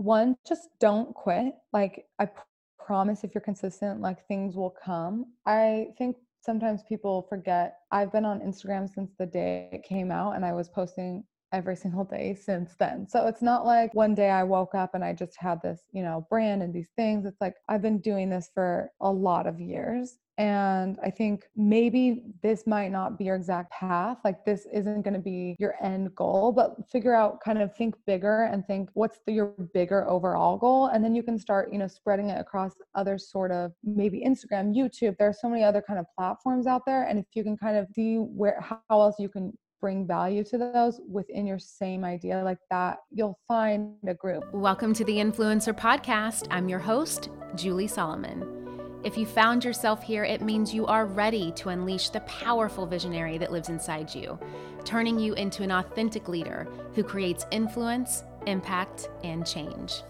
one, 0.00 0.36
just 0.46 0.68
don't 0.80 1.14
quit. 1.14 1.54
Like, 1.72 2.06
I 2.18 2.26
p- 2.26 2.40
promise 2.78 3.22
if 3.24 3.34
you're 3.34 3.42
consistent, 3.42 4.00
like 4.00 4.26
things 4.26 4.56
will 4.56 4.74
come. 4.84 5.26
I 5.46 5.88
think 5.98 6.16
sometimes 6.40 6.82
people 6.88 7.26
forget 7.28 7.76
I've 7.90 8.12
been 8.12 8.24
on 8.24 8.40
Instagram 8.40 8.92
since 8.92 9.12
the 9.18 9.26
day 9.26 9.68
it 9.72 9.84
came 9.84 10.10
out 10.10 10.32
and 10.36 10.44
I 10.44 10.52
was 10.52 10.68
posting 10.68 11.24
every 11.52 11.76
single 11.76 12.04
day 12.04 12.34
since 12.34 12.74
then. 12.78 13.06
So 13.08 13.26
it's 13.26 13.42
not 13.42 13.66
like 13.66 13.94
one 13.94 14.14
day 14.14 14.30
I 14.30 14.42
woke 14.42 14.74
up 14.74 14.94
and 14.94 15.04
I 15.04 15.12
just 15.12 15.36
had 15.36 15.60
this, 15.62 15.80
you 15.92 16.02
know, 16.02 16.26
brand 16.30 16.62
and 16.62 16.72
these 16.72 16.90
things. 16.96 17.26
It's 17.26 17.40
like 17.40 17.54
I've 17.68 17.82
been 17.82 17.98
doing 17.98 18.30
this 18.30 18.50
for 18.54 18.90
a 19.00 19.10
lot 19.10 19.46
of 19.46 19.60
years. 19.60 20.18
And 20.40 20.96
I 21.04 21.10
think 21.10 21.44
maybe 21.54 22.22
this 22.42 22.66
might 22.66 22.90
not 22.90 23.18
be 23.18 23.24
your 23.24 23.36
exact 23.36 23.70
path. 23.72 24.16
Like, 24.24 24.42
this 24.46 24.66
isn't 24.72 25.02
going 25.02 25.12
to 25.12 25.20
be 25.20 25.54
your 25.58 25.74
end 25.82 26.14
goal, 26.14 26.50
but 26.50 26.76
figure 26.90 27.14
out 27.14 27.42
kind 27.44 27.60
of 27.60 27.76
think 27.76 27.94
bigger 28.06 28.44
and 28.44 28.66
think 28.66 28.88
what's 28.94 29.18
the, 29.26 29.34
your 29.34 29.52
bigger 29.74 30.08
overall 30.08 30.56
goal. 30.56 30.86
And 30.86 31.04
then 31.04 31.14
you 31.14 31.22
can 31.22 31.38
start, 31.38 31.70
you 31.70 31.78
know, 31.78 31.88
spreading 31.88 32.30
it 32.30 32.40
across 32.40 32.72
other 32.94 33.18
sort 33.18 33.50
of 33.50 33.72
maybe 33.84 34.24
Instagram, 34.26 34.74
YouTube. 34.74 35.18
There 35.18 35.28
are 35.28 35.34
so 35.38 35.46
many 35.46 35.62
other 35.62 35.82
kind 35.86 35.98
of 35.98 36.06
platforms 36.16 36.66
out 36.66 36.86
there. 36.86 37.02
And 37.02 37.18
if 37.18 37.26
you 37.34 37.44
can 37.44 37.58
kind 37.58 37.76
of 37.76 37.86
see 37.94 38.16
where, 38.16 38.58
how 38.62 38.80
else 39.02 39.16
you 39.18 39.28
can 39.28 39.52
bring 39.80 40.06
value 40.06 40.44
to 40.44 40.58
those 40.58 41.00
within 41.10 41.46
your 41.46 41.58
same 41.58 42.04
idea 42.04 42.42
like 42.44 42.58
that, 42.70 42.98
you'll 43.10 43.38
find 43.48 43.94
a 44.06 44.12
group. 44.12 44.44
Welcome 44.52 44.92
to 44.94 45.04
the 45.04 45.16
Influencer 45.16 45.74
Podcast. 45.76 46.46
I'm 46.50 46.68
your 46.68 46.78
host, 46.78 47.30
Julie 47.54 47.86
Solomon. 47.86 49.00
If 49.04 49.16
you 49.16 49.24
found 49.24 49.64
yourself 49.64 50.02
here, 50.02 50.24
it 50.24 50.42
means 50.42 50.74
you 50.74 50.84
are 50.84 51.06
ready 51.06 51.50
to 51.52 51.70
unleash 51.70 52.10
the 52.10 52.20
powerful 52.20 52.84
visionary 52.84 53.38
that 53.38 53.52
lives 53.52 53.70
inside 53.70 54.14
you, 54.14 54.38
turning 54.84 55.18
you 55.18 55.32
into 55.34 55.62
an 55.62 55.70
authentic 55.70 56.28
leader 56.28 56.68
who 56.94 57.02
creates 57.02 57.46
influence, 57.50 58.24
impact, 58.46 59.08
and 59.24 59.46
change. 59.46 60.02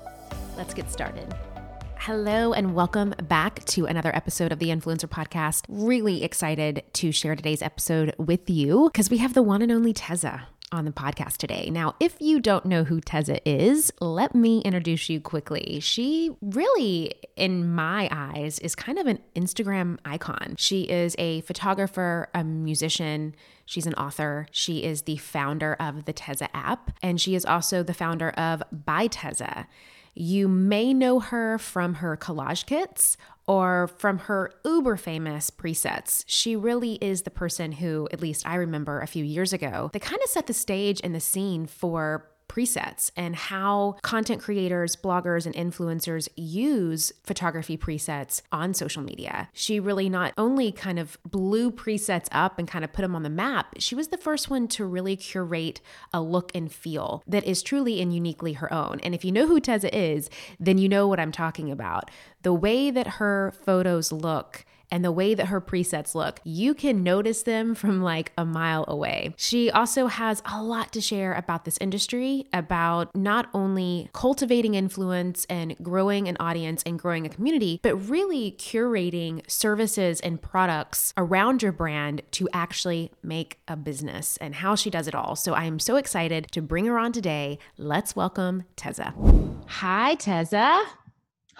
Let's 0.56 0.75
get 0.75 0.91
started. 0.91 1.33
Hello, 2.05 2.55
and 2.55 2.75
welcome 2.75 3.15
back 3.29 3.63
to 3.67 3.84
another 3.84 4.11
episode 4.17 4.53
of 4.53 4.59
the 4.59 4.70
Influencer 4.70 5.06
Podcast. 5.06 5.67
Really 5.69 6.25
excited 6.25 6.83
to 6.95 7.12
share 7.12 7.37
today's 7.37 7.61
episode 7.61 8.15
with 8.17 8.48
you 8.48 8.89
because 8.91 9.11
we 9.11 9.19
have 9.19 9.34
the 9.34 9.42
one 9.42 9.61
and 9.61 9.70
only 9.70 9.92
Tezza 9.92 10.45
on 10.73 10.87
the 10.87 10.92
podcast 10.92 11.37
today. 11.37 11.69
Now, 11.70 11.97
if 12.01 12.17
you 12.19 12.41
don't 12.41 12.65
know 12.65 12.84
who 12.84 13.03
Tezza 13.03 13.41
is, 13.45 13.92
let 14.01 14.34
me 14.34 14.62
introduce 14.62 15.11
you 15.11 15.20
quickly. 15.20 15.79
She 15.81 16.31
really, 16.41 17.12
in 17.37 17.70
my 17.70 18.09
eyes, 18.11 18.59
is 18.61 18.75
kind 18.75 18.98
of 18.98 19.07
an 19.07 19.19
Instagram 19.37 19.98
icon. 20.03 20.55
She 20.57 20.85
is 20.85 21.14
a 21.19 21.42
photographer, 21.42 22.31
a 22.33 22.42
musician, 22.42 23.35
She's 23.70 23.87
an 23.87 23.95
author. 23.95 24.48
She 24.51 24.83
is 24.83 25.03
the 25.03 25.17
founder 25.19 25.75
of 25.75 26.05
the 26.05 26.12
Tezza 26.12 26.48
app, 26.53 26.91
and 27.05 27.20
she 27.20 27.37
is 27.37 27.45
also 27.45 27.85
the 27.85 27.95
founder 27.95 28.31
of 28.31 28.64
By 28.73 29.07
Tezza. 29.07 29.67
You 30.14 30.48
may 30.48 30.92
know 30.92 31.20
her 31.20 31.58
from 31.58 31.94
her 31.94 32.16
collage 32.16 32.66
kits 32.66 33.16
or 33.47 33.89
from 33.89 34.19
her 34.19 34.52
uber 34.64 34.97
famous 34.97 35.50
presets. 35.50 36.25
She 36.27 36.55
really 36.56 36.94
is 36.94 37.22
the 37.22 37.30
person 37.30 37.72
who, 37.72 38.08
at 38.12 38.20
least 38.20 38.47
I 38.47 38.55
remember 38.56 39.00
a 39.00 39.06
few 39.06 39.25
years 39.25 39.52
ago, 39.52 39.91
that 39.92 40.02
kind 40.02 40.20
of 40.22 40.30
set 40.30 40.47
the 40.47 40.55
stage 40.55 41.00
and 41.02 41.14
the 41.14 41.20
scene 41.20 41.67
for 41.67 42.28
presets 42.51 43.12
and 43.17 43.37
how 43.37 43.97
content 44.03 44.43
creators, 44.43 44.97
bloggers, 44.97 45.47
and 45.47 45.55
influencers 45.55 46.29
use 46.34 47.12
photography 47.23 47.79
presets 47.79 48.42
on 48.51 48.75
social 48.75 49.03
media. 49.03 49.48
She 49.53 49.79
really 49.79 50.09
not 50.09 50.34
only 50.37 50.73
kind 50.73 50.98
of 50.98 51.17
blew 51.25 51.70
presets 51.70 52.27
up 52.33 52.59
and 52.59 52.67
kind 52.67 52.84
of 52.84 52.92
put 52.92 53.03
them 53.03 53.15
on 53.15 53.23
the 53.23 53.31
map, 53.31 53.77
she 53.79 53.95
was 53.95 54.09
the 54.09 54.19
first 54.19 54.51
one 54.51 54.67
to 54.69 54.84
really 54.84 55.15
curate 55.15 55.81
a 56.12 56.20
look 56.20 56.51
and 56.53 56.73
feel 56.73 57.23
that 57.29 57.45
is 57.45 57.62
truly 57.62 58.01
and 58.01 58.12
uniquely 58.12 58.55
her 58.55 58.73
own. 58.73 58.98
And 59.05 59.14
if 59.14 59.25
you 59.25 59.31
know 59.31 59.47
who 59.47 59.61
Tezza 59.61 59.91
is, 59.92 60.29
then 60.59 60.77
you 60.77 60.89
know 60.89 61.07
what 61.07 61.20
I'm 61.20 61.33
talking 61.33 61.70
about. 61.70 62.11
The 62.42 62.53
way 62.53 62.91
that 62.91 63.07
her 63.07 63.55
photos 63.64 64.11
look 64.11 64.64
and 64.91 65.05
the 65.05 65.12
way 65.12 65.34
that 65.34 65.46
her 65.46 65.60
presets 65.60 66.14
look, 66.14 66.41
you 66.44 66.74
can 66.74 67.02
notice 67.02 67.42
them 67.42 67.74
from 67.74 68.02
like 68.02 68.33
a 68.36 68.45
mile 68.45 68.84
away. 68.89 69.34
She 69.36 69.70
also 69.70 70.06
has 70.06 70.42
a 70.45 70.62
lot 70.62 70.92
to 70.92 71.01
share 71.01 71.33
about 71.34 71.64
this 71.64 71.78
industry, 71.80 72.46
about 72.52 73.14
not 73.14 73.48
only 73.55 74.11
cultivating 74.12 74.74
influence 74.74 75.46
and 75.48 75.77
growing 75.83 76.29
an 76.29 76.36
audience 76.40 76.83
and 76.84 76.98
growing 76.98 77.27
a 77.27 77.29
community, 77.29 77.80
but 77.83 77.96
really 77.96 78.52
curating 78.52 79.48
services 79.50 80.20
and 80.20 80.40
products 80.40 81.12
around 81.17 81.62
your 81.62 81.73
brand 81.73 82.23
to 82.33 82.48
actually 82.52 83.11
make 83.23 83.58
a 83.68 83.77
business 83.77 84.36
and 84.39 84.56
how 84.56 84.74
she 84.74 84.90
does 84.90 85.06
it 85.06 85.14
all. 85.14 85.36
So 85.36 85.55
I 85.55 85.64
am 85.64 85.79
so 85.79 85.96
excited 85.96 86.48
to 86.52 86.62
bring 86.62 86.86
her 86.86 86.98
on 86.98 87.12
today. 87.12 87.58
Let's 87.79 88.17
welcome 88.17 88.64
Tezza. 88.77 89.14
Hi, 89.67 90.17
Tezza. 90.17 90.84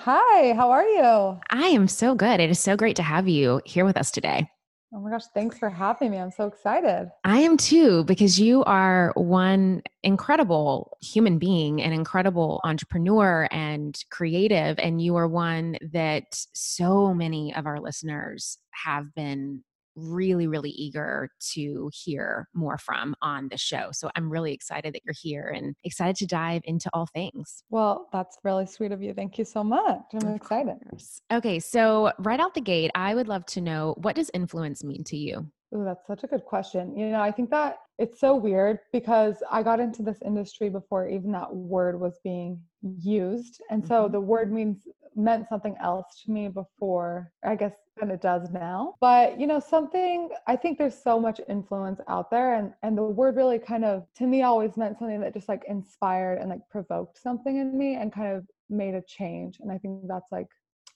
Hi, 0.05 0.55
how 0.55 0.71
are 0.71 0.85
you? 0.85 1.39
I 1.51 1.67
am 1.67 1.87
so 1.87 2.15
good. 2.15 2.41
It 2.41 2.49
is 2.49 2.59
so 2.59 2.75
great 2.75 2.97
to 2.97 3.03
have 3.03 3.29
you 3.29 3.61
here 3.67 3.85
with 3.85 3.99
us 3.99 4.11
today. 4.11 4.49
Oh 4.95 4.99
my 4.99 5.11
gosh, 5.11 5.25
thanks 5.35 5.59
for 5.59 5.69
having 5.69 6.11
me. 6.11 6.17
I'm 6.17 6.31
so 6.31 6.47
excited. 6.47 7.11
I 7.23 7.41
am 7.41 7.59
too, 7.59 8.05
because 8.05 8.41
you 8.41 8.65
are 8.65 9.13
one 9.15 9.83
incredible 10.03 10.97
human 11.03 11.39
being, 11.39 11.83
an 11.83 11.93
incredible 11.93 12.63
entrepreneur 12.65 13.47
and 13.51 14.03
creative. 14.11 14.79
And 14.79 15.03
you 15.03 15.17
are 15.17 15.29
one 15.29 15.77
that 15.93 16.25
so 16.55 17.13
many 17.13 17.55
of 17.55 17.67
our 17.67 17.79
listeners 17.79 18.57
have 18.71 19.15
been 19.15 19.63
really, 19.97 20.47
really 20.47 20.71
eager 20.71 21.31
to 21.53 21.91
hear 21.93 22.49
more 22.55 22.79
from 22.79 23.15
on 23.23 23.49
the 23.49 23.59
show. 23.59 23.89
So 23.93 24.11
I'm 24.17 24.31
really 24.31 24.53
excited 24.53 24.95
that 24.95 25.03
you're 25.05 25.15
here 25.21 25.53
and 25.55 25.75
excited 25.85 26.17
to 26.17 26.27
dive 26.27 26.63
into 26.65 26.91
all 26.93 27.07
things. 27.07 27.63
Well, 27.71 28.09
that's 28.13 28.39
really 28.45 28.67
sweet 28.67 28.93
of 28.93 29.03
you. 29.03 29.15
Thank 29.15 29.39
you 29.39 29.45
so 29.45 29.63
much. 29.65 30.03
I'm 30.13 30.29
of 30.29 30.37
excited. 30.37 30.77
Course. 30.89 31.21
Okay, 31.33 31.59
so 31.59 32.13
right 32.19 32.41
out 32.41 32.55
the 32.55 32.61
gate, 32.61 32.91
I 32.95 33.15
would 33.15 33.29
love 33.29 33.47
to 33.47 33.61
know 33.61 33.95
what 33.99 34.17
does 34.17 34.31
influence 34.33 34.85
mean 34.85 35.05
to 35.05 35.17
you? 35.17 35.51
Oh, 35.73 35.85
that's 35.85 36.07
such 36.07 36.25
a 36.25 36.27
good 36.27 36.45
question. 36.45 36.97
You 36.97 37.11
know, 37.11 37.21
I 37.21 37.31
think 37.31 37.51
that 37.51 37.79
it's 37.99 38.19
so 38.19 38.35
weird 38.35 38.81
because 38.93 39.37
I 39.51 39.63
got 39.63 39.79
into 39.79 40.03
this 40.03 40.19
industry 40.25 40.69
before 40.69 41.09
even 41.09 41.31
that 41.33 41.55
word 41.55 42.01
was 42.01 42.19
being 42.25 42.61
used. 42.83 43.61
And 43.71 43.87
so 43.87 44.05
mm-hmm. 44.05 44.13
the 44.13 44.21
word 44.21 44.53
means 44.53 44.89
meant 45.15 45.49
something 45.49 45.77
else 45.83 46.23
to 46.25 46.31
me 46.31 46.49
before, 46.49 47.31
I 47.45 47.55
guess, 47.55 47.75
than 47.99 48.11
it 48.11 48.23
does 48.23 48.51
now. 48.51 48.95
But, 49.01 49.39
you 49.39 49.47
know, 49.47 49.61
something, 49.61 50.31
I 50.47 50.57
think 50.57 50.79
there's 50.79 51.01
so 51.01 51.21
much 51.21 51.41
influence 51.49 52.01
out 52.09 52.31
there. 52.31 52.55
And, 52.55 52.73
and 52.83 52.97
the 52.97 53.03
word 53.03 53.37
really 53.37 53.59
kind 53.59 53.85
of, 53.85 54.07
to 54.17 54.27
me, 54.27 54.43
always 54.43 54.77
meant 54.77 54.99
something 54.99 55.21
that 55.21 55.35
just 55.35 55.49
like 55.49 55.65
inspired 55.69 56.39
and 56.39 56.49
like 56.51 56.69
provoked 56.71 57.21
something 57.21 57.59
in 57.59 57.77
me 57.77 57.97
and 57.97 58.13
kind 58.13 58.37
of 58.37 58.47
made 58.69 58.95
a 58.95 59.03
change. 59.03 59.59
And 59.61 59.71
I 59.71 59.79
think 59.79 60.09
that's 60.09 60.33
like, 60.33 60.49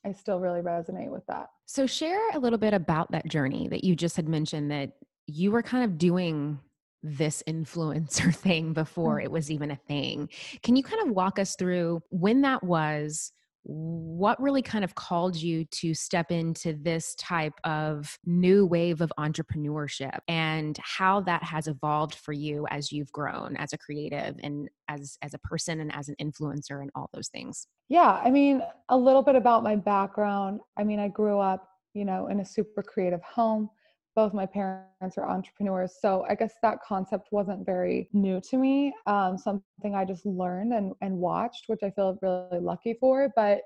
I 0.05 0.13
still 0.13 0.41
really 0.41 0.61
resonate 0.61 1.11
with 1.11 1.27
that. 1.27 1.51
So, 1.67 1.87
share 1.87 2.31
a 2.35 2.39
little 2.39 2.59
bit 2.59 2.75
about 2.75 3.11
that 3.13 3.27
journey 3.27 3.69
that 3.69 3.85
you 3.85 3.97
just 3.97 4.17
had 4.17 4.29
mentioned 4.29 4.71
that 4.71 4.93
you 5.27 5.51
were 5.51 5.63
kind 5.63 5.85
of 5.85 5.99
doing 5.99 6.61
this 7.03 7.43
influencer 7.49 8.35
thing 8.35 8.73
before 8.73 9.19
mm. 9.19 9.25
it 9.25 9.31
was 9.31 9.51
even 9.51 9.71
a 9.71 9.77
thing. 9.77 10.29
Can 10.63 10.77
you 10.77 10.83
kind 10.83 11.03
of 11.03 11.15
walk 11.15 11.39
us 11.39 11.57
through 11.57 12.03
when 12.11 12.43
that 12.43 12.63
was? 12.63 13.33
What 13.65 14.41
really 14.41 14.61
kind 14.61 14.85
of 14.85 14.95
called 14.95 15.37
you 15.37 15.65
to 15.67 15.95
step 15.95 16.31
into 16.31 16.75
this 16.75 17.15
type 17.15 17.55
of 17.65 18.19
new 18.27 18.67
wave 18.67 19.01
of 19.01 19.11
entrepreneurship 19.19 20.19
and 20.29 20.79
how 20.83 21.21
that 21.23 21.43
has 21.43 21.67
evolved 21.67 22.15
for 22.15 22.33
you 22.35 22.67
as 22.71 22.93
you've 22.93 23.11
grown 23.13 23.57
as 23.57 23.73
a 23.73 23.79
creative 23.79 24.37
and 24.43 24.69
as 24.89 25.17
as 25.23 25.33
a 25.33 25.39
person 25.39 25.81
and 25.81 25.95
as 25.95 26.09
an 26.09 26.17
influencer 26.21 26.83
and 26.83 26.91
all 26.95 27.09
those 27.15 27.29
things? 27.29 27.67
Yeah 27.89 28.21
i 28.23 28.31
mean 28.31 28.63
a 28.91 28.97
little 28.97 29.23
bit 29.23 29.35
about 29.35 29.63
my 29.63 29.77
background. 29.77 30.61
I 30.77 30.85
mean 30.85 30.99
i 30.99 31.09
grew 31.09 31.39
up 31.39 31.69
you 31.95 32.05
know 32.05 32.29
in 32.29 32.41
a 32.41 32.45
super 32.45 32.83
creative 32.83 33.23
home 33.23 33.71
both 34.15 34.33
my 34.33 34.47
parents 34.47 35.19
are 35.19 35.29
entrepreneurs 35.29 35.97
so 36.01 36.25
i 36.29 36.35
guess 36.35 36.55
that 36.63 36.79
concept 36.87 37.29
wasn't 37.33 37.65
very 37.67 38.09
new 38.13 38.41
to 38.41 38.57
me 38.57 38.93
um, 39.07 39.37
something 39.37 39.95
i 39.95 40.05
just 40.05 40.25
learned 40.27 40.73
and, 40.73 40.93
and 41.01 41.17
watched 41.17 41.65
which 41.69 41.83
i 41.83 41.91
feel 41.91 42.19
really 42.23 42.61
lucky 42.61 42.95
for 43.01 43.31
but 43.37 43.61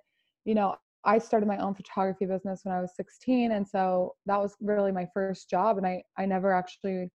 you 0.44 0.54
know 0.54 0.74
i 1.04 1.18
started 1.18 1.46
my 1.46 1.58
own 1.58 1.74
photography 1.74 2.26
business 2.26 2.60
when 2.62 2.74
i 2.74 2.80
was 2.80 2.94
16 2.96 3.52
and 3.52 3.66
so 3.66 4.14
that 4.26 4.40
was 4.40 4.56
really 4.60 4.92
my 4.92 5.06
first 5.14 5.48
job 5.48 5.78
and 5.78 5.86
i 5.86 6.02
i 6.16 6.24
never 6.24 6.52
actually 6.52 7.08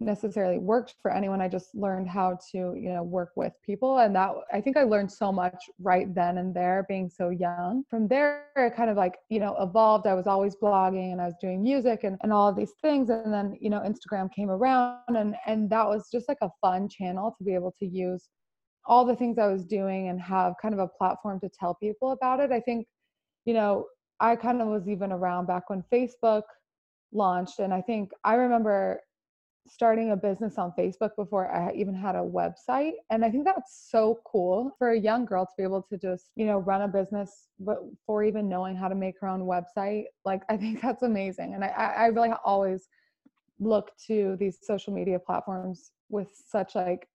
necessarily 0.00 0.58
worked 0.58 0.94
for 1.00 1.10
anyone. 1.10 1.40
I 1.40 1.48
just 1.48 1.74
learned 1.74 2.08
how 2.08 2.38
to 2.52 2.74
you 2.76 2.92
know 2.92 3.02
work 3.02 3.30
with 3.36 3.52
people 3.64 3.98
and 3.98 4.14
that 4.14 4.32
i 4.52 4.60
think 4.60 4.76
i 4.76 4.82
learned 4.82 5.10
so 5.10 5.32
much 5.32 5.70
right 5.78 6.14
then 6.14 6.38
and 6.38 6.54
there 6.54 6.84
being 6.88 7.08
so 7.08 7.30
young. 7.30 7.84
From 7.88 8.08
there 8.08 8.46
it 8.56 8.76
kind 8.76 8.90
of 8.90 8.96
like 8.96 9.16
you 9.28 9.40
know 9.40 9.56
evolved. 9.60 10.06
I 10.06 10.14
was 10.14 10.26
always 10.26 10.56
blogging 10.56 11.12
and 11.12 11.20
i 11.20 11.26
was 11.26 11.36
doing 11.40 11.62
music 11.62 12.04
and, 12.04 12.18
and 12.22 12.32
all 12.32 12.48
of 12.48 12.56
these 12.56 12.72
things 12.82 13.10
and 13.10 13.32
then 13.32 13.56
you 13.60 13.70
know 13.70 13.80
instagram 13.80 14.32
came 14.32 14.50
around 14.50 15.00
and 15.08 15.34
and 15.46 15.70
that 15.70 15.86
was 15.86 16.08
just 16.10 16.28
like 16.28 16.38
a 16.42 16.50
fun 16.60 16.88
channel 16.88 17.34
to 17.38 17.44
be 17.44 17.54
able 17.54 17.74
to 17.78 17.86
use 17.86 18.28
all 18.86 19.04
the 19.04 19.16
things 19.16 19.38
i 19.38 19.46
was 19.46 19.64
doing 19.64 20.08
and 20.08 20.20
have 20.20 20.54
kind 20.60 20.74
of 20.74 20.80
a 20.80 20.88
platform 20.88 21.40
to 21.40 21.48
tell 21.48 21.74
people 21.74 22.12
about 22.12 22.40
it. 22.40 22.52
I 22.52 22.60
think 22.60 22.86
you 23.46 23.54
know 23.54 23.86
i 24.20 24.36
kind 24.36 24.60
of 24.60 24.68
was 24.68 24.88
even 24.88 25.12
around 25.12 25.46
back 25.46 25.70
when 25.70 25.82
facebook 25.90 26.42
launched 27.12 27.60
and 27.60 27.72
i 27.72 27.80
think 27.80 28.10
i 28.24 28.34
remember 28.34 29.00
starting 29.68 30.12
a 30.12 30.16
business 30.16 30.58
on 30.58 30.72
Facebook 30.78 31.10
before 31.16 31.50
I 31.52 31.72
even 31.72 31.94
had 31.94 32.14
a 32.14 32.20
website. 32.20 32.92
And 33.10 33.24
I 33.24 33.30
think 33.30 33.44
that's 33.44 33.88
so 33.90 34.20
cool 34.24 34.74
for 34.78 34.90
a 34.90 34.98
young 34.98 35.24
girl 35.24 35.44
to 35.46 35.52
be 35.56 35.62
able 35.62 35.82
to 35.90 35.96
just, 35.96 36.30
you 36.36 36.46
know, 36.46 36.58
run 36.58 36.82
a 36.82 36.88
business 36.88 37.48
before 37.64 38.24
even 38.24 38.48
knowing 38.48 38.76
how 38.76 38.88
to 38.88 38.94
make 38.94 39.16
her 39.20 39.28
own 39.28 39.42
website. 39.42 40.04
Like, 40.24 40.42
I 40.48 40.56
think 40.56 40.80
that's 40.82 41.02
amazing. 41.02 41.54
And 41.54 41.64
I, 41.64 41.68
I 41.68 42.06
really 42.06 42.30
always 42.44 42.88
look 43.58 43.92
to 44.06 44.36
these 44.38 44.58
social 44.62 44.92
media 44.92 45.18
platforms 45.18 45.92
with 46.08 46.28
such 46.46 46.74
like 46.74 47.08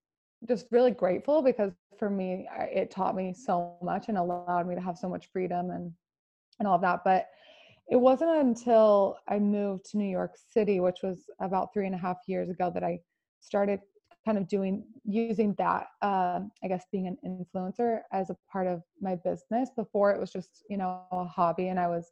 just 0.48 0.66
really 0.72 0.92
grateful 0.92 1.42
because 1.42 1.72
for 1.98 2.10
me 2.10 2.48
it 2.72 2.90
taught 2.90 3.16
me 3.16 3.34
so 3.34 3.76
much 3.82 4.10
and 4.10 4.18
allowed 4.18 4.68
me 4.68 4.76
to 4.76 4.82
have 4.82 4.98
so 4.98 5.08
much 5.08 5.30
freedom 5.32 5.70
and 5.70 5.92
and 6.60 6.68
all 6.68 6.76
of 6.76 6.82
that 6.82 7.02
but 7.06 7.28
it 7.92 8.00
wasn't 8.00 8.30
until 8.30 9.18
i 9.28 9.38
moved 9.38 9.86
to 9.86 9.98
new 9.98 10.10
york 10.10 10.36
city 10.52 10.80
which 10.80 11.00
was 11.04 11.26
about 11.40 11.70
three 11.74 11.86
and 11.86 11.96
a 11.96 11.98
half 11.98 12.18
years 12.28 12.50
ago 12.50 12.72
that 12.74 12.84
i 12.84 12.98
started 13.42 13.80
kind 14.26 14.38
of 14.38 14.48
doing 14.48 14.84
using 15.04 15.54
that 15.58 15.88
uh, 16.02 16.40
i 16.64 16.68
guess 16.68 16.86
being 16.92 17.08
an 17.08 17.18
influencer 17.26 18.02
as 18.12 18.30
a 18.30 18.38
part 18.52 18.68
of 18.68 18.82
my 19.02 19.16
business. 19.16 19.70
Before 19.76 20.12
it 20.12 20.20
was 20.20 20.32
just 20.32 20.64
you 20.70 20.78
know 20.78 21.02
a 21.12 21.26
hobby 21.26 21.70
and 21.70 21.80
i 21.80 21.88
was 21.88 22.12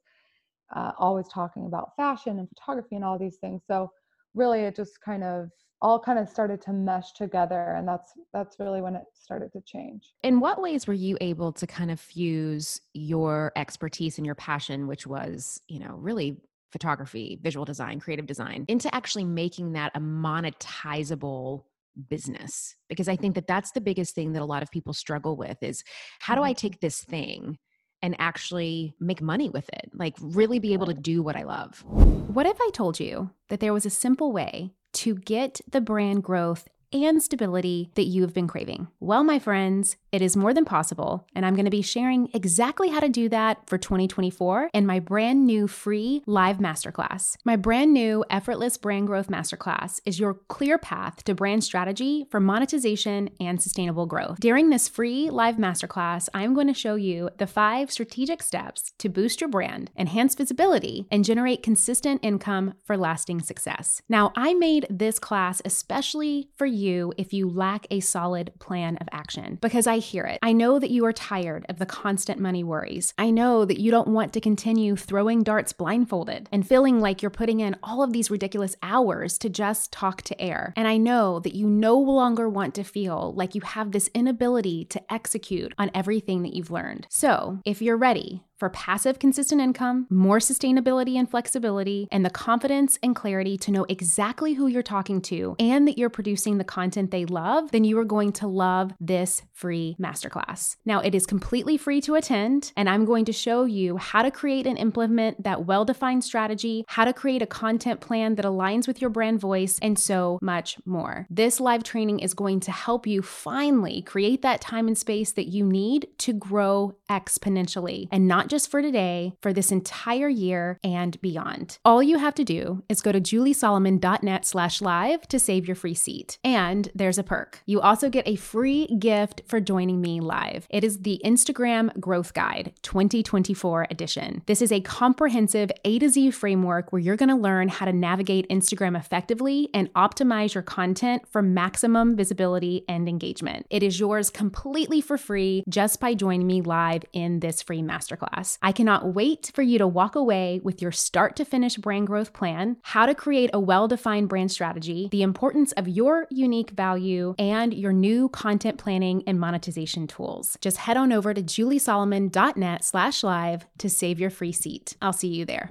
uh, 0.75 0.91
always 0.97 1.27
talking 1.27 1.65
about 1.65 1.95
fashion 1.95 2.39
and 2.39 2.47
photography 2.49 2.95
and 2.95 3.03
all 3.03 3.17
these 3.17 3.37
things. 3.37 3.61
So 3.67 3.91
really 4.39 4.61
it 4.61 4.75
just 4.75 4.99
kind 5.01 5.23
of 5.23 5.49
all 5.81 5.99
kind 5.99 6.19
of 6.19 6.27
started 6.27 6.61
to 6.61 6.73
mesh 6.73 7.13
together 7.13 7.75
and 7.77 7.87
that's 7.87 8.13
that's 8.33 8.59
really 8.59 8.81
when 8.81 8.95
it 8.95 9.03
started 9.13 9.51
to 9.51 9.61
change 9.65 10.13
in 10.23 10.39
what 10.39 10.61
ways 10.61 10.87
were 10.87 10.93
you 10.93 11.17
able 11.21 11.51
to 11.51 11.67
kind 11.67 11.91
of 11.91 11.99
fuse 11.99 12.81
your 12.93 13.51
expertise 13.55 14.17
and 14.17 14.25
your 14.25 14.35
passion 14.35 14.87
which 14.87 15.05
was 15.05 15.61
you 15.67 15.79
know 15.79 15.95
really 15.95 16.37
photography 16.71 17.39
visual 17.41 17.65
design 17.65 17.99
creative 17.99 18.25
design 18.25 18.65
into 18.67 18.93
actually 18.93 19.25
making 19.25 19.73
that 19.73 19.91
a 19.95 19.99
monetizable 19.99 21.63
business 22.09 22.75
because 22.87 23.07
i 23.07 23.15
think 23.15 23.35
that 23.35 23.47
that's 23.47 23.71
the 23.71 23.81
biggest 23.81 24.15
thing 24.15 24.33
that 24.33 24.41
a 24.41 24.45
lot 24.45 24.63
of 24.63 24.71
people 24.71 24.93
struggle 24.93 25.35
with 25.35 25.57
is 25.61 25.83
how 26.19 26.35
do 26.35 26.41
i 26.41 26.51
mm-hmm. 26.51 26.57
take 26.57 26.79
this 26.79 27.03
thing 27.03 27.57
and 28.01 28.15
actually 28.19 28.93
make 28.99 29.21
money 29.21 29.49
with 29.49 29.69
it 29.73 29.89
like 29.93 30.15
really 30.19 30.59
be 30.59 30.73
able 30.73 30.87
to 30.87 30.93
do 30.93 31.21
what 31.21 31.35
i 31.35 31.43
love 31.43 31.83
what 31.85 32.45
if 32.45 32.59
i 32.61 32.69
told 32.73 32.99
you 32.99 33.29
that 33.49 33.59
there 33.59 33.73
was 33.73 33.85
a 33.85 33.89
simple 33.89 34.31
way 34.31 34.71
to 34.93 35.15
get 35.15 35.61
the 35.69 35.81
brand 35.81 36.23
growth 36.23 36.67
and 36.91 37.21
stability 37.21 37.91
that 37.95 38.05
you 38.05 38.21
have 38.23 38.33
been 38.33 38.47
craving? 38.47 38.87
Well, 38.99 39.23
my 39.23 39.39
friends, 39.39 39.97
it 40.11 40.21
is 40.21 40.35
more 40.35 40.53
than 40.53 40.65
possible, 40.65 41.27
and 41.35 41.45
I'm 41.45 41.55
going 41.55 41.65
to 41.65 41.71
be 41.71 41.81
sharing 41.81 42.29
exactly 42.33 42.89
how 42.89 42.99
to 42.99 43.09
do 43.09 43.29
that 43.29 43.67
for 43.67 43.77
2024 43.77 44.71
in 44.73 44.85
my 44.85 44.99
brand 44.99 45.45
new 45.45 45.67
free 45.67 46.23
live 46.25 46.57
masterclass. 46.57 47.35
My 47.45 47.55
brand 47.55 47.93
new 47.93 48.25
Effortless 48.29 48.77
Brand 48.77 49.07
Growth 49.07 49.27
Masterclass 49.27 50.01
is 50.05 50.19
your 50.19 50.33
clear 50.47 50.77
path 50.77 51.23
to 51.25 51.35
brand 51.35 51.63
strategy 51.63 52.25
for 52.29 52.39
monetization 52.39 53.29
and 53.39 53.61
sustainable 53.61 54.05
growth. 54.05 54.39
During 54.39 54.69
this 54.69 54.87
free 54.87 55.29
live 55.29 55.57
masterclass, 55.57 56.27
I'm 56.33 56.53
going 56.53 56.67
to 56.67 56.73
show 56.73 56.95
you 56.95 57.29
the 57.37 57.47
five 57.47 57.91
strategic 57.91 58.41
steps 58.41 58.93
to 58.97 59.09
boost 59.09 59.41
your 59.41 59.49
brand, 59.49 59.91
enhance 59.97 60.35
visibility, 60.35 61.07
and 61.11 61.23
generate 61.23 61.63
consistent 61.63 62.23
income 62.23 62.73
for 62.83 62.97
lasting 62.97 63.41
success. 63.41 64.01
Now, 64.09 64.31
I 64.35 64.53
made 64.53 64.87
this 64.89 65.19
class 65.19 65.61
especially 65.65 66.49
for 66.55 66.65
you 66.65 67.13
if 67.17 67.33
you 67.33 67.49
lack 67.49 67.85
a 67.91 67.99
solid 67.99 68.51
plan 68.59 68.97
of 68.97 69.07
action 69.11 69.57
because 69.61 69.87
I 69.87 69.98
hear 69.99 70.25
it. 70.25 70.39
I 70.41 70.53
know 70.53 70.79
that 70.79 70.91
you 70.91 71.05
are 71.05 71.13
tired 71.13 71.65
of 71.69 71.79
the 71.79 71.85
constant 71.85 72.39
money 72.39 72.63
worries. 72.63 73.13
I 73.17 73.29
know 73.29 73.65
that 73.65 73.79
you 73.79 73.91
don't 73.91 74.07
want 74.07 74.33
to 74.33 74.41
continue 74.41 74.95
throwing 74.95 75.43
darts 75.43 75.73
blindfolded 75.73 76.49
and 76.51 76.67
feeling 76.67 76.99
like 76.99 77.21
you're 77.21 77.29
putting 77.29 77.59
in 77.59 77.75
all 77.83 78.03
of 78.03 78.13
these 78.13 78.31
ridiculous 78.31 78.75
hours 78.81 79.37
to 79.39 79.49
just 79.49 79.91
talk 79.91 80.21
to 80.23 80.41
air. 80.41 80.73
And 80.75 80.87
I 80.87 80.97
know 80.97 81.39
that 81.39 81.55
you 81.55 81.67
no 81.67 81.97
longer 81.97 82.49
want 82.49 82.75
to 82.75 82.83
feel 82.83 83.33
like 83.35 83.55
you 83.55 83.61
have 83.61 83.91
this 83.91 84.09
inability 84.13 84.85
to 84.85 85.13
execute 85.13 85.73
on 85.77 85.91
everything 85.93 86.43
that 86.43 86.53
you've 86.53 86.71
learned. 86.71 87.07
So, 87.09 87.59
if 87.65 87.81
you're 87.81 87.97
ready, 87.97 88.43
for 88.59 88.69
passive, 88.69 89.17
consistent 89.17 89.61
income, 89.61 90.05
more 90.09 90.39
sustainability 90.39 91.15
and 91.15 91.29
flexibility, 91.29 92.07
and 92.11 92.25
the 92.25 92.29
confidence 92.29 92.99
and 93.01 93.15
clarity 93.15 93.57
to 93.57 93.71
know 93.71 93.85
exactly 93.87 94.53
who 94.53 94.67
you're 94.67 94.83
talking 94.83 95.21
to 95.21 95.55
and 95.57 95.87
that 95.87 95.97
you're 95.97 96.09
producing 96.09 96.57
the 96.57 96.63
content 96.63 97.11
they 97.11 97.25
love, 97.25 97.71
then 97.71 97.83
you 97.83 97.97
are 97.97 98.05
going 98.05 98.31
to 98.33 98.47
love 98.47 98.91
this 98.99 99.41
free 99.53 99.95
masterclass. 99.99 100.75
Now, 100.85 100.99
it 100.99 101.15
is 101.15 101.25
completely 101.25 101.77
free 101.77 102.01
to 102.01 102.15
attend, 102.15 102.73
and 102.75 102.89
I'm 102.89 103.05
going 103.05 103.25
to 103.25 103.33
show 103.33 103.63
you 103.63 103.97
how 103.97 104.21
to 104.21 104.31
create 104.31 104.67
and 104.67 104.77
implement 104.77 105.43
that 105.43 105.65
well 105.65 105.85
defined 105.85 106.23
strategy, 106.23 106.83
how 106.87 107.05
to 107.05 107.13
create 107.13 107.41
a 107.41 107.47
content 107.47 108.01
plan 108.01 108.35
that 108.35 108.45
aligns 108.45 108.87
with 108.87 108.99
your 108.99 109.09
brand 109.09 109.39
voice, 109.39 109.79
and 109.81 109.97
so 109.97 110.37
much 110.41 110.77
more. 110.85 111.25
This 111.29 111.59
live 111.59 111.83
training 111.83 112.19
is 112.19 112.33
going 112.33 112.59
to 112.61 112.71
help 112.71 113.07
you 113.07 113.21
finally 113.21 114.01
create 114.01 114.41
that 114.41 114.61
time 114.61 114.87
and 114.87 114.97
space 114.97 115.31
that 115.33 115.47
you 115.47 115.63
need 115.63 116.07
to 116.19 116.33
grow 116.33 116.95
exponentially 117.09 118.07
and 118.11 118.27
not 118.27 118.48
just 118.49 118.69
for 118.71 118.81
today, 118.81 119.33
for 119.41 119.53
this 119.53 119.71
entire 119.71 120.27
year 120.27 120.79
and 120.83 121.21
beyond. 121.21 121.77
All 121.85 122.01
you 122.01 122.17
have 122.17 122.33
to 122.35 122.43
do 122.43 122.83
is 122.89 123.01
go 123.01 123.11
to 123.11 123.21
juliesolomon.net 123.21 124.45
slash 124.45 124.81
live 124.81 125.27
to 125.27 125.39
save 125.39 125.67
your 125.67 125.75
free 125.75 125.93
seat. 125.93 126.39
And 126.43 126.89
there's 126.95 127.19
a 127.19 127.23
perk. 127.23 127.61
You 127.65 127.79
also 127.79 128.09
get 128.09 128.27
a 128.27 128.35
free 128.35 128.87
gift 128.97 129.43
for 129.45 129.59
joining 129.59 130.01
me 130.01 130.19
live. 130.19 130.65
It 130.69 130.83
is 130.83 130.99
the 131.01 131.21
Instagram 131.23 131.97
Growth 131.99 132.33
Guide 132.33 132.73
2024 132.81 133.87
edition. 133.91 134.41
This 134.47 134.61
is 134.61 134.71
a 134.71 134.81
comprehensive 134.81 135.71
A 135.85 135.99
to 135.99 136.09
Z 136.09 136.31
framework 136.31 136.91
where 136.91 137.01
you're 137.01 137.15
going 137.15 137.29
to 137.29 137.35
learn 137.35 137.67
how 137.67 137.85
to 137.85 137.93
navigate 137.93 138.49
Instagram 138.49 138.97
effectively 138.97 139.69
and 139.73 139.93
optimize 139.93 140.55
your 140.55 140.63
content 140.63 141.27
for 141.29 141.43
maximum 141.43 142.15
visibility 142.15 142.83
and 142.89 143.07
engagement. 143.07 143.67
It 143.69 143.83
is 143.83 143.99
yours 143.99 144.31
completely 144.31 145.01
for 145.01 145.17
free 145.17 145.63
just 145.69 145.99
by 145.99 146.15
joining 146.15 146.47
me 146.47 146.61
live 146.61 147.03
in 147.13 147.41
this 147.41 147.61
free 147.61 147.81
masterclass 147.81 148.38
class. 148.39 148.57
I 148.61 148.71
cannot 148.71 149.13
wait 149.13 149.51
for 149.53 149.61
you 149.61 149.77
to 149.77 149.87
walk 149.87 150.15
away 150.15 150.61
with 150.63 150.81
your 150.81 150.91
start 150.91 151.35
to 151.37 151.45
finish 151.45 151.75
brand 151.77 152.07
growth 152.07 152.33
plan, 152.33 152.77
how 152.83 153.05
to 153.05 153.15
create 153.15 153.49
a 153.53 153.59
well 153.59 153.87
defined 153.87 154.29
brand 154.29 154.51
strategy, 154.51 155.09
the 155.11 155.21
importance 155.21 155.71
of 155.73 155.87
your 155.87 156.27
unique 156.29 156.71
value, 156.71 157.35
and 157.37 157.73
your 157.73 157.93
new 157.93 158.29
content 158.29 158.77
planning 158.77 159.23
and 159.27 159.39
monetization 159.39 160.07
tools. 160.07 160.57
Just 160.61 160.77
head 160.77 160.97
on 160.97 161.11
over 161.11 161.33
to 161.33 161.41
juliesolomon.net 161.41 162.83
slash 162.83 163.23
live 163.23 163.65
to 163.77 163.89
save 163.89 164.19
your 164.19 164.29
free 164.29 164.51
seat. 164.51 164.95
I'll 165.01 165.13
see 165.13 165.27
you 165.27 165.45
there. 165.45 165.69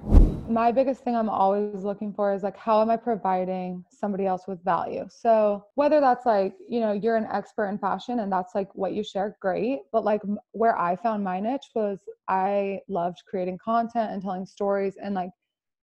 My 0.49 0.71
biggest 0.71 1.03
thing 1.03 1.15
I'm 1.15 1.29
always 1.29 1.83
looking 1.83 2.11
for 2.11 2.33
is 2.33 2.41
like, 2.41 2.57
how 2.57 2.81
am 2.81 2.89
I 2.89 2.97
providing 2.97 3.85
somebody 3.91 4.25
else 4.25 4.47
with 4.47 4.63
value? 4.63 5.05
So 5.09 5.65
whether 5.75 5.99
that's 5.99 6.25
like, 6.25 6.55
you 6.67 6.79
know, 6.79 6.91
you're 6.91 7.17
an 7.17 7.27
expert 7.31 7.67
in 7.67 7.77
fashion 7.77 8.19
and 8.19 8.31
that's 8.31 8.55
like 8.55 8.73
what 8.73 8.93
you 8.93 9.03
share, 9.03 9.37
great. 9.39 9.81
But 9.91 10.03
like 10.03 10.21
where 10.51 10.75
I 10.75 10.95
found 10.95 11.23
my 11.23 11.39
niche 11.39 11.69
was 11.75 11.99
I 12.27 12.58
I 12.59 12.81
loved 12.87 13.23
creating 13.27 13.57
content 13.57 14.11
and 14.11 14.21
telling 14.21 14.45
stories 14.45 14.95
and 15.01 15.15
like 15.15 15.31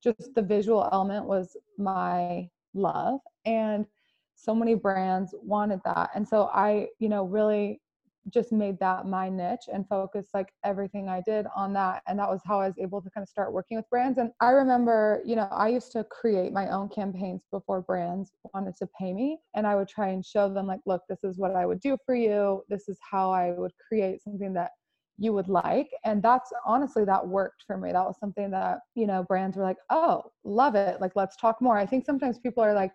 just 0.04 0.34
the 0.36 0.42
visual 0.42 0.90
element 0.92 1.26
was 1.26 1.56
my 1.78 2.50
love 2.74 3.20
and 3.46 3.86
so 4.36 4.54
many 4.56 4.74
brands 4.74 5.34
wanted 5.42 5.80
that 5.86 6.10
and 6.16 6.28
so 6.28 6.50
I 6.54 6.88
you 7.00 7.10
know 7.10 7.26
really 7.26 7.80
just 8.30 8.52
made 8.52 8.80
that 8.80 9.06
my 9.06 9.30
niche 9.30 9.68
and 9.72 9.88
focused 9.88 10.34
like 10.34 10.54
everything 10.64 11.10
I 11.10 11.22
did 11.22 11.46
on 11.56 11.74
that. 11.74 12.04
And 12.08 12.18
that 12.20 12.30
was 12.30 12.42
how 12.46 12.62
I 12.62 12.68
was 12.68 12.78
able 12.80 13.02
to 13.02 13.10
kind 13.10 13.24
of 13.24 13.30
start 13.30 13.52
working 13.52 13.78
with 13.78 13.90
brands. 13.90 14.18
And 14.18 14.32
I 14.40 14.52
remember, 14.52 15.22
you 15.26 15.36
know, 15.36 15.48
I 15.52 15.70
used 15.70 15.92
to 15.94 16.04
create 16.06 16.54
my 16.54 16.70
own 16.70 16.90
campaigns 16.90 17.42
before 17.52 17.82
brands 17.82 18.32
wanted 18.54 18.76
to 18.78 18.88
pay 18.98 19.14
me. 19.14 19.40
And 19.56 19.68
I 19.68 19.76
would 19.76 19.88
try 19.90 20.10
and 20.10 20.26
show 20.26 20.48
them, 20.48 20.68
like, 20.68 20.80
look, 20.86 21.02
this 21.10 21.24
is 21.24 21.38
what 21.38 21.56
I 21.56 21.66
would 21.66 21.82
do 21.82 21.98
for 22.06 22.16
you. 22.16 22.64
This 22.70 22.88
is 22.88 22.98
how 23.02 23.32
I 23.32 23.52
would 23.52 23.74
create 23.90 24.24
something 24.24 24.54
that 24.54 24.72
you 25.24 25.34
would 25.34 25.48
like 25.48 25.90
and 26.04 26.22
that's 26.22 26.52
honestly 26.66 27.06
that 27.06 27.26
worked 27.26 27.64
for 27.66 27.78
me. 27.78 27.92
That 27.92 28.06
was 28.06 28.18
something 28.20 28.52
that 28.52 28.80
you 28.96 29.08
know 29.08 29.24
brands 29.24 29.56
were 29.58 29.64
like 29.64 29.78
oh 29.90 30.24
love 30.44 30.76
it. 30.76 31.00
Like 31.00 31.14
let's 31.16 31.38
talk 31.38 31.62
more. 31.62 31.78
I 31.78 31.86
think 31.86 32.06
sometimes 32.06 32.40
people 32.40 32.64
are 32.64 32.74
like 32.74 32.92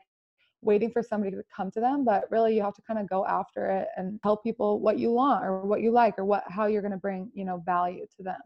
waiting 0.61 0.91
for 0.91 1.03
somebody 1.03 1.31
to 1.31 1.43
come 1.55 1.71
to 1.71 1.81
them 1.81 2.05
but 2.05 2.25
really 2.31 2.57
you 2.57 2.63
have 2.63 2.75
to 2.75 2.83
kind 2.83 2.99
of 2.99 3.09
go 3.09 3.25
after 3.27 3.71
it 3.71 3.89
and 3.97 4.21
tell 4.23 4.37
people 4.37 4.81
what 4.81 4.99
you 4.99 5.13
want 5.13 5.45
or 5.45 5.65
what 5.65 5.81
you 5.81 5.93
like 5.93 6.19
or 6.19 6.25
what 6.25 6.43
how 6.49 6.67
you're 6.67 6.83
going 6.83 6.93
to 6.93 6.99
bring 6.99 7.31
you 7.33 7.45
know 7.45 7.63
value 7.65 8.05
to 8.17 8.25
them 8.25 8.41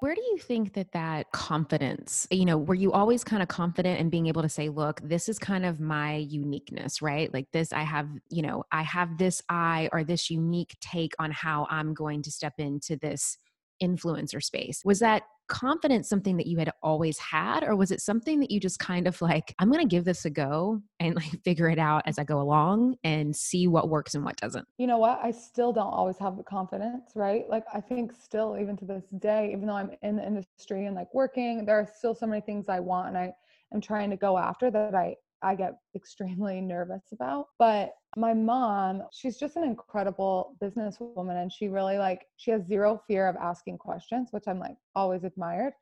where 0.00 0.14
do 0.14 0.20
you 0.20 0.38
think 0.38 0.74
that 0.74 0.92
that 0.92 1.32
confidence, 1.32 2.26
you 2.30 2.44
know, 2.44 2.58
were 2.58 2.74
you 2.74 2.92
always 2.92 3.24
kind 3.24 3.42
of 3.42 3.48
confident 3.48 4.00
in 4.00 4.10
being 4.10 4.26
able 4.26 4.42
to 4.42 4.48
say, 4.48 4.68
look, 4.68 5.00
this 5.02 5.28
is 5.28 5.38
kind 5.38 5.64
of 5.64 5.80
my 5.80 6.16
uniqueness, 6.16 7.00
right? 7.00 7.32
Like 7.32 7.50
this, 7.52 7.72
I 7.72 7.82
have, 7.82 8.08
you 8.30 8.42
know, 8.42 8.64
I 8.72 8.82
have 8.82 9.18
this 9.18 9.42
eye 9.48 9.88
or 9.92 10.04
this 10.04 10.30
unique 10.30 10.76
take 10.80 11.14
on 11.18 11.30
how 11.30 11.66
I'm 11.70 11.94
going 11.94 12.22
to 12.22 12.30
step 12.30 12.54
into 12.58 12.96
this 12.96 13.38
influencer 13.82 14.42
space. 14.42 14.82
Was 14.84 15.00
that 15.00 15.22
confidence 15.48 16.08
something 16.08 16.36
that 16.36 16.46
you 16.46 16.58
had 16.58 16.70
always 16.82 17.18
had 17.18 17.62
or 17.62 17.76
was 17.76 17.90
it 17.90 18.00
something 18.00 18.40
that 18.40 18.50
you 18.50 18.58
just 18.58 18.78
kind 18.78 19.06
of 19.06 19.20
like 19.22 19.54
i'm 19.58 19.70
going 19.70 19.80
to 19.80 19.88
give 19.88 20.04
this 20.04 20.24
a 20.24 20.30
go 20.30 20.80
and 20.98 21.14
like 21.14 21.30
figure 21.44 21.68
it 21.68 21.78
out 21.78 22.02
as 22.06 22.18
i 22.18 22.24
go 22.24 22.40
along 22.40 22.96
and 23.04 23.34
see 23.34 23.68
what 23.68 23.88
works 23.88 24.14
and 24.14 24.24
what 24.24 24.36
doesn't 24.36 24.66
you 24.78 24.86
know 24.86 24.98
what? 24.98 25.20
I 25.22 25.30
still 25.30 25.72
don't 25.72 25.86
always 25.86 26.18
have 26.18 26.36
the 26.36 26.42
confidence 26.42 27.12
right? 27.14 27.48
Like 27.48 27.64
i 27.72 27.80
think 27.80 28.12
still 28.12 28.56
even 28.60 28.76
to 28.78 28.84
this 28.84 29.04
day 29.18 29.50
even 29.52 29.66
though 29.66 29.76
i'm 29.76 29.90
in 30.02 30.16
the 30.16 30.26
industry 30.26 30.86
and 30.86 30.96
like 30.96 31.12
working 31.14 31.64
there 31.64 31.78
are 31.78 31.88
still 31.96 32.14
so 32.14 32.26
many 32.26 32.40
things 32.40 32.68
i 32.68 32.80
want 32.80 33.08
and 33.08 33.18
i 33.18 33.32
am 33.72 33.80
trying 33.80 34.10
to 34.10 34.16
go 34.16 34.36
after 34.36 34.70
that 34.70 34.94
i 34.94 35.14
I 35.42 35.54
get 35.54 35.76
extremely 35.94 36.60
nervous 36.60 37.02
about. 37.12 37.48
But 37.58 37.94
my 38.16 38.34
mom, 38.34 39.02
she's 39.12 39.36
just 39.36 39.56
an 39.56 39.64
incredible 39.64 40.56
businesswoman 40.62 41.42
and 41.42 41.52
she 41.52 41.68
really 41.68 41.98
like 41.98 42.26
she 42.36 42.50
has 42.50 42.66
zero 42.66 43.00
fear 43.06 43.28
of 43.28 43.36
asking 43.36 43.78
questions, 43.78 44.28
which 44.30 44.44
I'm 44.46 44.58
like 44.58 44.76
always 44.94 45.24
admired 45.24 45.72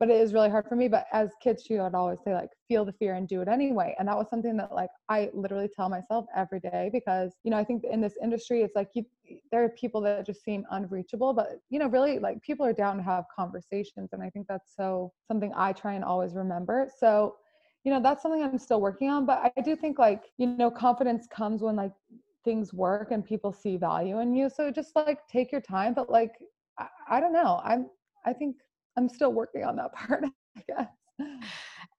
but 0.00 0.08
it 0.08 0.16
is 0.16 0.32
really 0.32 0.48
hard 0.48 0.66
for 0.66 0.74
me 0.74 0.88
but 0.88 1.06
as 1.12 1.30
kids 1.42 1.62
she 1.64 1.78
would 1.78 1.94
always 1.94 2.18
say 2.24 2.34
like 2.34 2.48
feel 2.66 2.84
the 2.84 2.92
fear 2.92 3.14
and 3.14 3.28
do 3.28 3.42
it 3.42 3.48
anyway 3.48 3.94
and 3.98 4.08
that 4.08 4.16
was 4.16 4.28
something 4.28 4.56
that 4.56 4.72
like 4.72 4.88
i 5.08 5.30
literally 5.34 5.68
tell 5.68 5.88
myself 5.88 6.24
every 6.34 6.58
day 6.58 6.90
because 6.92 7.32
you 7.44 7.50
know 7.50 7.58
i 7.58 7.62
think 7.62 7.84
in 7.84 8.00
this 8.00 8.14
industry 8.22 8.62
it's 8.62 8.74
like 8.74 8.88
you 8.94 9.04
there 9.52 9.62
are 9.62 9.68
people 9.70 10.00
that 10.00 10.26
just 10.26 10.42
seem 10.42 10.64
unreachable 10.70 11.32
but 11.32 11.60
you 11.68 11.78
know 11.78 11.86
really 11.86 12.18
like 12.18 12.42
people 12.42 12.66
are 12.66 12.72
down 12.72 12.96
to 12.96 13.02
have 13.02 13.24
conversations 13.34 14.08
and 14.12 14.22
i 14.22 14.30
think 14.30 14.46
that's 14.48 14.74
so 14.74 15.12
something 15.28 15.52
i 15.54 15.72
try 15.72 15.92
and 15.92 16.04
always 16.04 16.34
remember 16.34 16.88
so 16.98 17.36
you 17.84 17.92
know 17.92 18.00
that's 18.00 18.22
something 18.22 18.42
i'm 18.42 18.58
still 18.58 18.80
working 18.80 19.08
on 19.08 19.24
but 19.26 19.52
i 19.56 19.60
do 19.60 19.74
think 19.74 19.98
like 19.98 20.24
you 20.38 20.46
know 20.46 20.70
confidence 20.70 21.26
comes 21.26 21.62
when 21.62 21.76
like 21.76 21.92
things 22.44 22.72
work 22.72 23.10
and 23.10 23.24
people 23.24 23.52
see 23.52 23.76
value 23.76 24.20
in 24.20 24.34
you 24.34 24.48
so 24.48 24.70
just 24.70 24.94
like 24.96 25.26
take 25.28 25.52
your 25.52 25.60
time 25.60 25.92
but 25.94 26.10
like 26.10 26.32
I, 26.78 26.86
I 27.08 27.20
don't 27.20 27.32
know 27.32 27.60
i'm 27.64 27.86
i 28.24 28.32
think 28.32 28.56
I'm 28.96 29.08
still 29.08 29.32
working 29.32 29.64
on 29.64 29.76
that 29.76 29.92
part, 29.94 30.24
I 30.56 30.62
guess. 30.66 30.88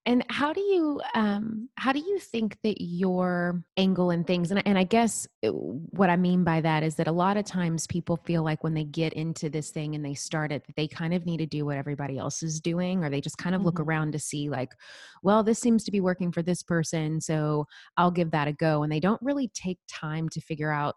And 0.07 0.25
how 0.29 0.51
do 0.51 0.61
you 0.61 0.99
um 1.13 1.69
how 1.75 1.91
do 1.93 1.99
you 1.99 2.17
think 2.17 2.57
that 2.63 2.81
your 2.81 3.63
angle 3.77 4.09
and 4.09 4.25
things 4.25 4.49
and 4.49 4.65
and 4.65 4.75
I 4.75 4.83
guess 4.83 5.27
uh, 5.45 5.49
what 5.49 6.09
I 6.09 6.15
mean 6.15 6.43
by 6.43 6.59
that 6.61 6.81
is 6.81 6.95
that 6.95 7.07
a 7.07 7.11
lot 7.11 7.37
of 7.37 7.45
times 7.45 7.85
people 7.85 8.17
feel 8.17 8.43
like 8.43 8.63
when 8.63 8.73
they 8.73 8.83
get 8.83 9.13
into 9.13 9.47
this 9.47 9.69
thing 9.69 9.93
and 9.93 10.03
they 10.03 10.15
start 10.15 10.51
it 10.51 10.63
they 10.75 10.87
kind 10.87 11.13
of 11.13 11.27
need 11.27 11.37
to 11.37 11.45
do 11.45 11.65
what 11.65 11.77
everybody 11.77 12.17
else 12.17 12.41
is 12.41 12.59
doing 12.59 13.03
or 13.03 13.11
they 13.11 13.21
just 13.21 13.37
kind 13.37 13.53
of 13.53 13.59
mm-hmm. 13.59 13.67
look 13.67 13.79
around 13.79 14.13
to 14.13 14.19
see 14.19 14.49
like 14.49 14.71
well 15.21 15.43
this 15.43 15.59
seems 15.59 15.83
to 15.83 15.91
be 15.91 16.01
working 16.01 16.31
for 16.31 16.41
this 16.41 16.63
person 16.63 17.21
so 17.21 17.67
I'll 17.95 18.11
give 18.11 18.31
that 18.31 18.47
a 18.47 18.53
go 18.53 18.81
and 18.81 18.91
they 18.91 18.99
don't 18.99 19.21
really 19.21 19.49
take 19.53 19.77
time 19.87 20.29
to 20.29 20.41
figure 20.41 20.71
out 20.71 20.95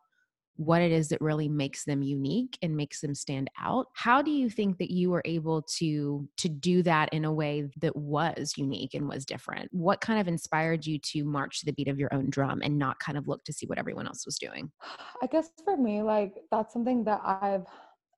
what 0.56 0.82
it 0.82 0.92
is 0.92 1.08
that 1.08 1.20
really 1.20 1.48
makes 1.48 1.84
them 1.84 2.02
unique 2.02 2.56
and 2.62 2.76
makes 2.76 3.00
them 3.00 3.14
stand 3.14 3.50
out 3.60 3.86
how 3.92 4.22
do 4.22 4.30
you 4.30 4.48
think 4.48 4.78
that 4.78 4.90
you 4.90 5.10
were 5.10 5.22
able 5.24 5.62
to 5.62 6.28
to 6.36 6.48
do 6.48 6.82
that 6.82 7.12
in 7.12 7.24
a 7.24 7.32
way 7.32 7.68
that 7.80 7.94
was 7.96 8.54
unique 8.56 8.94
and 8.94 9.08
was 9.08 9.24
different? 9.24 9.68
What 9.72 10.00
kind 10.00 10.20
of 10.20 10.28
inspired 10.28 10.86
you 10.86 10.98
to 10.98 11.24
march 11.24 11.60
to 11.60 11.66
the 11.66 11.72
beat 11.72 11.88
of 11.88 11.98
your 11.98 12.12
own 12.14 12.30
drum 12.30 12.60
and 12.62 12.78
not 12.78 12.98
kind 12.98 13.18
of 13.18 13.28
look 13.28 13.44
to 13.44 13.52
see 13.52 13.66
what 13.66 13.78
everyone 13.78 14.06
else 14.06 14.24
was 14.26 14.38
doing? 14.38 14.70
I 15.22 15.26
guess 15.26 15.50
for 15.64 15.76
me 15.76 16.02
like 16.02 16.34
that's 16.50 16.72
something 16.72 17.04
that 17.04 17.20
i've 17.24 17.66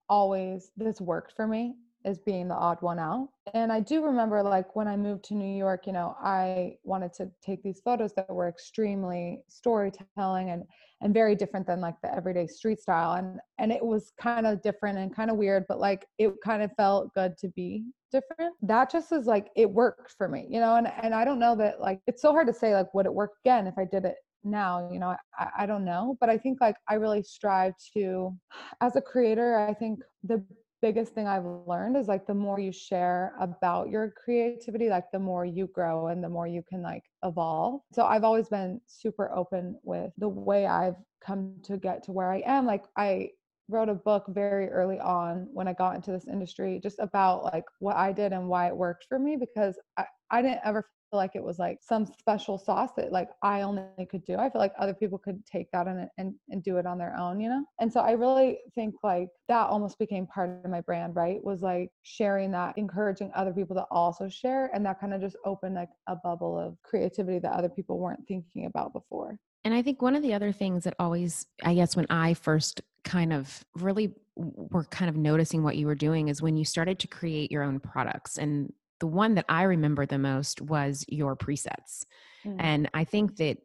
always 0.08 0.70
this 0.76 1.00
worked 1.00 1.34
for 1.34 1.46
me 1.46 1.74
is 2.06 2.18
being 2.18 2.48
the 2.48 2.54
odd 2.54 2.80
one 2.80 2.98
out. 2.98 3.28
And 3.52 3.72
I 3.72 3.80
do 3.80 4.02
remember 4.04 4.42
like 4.42 4.76
when 4.76 4.86
I 4.86 4.96
moved 4.96 5.24
to 5.24 5.34
New 5.34 5.56
York, 5.56 5.86
you 5.86 5.92
know, 5.92 6.16
I 6.22 6.76
wanted 6.84 7.12
to 7.14 7.30
take 7.44 7.62
these 7.62 7.80
photos 7.84 8.12
that 8.14 8.30
were 8.30 8.48
extremely 8.48 9.42
storytelling 9.48 10.50
and 10.50 10.64
and 11.02 11.12
very 11.12 11.34
different 11.34 11.66
than 11.66 11.80
like 11.80 11.96
the 12.02 12.14
everyday 12.14 12.46
street 12.46 12.80
style 12.80 13.14
and 13.14 13.38
and 13.58 13.70
it 13.70 13.84
was 13.84 14.12
kind 14.18 14.46
of 14.46 14.62
different 14.62 14.98
and 14.98 15.14
kind 15.14 15.30
of 15.30 15.36
weird, 15.36 15.64
but 15.68 15.80
like 15.80 16.06
it 16.18 16.32
kind 16.42 16.62
of 16.62 16.70
felt 16.76 17.12
good 17.14 17.36
to 17.38 17.48
be 17.48 17.84
different. 18.12 18.54
That 18.62 18.90
just 18.90 19.12
is 19.12 19.26
like 19.26 19.48
it 19.56 19.68
worked 19.68 20.14
for 20.16 20.28
me, 20.28 20.46
you 20.48 20.60
know, 20.60 20.76
and 20.76 20.90
and 21.02 21.14
I 21.14 21.24
don't 21.24 21.40
know 21.40 21.56
that 21.56 21.80
like 21.80 22.00
it's 22.06 22.22
so 22.22 22.32
hard 22.32 22.46
to 22.46 22.54
say 22.54 22.72
like 22.72 22.94
would 22.94 23.06
it 23.06 23.12
work 23.12 23.32
again 23.44 23.66
if 23.66 23.74
I 23.76 23.84
did 23.84 24.04
it 24.04 24.16
now 24.44 24.88
you 24.92 25.00
know 25.00 25.16
I, 25.36 25.48
I 25.58 25.66
don't 25.66 25.84
know 25.84 26.16
but 26.20 26.30
i 26.30 26.38
think 26.38 26.60
like 26.60 26.76
i 26.88 26.94
really 26.94 27.20
strive 27.24 27.72
to 27.94 28.32
as 28.80 28.94
a 28.94 29.00
creator 29.00 29.58
i 29.58 29.74
think 29.74 29.98
the 30.22 30.40
biggest 30.82 31.14
thing 31.14 31.26
I've 31.26 31.44
learned 31.66 31.96
is 31.96 32.08
like 32.08 32.26
the 32.26 32.34
more 32.34 32.60
you 32.60 32.72
share 32.72 33.34
about 33.40 33.88
your 33.88 34.10
creativity, 34.10 34.88
like 34.88 35.10
the 35.12 35.18
more 35.18 35.44
you 35.44 35.68
grow 35.68 36.08
and 36.08 36.22
the 36.22 36.28
more 36.28 36.46
you 36.46 36.62
can 36.68 36.82
like 36.82 37.02
evolve. 37.24 37.80
So 37.92 38.04
I've 38.04 38.24
always 38.24 38.48
been 38.48 38.80
super 38.86 39.30
open 39.34 39.78
with 39.82 40.12
the 40.18 40.28
way 40.28 40.66
I've 40.66 40.96
come 41.20 41.54
to 41.64 41.76
get 41.76 42.04
to 42.04 42.12
where 42.12 42.32
I 42.32 42.42
am. 42.46 42.66
Like 42.66 42.84
I 42.96 43.30
wrote 43.68 43.88
a 43.88 43.94
book 43.94 44.24
very 44.28 44.68
early 44.68 44.98
on 45.00 45.48
when 45.52 45.68
I 45.68 45.72
got 45.72 45.96
into 45.96 46.12
this 46.12 46.26
industry 46.26 46.80
just 46.82 46.98
about 46.98 47.44
like 47.44 47.64
what 47.80 47.96
I 47.96 48.12
did 48.12 48.32
and 48.32 48.48
why 48.48 48.68
it 48.68 48.76
worked 48.76 49.06
for 49.08 49.18
me 49.18 49.36
because 49.36 49.78
I, 49.96 50.04
I 50.30 50.42
didn't 50.42 50.60
ever 50.64 50.84
feel 51.10 51.18
like 51.18 51.32
it 51.34 51.42
was 51.42 51.58
like 51.58 51.78
some 51.82 52.06
special 52.06 52.58
sauce 52.58 52.90
that 52.96 53.12
like 53.12 53.28
I 53.42 53.62
only 53.62 53.82
could 54.10 54.24
do. 54.24 54.36
I 54.36 54.50
feel 54.50 54.60
like 54.60 54.72
other 54.78 54.94
people 54.94 55.18
could 55.18 55.44
take 55.46 55.70
that 55.72 55.86
and, 55.86 56.08
and, 56.18 56.34
and 56.48 56.62
do 56.62 56.78
it 56.78 56.86
on 56.86 56.98
their 56.98 57.16
own, 57.16 57.40
you 57.40 57.48
know? 57.48 57.64
And 57.80 57.92
so 57.92 58.00
I 58.00 58.12
really 58.12 58.58
think 58.74 58.94
like 59.02 59.28
that 59.48 59.68
almost 59.68 59.98
became 59.98 60.26
part 60.26 60.50
of 60.64 60.70
my 60.70 60.80
brand, 60.80 61.16
right? 61.16 61.42
Was 61.42 61.62
like 61.62 61.90
sharing 62.02 62.50
that, 62.52 62.76
encouraging 62.76 63.30
other 63.34 63.52
people 63.52 63.76
to 63.76 63.84
also 63.90 64.28
share. 64.28 64.70
And 64.74 64.84
that 64.86 65.00
kind 65.00 65.14
of 65.14 65.20
just 65.20 65.36
opened 65.44 65.74
like 65.74 65.90
a 66.08 66.16
bubble 66.16 66.58
of 66.58 66.76
creativity 66.82 67.38
that 67.40 67.52
other 67.52 67.68
people 67.68 67.98
weren't 67.98 68.26
thinking 68.26 68.66
about 68.66 68.92
before. 68.92 69.38
And 69.64 69.74
I 69.74 69.82
think 69.82 70.00
one 70.00 70.14
of 70.14 70.22
the 70.22 70.32
other 70.32 70.52
things 70.52 70.84
that 70.84 70.94
always, 71.00 71.46
I 71.64 71.74
guess, 71.74 71.96
when 71.96 72.06
I 72.08 72.34
first 72.34 72.82
kind 73.06 73.32
of 73.32 73.64
really 73.74 74.12
were 74.34 74.84
kind 74.84 75.08
of 75.08 75.16
noticing 75.16 75.62
what 75.62 75.76
you 75.76 75.86
were 75.86 75.94
doing 75.94 76.28
is 76.28 76.42
when 76.42 76.58
you 76.58 76.64
started 76.64 76.98
to 76.98 77.06
create 77.06 77.50
your 77.50 77.62
own 77.62 77.80
products. 77.80 78.36
And 78.36 78.72
the 79.00 79.06
one 79.06 79.34
that 79.36 79.46
I 79.48 79.62
remember 79.62 80.04
the 80.04 80.18
most 80.18 80.60
was 80.60 81.04
your 81.08 81.36
presets. 81.36 82.04
Mm. 82.44 82.56
And 82.58 82.90
I 82.92 83.04
think 83.04 83.36
that 83.36 83.58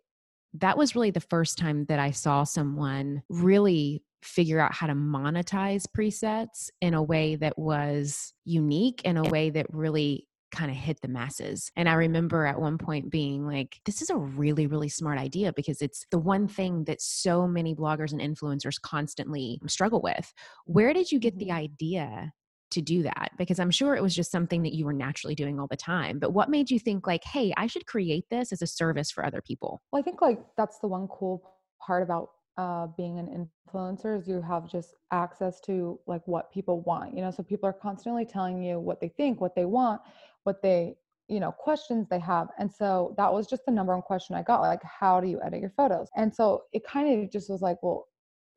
that 0.53 0.77
was 0.77 0.95
really 0.95 1.11
the 1.11 1.19
first 1.19 1.57
time 1.57 1.85
that 1.85 1.99
I 1.99 2.11
saw 2.11 2.43
someone 2.43 3.23
really 3.29 4.03
figure 4.21 4.59
out 4.59 4.73
how 4.73 4.87
to 4.87 4.93
monetize 4.93 5.85
presets 5.85 6.69
in 6.79 6.93
a 6.93 7.01
way 7.01 7.35
that 7.35 7.57
was 7.57 8.33
unique, 8.45 9.01
in 9.03 9.17
a 9.17 9.23
way 9.23 9.49
that 9.49 9.65
really 9.73 10.27
kind 10.51 10.71
of 10.71 10.77
hit 10.77 11.01
the 11.01 11.07
masses. 11.07 11.71
And 11.75 11.89
I 11.89 11.93
remember 11.93 12.45
at 12.45 12.59
one 12.59 12.77
point 12.77 13.09
being 13.09 13.45
like, 13.45 13.79
this 13.85 14.01
is 14.01 14.09
a 14.09 14.17
really, 14.17 14.67
really 14.67 14.89
smart 14.89 15.17
idea 15.17 15.53
because 15.53 15.81
it's 15.81 16.05
the 16.11 16.19
one 16.19 16.47
thing 16.47 16.83
that 16.85 17.01
so 17.01 17.47
many 17.47 17.73
bloggers 17.73 18.11
and 18.11 18.21
influencers 18.21 18.79
constantly 18.81 19.59
struggle 19.67 20.01
with. 20.01 20.33
Where 20.65 20.93
did 20.93 21.11
you 21.11 21.19
get 21.19 21.37
the 21.37 21.47
mm-hmm. 21.47 21.57
idea 21.57 22.33
to 22.71 22.81
do 22.81 23.03
that 23.03 23.31
because 23.37 23.59
i'm 23.59 23.69
sure 23.69 23.95
it 23.95 24.01
was 24.01 24.15
just 24.15 24.31
something 24.31 24.63
that 24.63 24.73
you 24.73 24.85
were 24.85 24.93
naturally 24.93 25.35
doing 25.35 25.59
all 25.59 25.67
the 25.67 25.77
time 25.77 26.19
but 26.19 26.33
what 26.33 26.49
made 26.49 26.71
you 26.71 26.79
think 26.79 27.05
like 27.05 27.23
hey 27.25 27.53
i 27.57 27.67
should 27.67 27.85
create 27.85 28.25
this 28.29 28.51
as 28.51 28.61
a 28.61 28.67
service 28.67 29.11
for 29.11 29.25
other 29.25 29.41
people 29.41 29.81
well 29.91 29.99
i 29.99 30.03
think 30.03 30.21
like 30.21 30.39
that's 30.57 30.79
the 30.79 30.87
one 30.87 31.07
cool 31.09 31.41
part 31.85 32.01
about 32.01 32.29
uh, 32.57 32.87
being 32.97 33.17
an 33.17 33.47
influencer 33.73 34.19
is 34.19 34.27
you 34.27 34.41
have 34.41 34.69
just 34.69 34.95
access 35.11 35.59
to 35.61 35.99
like 36.05 36.21
what 36.27 36.51
people 36.51 36.81
want 36.81 37.15
you 37.15 37.21
know 37.21 37.31
so 37.31 37.41
people 37.41 37.67
are 37.67 37.73
constantly 37.73 38.25
telling 38.25 38.61
you 38.61 38.79
what 38.79 38.99
they 38.99 39.07
think 39.09 39.39
what 39.39 39.55
they 39.55 39.65
want 39.65 40.01
what 40.43 40.61
they 40.61 40.95
you 41.27 41.39
know 41.39 41.51
questions 41.51 42.07
they 42.09 42.19
have 42.19 42.47
and 42.59 42.71
so 42.71 43.13
that 43.17 43.31
was 43.31 43.47
just 43.47 43.65
the 43.65 43.71
number 43.71 43.93
one 43.93 44.01
question 44.01 44.35
i 44.35 44.41
got 44.41 44.61
like 44.61 44.81
how 44.83 45.19
do 45.19 45.27
you 45.27 45.39
edit 45.43 45.61
your 45.61 45.73
photos 45.77 46.09
and 46.15 46.33
so 46.33 46.63
it 46.73 46.83
kind 46.85 47.23
of 47.23 47.31
just 47.31 47.49
was 47.49 47.61
like 47.61 47.77
well 47.81 48.07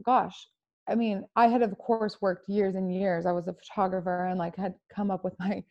gosh 0.04 0.48
I 0.86 0.94
mean, 0.94 1.24
I 1.34 1.46
had 1.46 1.62
of 1.62 1.76
course 1.78 2.20
worked 2.20 2.48
years 2.48 2.74
and 2.74 2.94
years. 2.94 3.24
I 3.26 3.32
was 3.32 3.48
a 3.48 3.54
photographer 3.54 4.26
and 4.26 4.38
like 4.38 4.56
had 4.56 4.74
come 4.94 5.10
up 5.10 5.24
with 5.24 5.34
my 5.38 5.64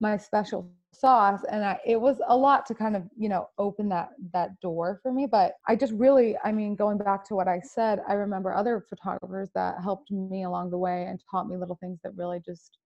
my 0.00 0.16
special 0.16 0.68
sauce 0.92 1.40
and 1.50 1.64
I, 1.64 1.80
it 1.86 1.98
was 1.98 2.20
a 2.26 2.36
lot 2.36 2.66
to 2.66 2.74
kind 2.74 2.96
of 2.96 3.04
you 3.16 3.28
know 3.28 3.48
open 3.56 3.88
that 3.90 4.10
that 4.32 4.60
door 4.60 4.98
for 5.02 5.10
me 5.10 5.26
but 5.26 5.54
i 5.66 5.74
just 5.74 5.92
really 5.94 6.36
i 6.44 6.52
mean 6.52 6.74
going 6.74 6.98
back 6.98 7.24
to 7.28 7.34
what 7.34 7.48
i 7.48 7.60
said 7.60 8.00
i 8.06 8.12
remember 8.12 8.52
other 8.52 8.84
photographers 8.90 9.48
that 9.54 9.76
helped 9.82 10.10
me 10.10 10.42
along 10.42 10.70
the 10.70 10.76
way 10.76 11.06
and 11.08 11.22
taught 11.30 11.48
me 11.48 11.56
little 11.56 11.78
things 11.80 11.98
that 12.02 12.14
really 12.14 12.40
just 12.44 12.78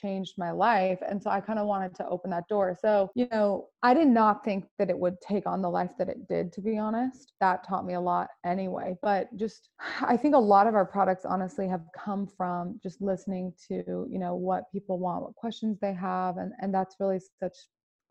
changed 0.00 0.34
my 0.36 0.50
life. 0.50 0.98
And 1.08 1.22
so 1.22 1.30
I 1.30 1.40
kind 1.40 1.58
of 1.58 1.66
wanted 1.66 1.94
to 1.96 2.06
open 2.08 2.30
that 2.30 2.48
door. 2.48 2.76
So, 2.80 3.10
you 3.14 3.26
know, 3.30 3.68
I 3.82 3.94
did 3.94 4.08
not 4.08 4.44
think 4.44 4.64
that 4.78 4.90
it 4.90 4.98
would 4.98 5.20
take 5.20 5.46
on 5.46 5.62
the 5.62 5.70
life 5.70 5.90
that 5.98 6.08
it 6.08 6.28
did, 6.28 6.52
to 6.54 6.60
be 6.60 6.78
honest. 6.78 7.32
That 7.40 7.66
taught 7.66 7.86
me 7.86 7.94
a 7.94 8.00
lot 8.00 8.28
anyway. 8.44 8.96
But 9.02 9.34
just, 9.36 9.70
I 10.02 10.16
think 10.16 10.34
a 10.34 10.38
lot 10.38 10.66
of 10.66 10.74
our 10.74 10.84
products 10.84 11.24
honestly 11.24 11.68
have 11.68 11.82
come 11.96 12.26
from 12.26 12.78
just 12.82 13.00
listening 13.00 13.52
to, 13.68 14.06
you 14.10 14.18
know, 14.18 14.34
what 14.34 14.64
people 14.72 14.98
want, 14.98 15.22
what 15.22 15.34
questions 15.34 15.78
they 15.80 15.94
have. 15.94 16.36
And, 16.36 16.52
and 16.60 16.72
that's 16.72 16.96
really 17.00 17.20
such 17.40 17.56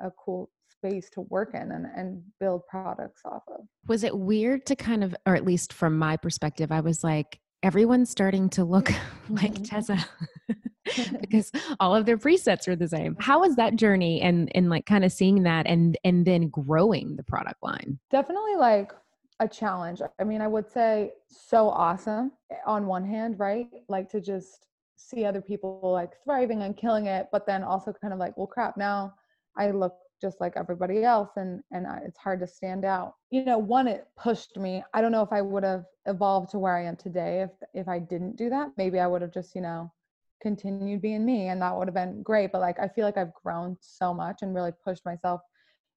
a 0.02 0.12
cool 0.24 0.50
space 0.70 1.10
to 1.12 1.22
work 1.22 1.52
in 1.54 1.72
and, 1.72 1.86
and 1.96 2.22
build 2.40 2.66
products 2.68 3.22
off 3.26 3.44
of. 3.48 3.62
Was 3.88 4.04
it 4.04 4.18
weird 4.18 4.66
to 4.68 4.76
kind 4.76 5.04
of, 5.04 5.16
or 5.26 5.36
at 5.36 5.46
least 5.46 5.74
from 5.74 5.98
my 5.98 6.18
perspective, 6.18 6.72
I 6.72 6.82
was 6.82 7.04
like, 7.04 7.40
everyone's 7.64 8.10
starting 8.10 8.50
to 8.52 8.64
look 8.64 8.92
like 9.30 9.54
mm-hmm. 9.54 9.76
Tezza. 9.76 10.06
because 11.22 11.52
all 11.80 11.96
of 11.96 12.06
their 12.06 12.18
presets 12.18 12.68
are 12.68 12.76
the 12.76 12.88
same. 12.88 13.16
How 13.20 13.40
was 13.42 13.56
that 13.56 13.76
journey 13.76 14.22
and 14.22 14.52
and 14.56 14.70
like 14.70 14.86
kind 14.86 15.06
of 15.06 15.12
seeing 15.12 15.44
that 15.44 15.68
and 15.68 15.98
and 16.04 16.26
then 16.26 16.50
growing 16.50 17.16
the 17.16 17.24
product 17.24 17.62
line? 17.64 18.00
Definitely 18.12 18.56
like 18.58 18.92
a 19.40 19.48
challenge. 19.48 20.02
I 20.20 20.24
mean, 20.24 20.42
I 20.42 20.48
would 20.48 20.70
say 20.70 21.14
so 21.28 21.70
awesome 21.70 22.32
eh, 22.52 22.56
on 22.66 22.86
one 22.86 23.06
hand, 23.06 23.40
right? 23.40 23.68
Like 23.90 24.10
to 24.12 24.22
just 24.22 24.68
see 24.96 25.26
other 25.26 25.42
people 25.42 25.80
like 25.84 26.14
thriving 26.24 26.62
and 26.64 26.76
killing 26.76 27.08
it, 27.08 27.28
but 27.32 27.46
then 27.46 27.64
also 27.64 27.94
kind 27.94 28.14
of 28.14 28.20
like, 28.20 28.38
well, 28.38 28.48
crap, 28.48 28.78
now 28.78 29.14
I 29.58 29.72
look 29.72 29.96
just 30.22 30.40
like 30.40 30.54
everybody 30.56 31.04
else 31.04 31.32
and 31.36 31.62
and 31.72 31.86
it's 32.04 32.18
hard 32.18 32.40
to 32.40 32.48
stand 32.48 32.86
out 32.86 33.16
you 33.32 33.44
know 33.44 33.58
one 33.58 33.88
it 33.88 34.08
pushed 34.18 34.58
me 34.58 34.82
i 34.94 35.02
don't 35.02 35.12
know 35.12 35.22
if 35.22 35.32
i 35.32 35.42
would 35.42 35.64
have 35.64 35.84
evolved 36.06 36.50
to 36.50 36.58
where 36.58 36.76
i 36.76 36.84
am 36.84 36.96
today 36.96 37.42
if 37.42 37.52
if 37.74 37.88
i 37.88 38.00
didn't 38.00 38.38
do 38.38 38.50
that 38.50 38.70
maybe 38.78 39.00
i 39.00 39.06
would 39.06 39.22
have 39.22 39.34
just 39.34 39.54
you 39.56 39.62
know 39.62 39.92
continued 40.46 41.02
being 41.02 41.26
me 41.26 41.48
and 41.48 41.60
that 41.60 41.76
would 41.76 41.88
have 41.88 41.96
been 41.96 42.22
great 42.22 42.52
but 42.52 42.62
like 42.62 42.80
i 42.80 42.88
feel 42.88 43.04
like 43.04 43.18
i've 43.18 43.34
grown 43.34 43.76
so 43.82 44.14
much 44.14 44.44
and 44.44 44.54
really 44.54 44.72
pushed 44.86 45.04
myself 45.04 45.42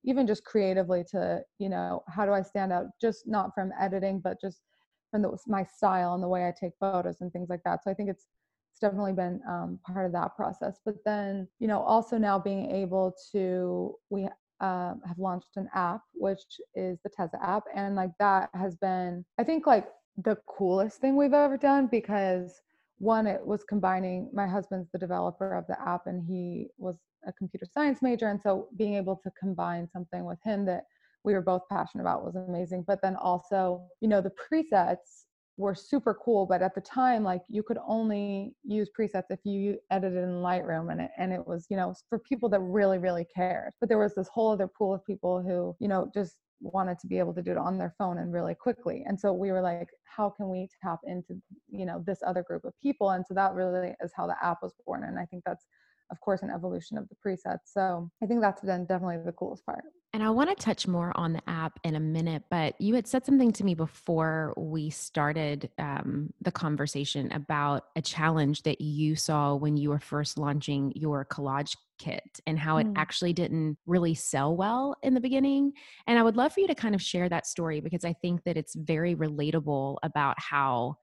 even 0.05 0.27
just 0.27 0.43
creatively 0.43 1.05
to 1.05 1.43
you 1.59 1.69
know 1.69 2.03
how 2.09 2.25
do 2.25 2.33
i 2.33 2.41
stand 2.41 2.73
out? 2.73 2.87
Just 2.99 3.27
not 3.27 3.55
from 3.55 3.73
editing 3.79 4.21
but 4.21 4.41
just 4.41 4.63
from 5.11 5.21
the, 5.23 5.37
my 5.47 5.65
style 5.65 6.15
and 6.15 6.23
the 6.23 6.29
way 6.29 6.47
i 6.47 6.53
take 6.59 6.73
photos 6.81 7.21
and 7.21 7.31
things 7.31 7.51
like 7.51 7.61
that. 7.67 7.85
So 7.85 7.91
i 7.91 7.95
think 7.95 8.09
it's 8.09 8.27
it's 8.71 8.81
definitely 8.81 9.13
been 9.13 9.41
um, 9.49 9.81
part 9.85 10.07
of 10.07 10.13
that 10.13 10.37
process. 10.37 10.79
But 10.85 10.97
then 11.05 11.49
you 11.59 11.69
know 11.69 11.81
also 11.83 12.17
now 12.17 12.39
being 12.39 12.71
able 12.71 13.15
to 13.33 13.95
we 14.09 14.29
uh, 14.61 14.95
have 15.07 15.19
launched 15.19 15.57
an 15.57 15.69
app 15.75 16.01
which 16.15 16.45
is 16.75 16.99
the 17.05 17.11
Tezza 17.11 17.39
app 17.43 17.65
and 17.75 17.95
like 17.95 18.11
that 18.19 18.51
has 18.55 18.75
been 18.77 19.25
i 19.39 19.45
think 19.45 19.69
like 19.69 19.87
the 20.17 20.37
coolest 20.49 21.01
thing 21.01 21.17
we've 21.17 21.33
ever 21.33 21.57
done 21.57 21.87
because 21.87 22.61
one 22.99 23.27
it 23.27 23.45
was 23.45 23.65
combining 23.65 24.31
my 24.33 24.47
husband's 24.47 24.89
the 24.93 24.99
developer 24.99 25.55
of 25.55 25.67
the 25.67 25.81
app 25.81 26.07
and 26.07 26.25
he 26.27 26.69
was 26.79 26.97
a 27.27 27.33
computer 27.33 27.67
science 27.73 28.03
major 28.03 28.29
and 28.29 28.41
so 28.41 28.69
being 28.77 28.95
able 28.95 29.17
to 29.17 29.31
combine 29.39 29.89
something 29.93 30.25
with 30.25 30.39
him 30.45 30.65
that 30.65 30.85
we 31.25 31.35
were 31.35 31.43
both 31.43 31.63
passionate 31.71 32.03
about 32.03 32.25
was 32.25 32.37
amazing. 32.37 32.85
But 32.87 33.01
then 33.03 33.17
also 33.17 33.83
you 34.01 34.09
know 34.09 34.21
the 34.21 34.33
presets 34.33 35.25
were 35.59 35.75
super 35.75 36.15
cool 36.15 36.47
but 36.47 36.63
at 36.63 36.75
the 36.75 36.81
time 36.81 37.25
like 37.25 37.43
you 37.49 37.63
could 37.63 37.79
only 37.87 38.55
use 38.63 38.89
presets 38.99 39.25
if 39.31 39.41
you 39.45 39.77
edited 39.91 40.23
in 40.23 40.37
lightroom 40.37 40.91
and 40.93 41.01
it, 41.01 41.11
and 41.19 41.33
it 41.33 41.45
was 41.47 41.67
you 41.69 41.77
know 41.77 41.93
for 42.09 42.19
people 42.21 42.49
that 42.49 42.61
really 42.61 42.99
really 42.99 43.27
cared. 43.35 43.73
But 43.81 43.89
there 43.89 43.99
was 43.99 44.15
this 44.15 44.29
whole 44.29 44.53
other 44.53 44.69
pool 44.69 44.95
of 44.95 45.05
people 45.05 45.43
who 45.43 45.75
you 45.81 45.89
know 45.89 46.11
just 46.15 46.37
wanted 46.61 46.99
to 47.01 47.07
be 47.07 47.19
able 47.19 47.35
to 47.35 47.43
do 47.43 47.53
it 47.53 47.57
on 47.57 47.79
their 47.79 47.95
phone 47.99 48.19
and 48.19 48.33
really 48.33 48.55
quickly. 48.55 49.05
And 49.07 49.19
so 49.19 49.33
we 49.33 49.51
were 49.53 49.61
like 49.61 49.89
how 50.05 50.31
can 50.31 50.49
we 50.49 50.69
tap 50.83 51.01
into 51.05 51.35
you 51.69 51.87
know 51.87 52.03
this 52.07 52.21
other 52.27 52.43
group 52.43 52.65
of 52.65 52.73
people? 52.81 53.11
And 53.11 53.25
so 53.27 53.35
that 53.35 53.55
really 53.55 53.95
is 54.03 54.13
how 54.17 54.27
the 54.27 54.37
app 54.43 54.59
was 54.63 54.75
born 54.87 55.05
and 55.05 55.19
i 55.19 55.25
think 55.27 55.43
that's 55.45 55.67
of 56.11 56.21
course 56.21 56.43
an 56.43 56.51
evolution 56.51 56.99
of 56.99 57.09
the 57.09 57.17
presets 57.25 57.67
so 57.67 58.11
i 58.23 58.27
think 58.27 58.41
that's 58.41 58.63
been 58.63 58.85
definitely 58.87 59.19
the 59.25 59.33
coolest 59.33 59.65
part 59.65 59.85
and 60.15 60.23
I 60.23 60.31
want 60.31 60.49
to 60.49 60.57
touch 60.57 60.87
more 60.87 61.13
on 61.17 61.35
the 61.35 61.43
app 61.47 61.79
in 61.85 61.95
a 61.95 62.01
minute, 62.01 62.45
but 62.51 62.81
you 62.81 62.95
had 62.95 63.07
said 63.07 63.27
something 63.27 63.53
to 63.53 63.65
me 63.65 63.75
before 63.75 64.55
we 64.57 64.89
started 64.89 65.71
um, 65.79 66.33
the 66.41 66.51
conversation 66.51 67.31
about 67.33 67.85
a 67.95 68.01
challenge 68.01 68.63
that 68.63 68.81
you 68.81 69.17
saw 69.17 69.55
when 69.55 69.77
you 69.77 69.91
were 69.91 70.01
first 70.01 70.39
launching 70.39 70.93
your 70.97 71.27
collage 71.27 71.77
kit 71.99 72.41
and 72.47 72.59
how 72.59 72.79
it 72.79 72.87
mm. 72.87 72.95
actually 72.97 73.35
didn't 73.35 73.77
really 73.87 74.15
sell 74.15 74.57
well 74.57 74.97
in 75.03 75.13
the 75.13 75.21
beginning. 75.21 75.73
And 76.07 76.19
I 76.19 76.23
would 76.23 76.37
love 76.37 76.55
for 76.55 76.61
you 76.61 76.69
to 76.69 76.75
kind 76.75 76.95
of 76.95 77.03
share 77.03 77.29
that 77.29 77.47
story 77.47 77.81
because 77.81 78.05
I 78.05 78.15
think 78.15 78.45
that 78.45 78.57
it's 78.57 78.75
very 78.75 79.15
relatable 79.15 79.99
about 80.03 80.41
how 80.41 80.97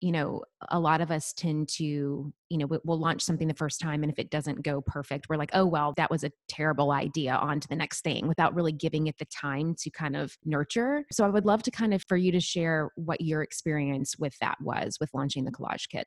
you 0.00 0.12
know 0.12 0.42
a 0.70 0.78
lot 0.78 1.00
of 1.00 1.10
us 1.10 1.32
tend 1.32 1.68
to 1.68 1.84
you 1.84 2.58
know 2.58 2.66
we'll 2.84 2.98
launch 2.98 3.22
something 3.22 3.48
the 3.48 3.54
first 3.54 3.80
time 3.80 4.02
and 4.02 4.12
if 4.12 4.18
it 4.18 4.30
doesn't 4.30 4.62
go 4.62 4.80
perfect 4.80 5.28
we're 5.28 5.36
like 5.36 5.50
oh 5.54 5.64
well 5.64 5.94
that 5.96 6.10
was 6.10 6.22
a 6.22 6.30
terrible 6.48 6.92
idea 6.92 7.34
on 7.34 7.60
to 7.60 7.68
the 7.68 7.76
next 7.76 8.02
thing 8.02 8.28
without 8.28 8.54
really 8.54 8.72
giving 8.72 9.06
it 9.06 9.16
the 9.18 9.24
time 9.26 9.74
to 9.74 9.90
kind 9.90 10.16
of 10.16 10.36
nurture. 10.44 11.04
So 11.10 11.24
i 11.24 11.28
would 11.28 11.46
love 11.46 11.62
to 11.64 11.70
kind 11.70 11.94
of 11.94 12.04
for 12.06 12.16
you 12.16 12.32
to 12.32 12.40
share 12.40 12.90
what 12.96 13.20
your 13.20 13.42
experience 13.42 14.18
with 14.18 14.36
that 14.40 14.56
was 14.60 14.98
with 15.00 15.10
launching 15.14 15.44
the 15.44 15.52
collage 15.52 15.88
kit 15.88 16.06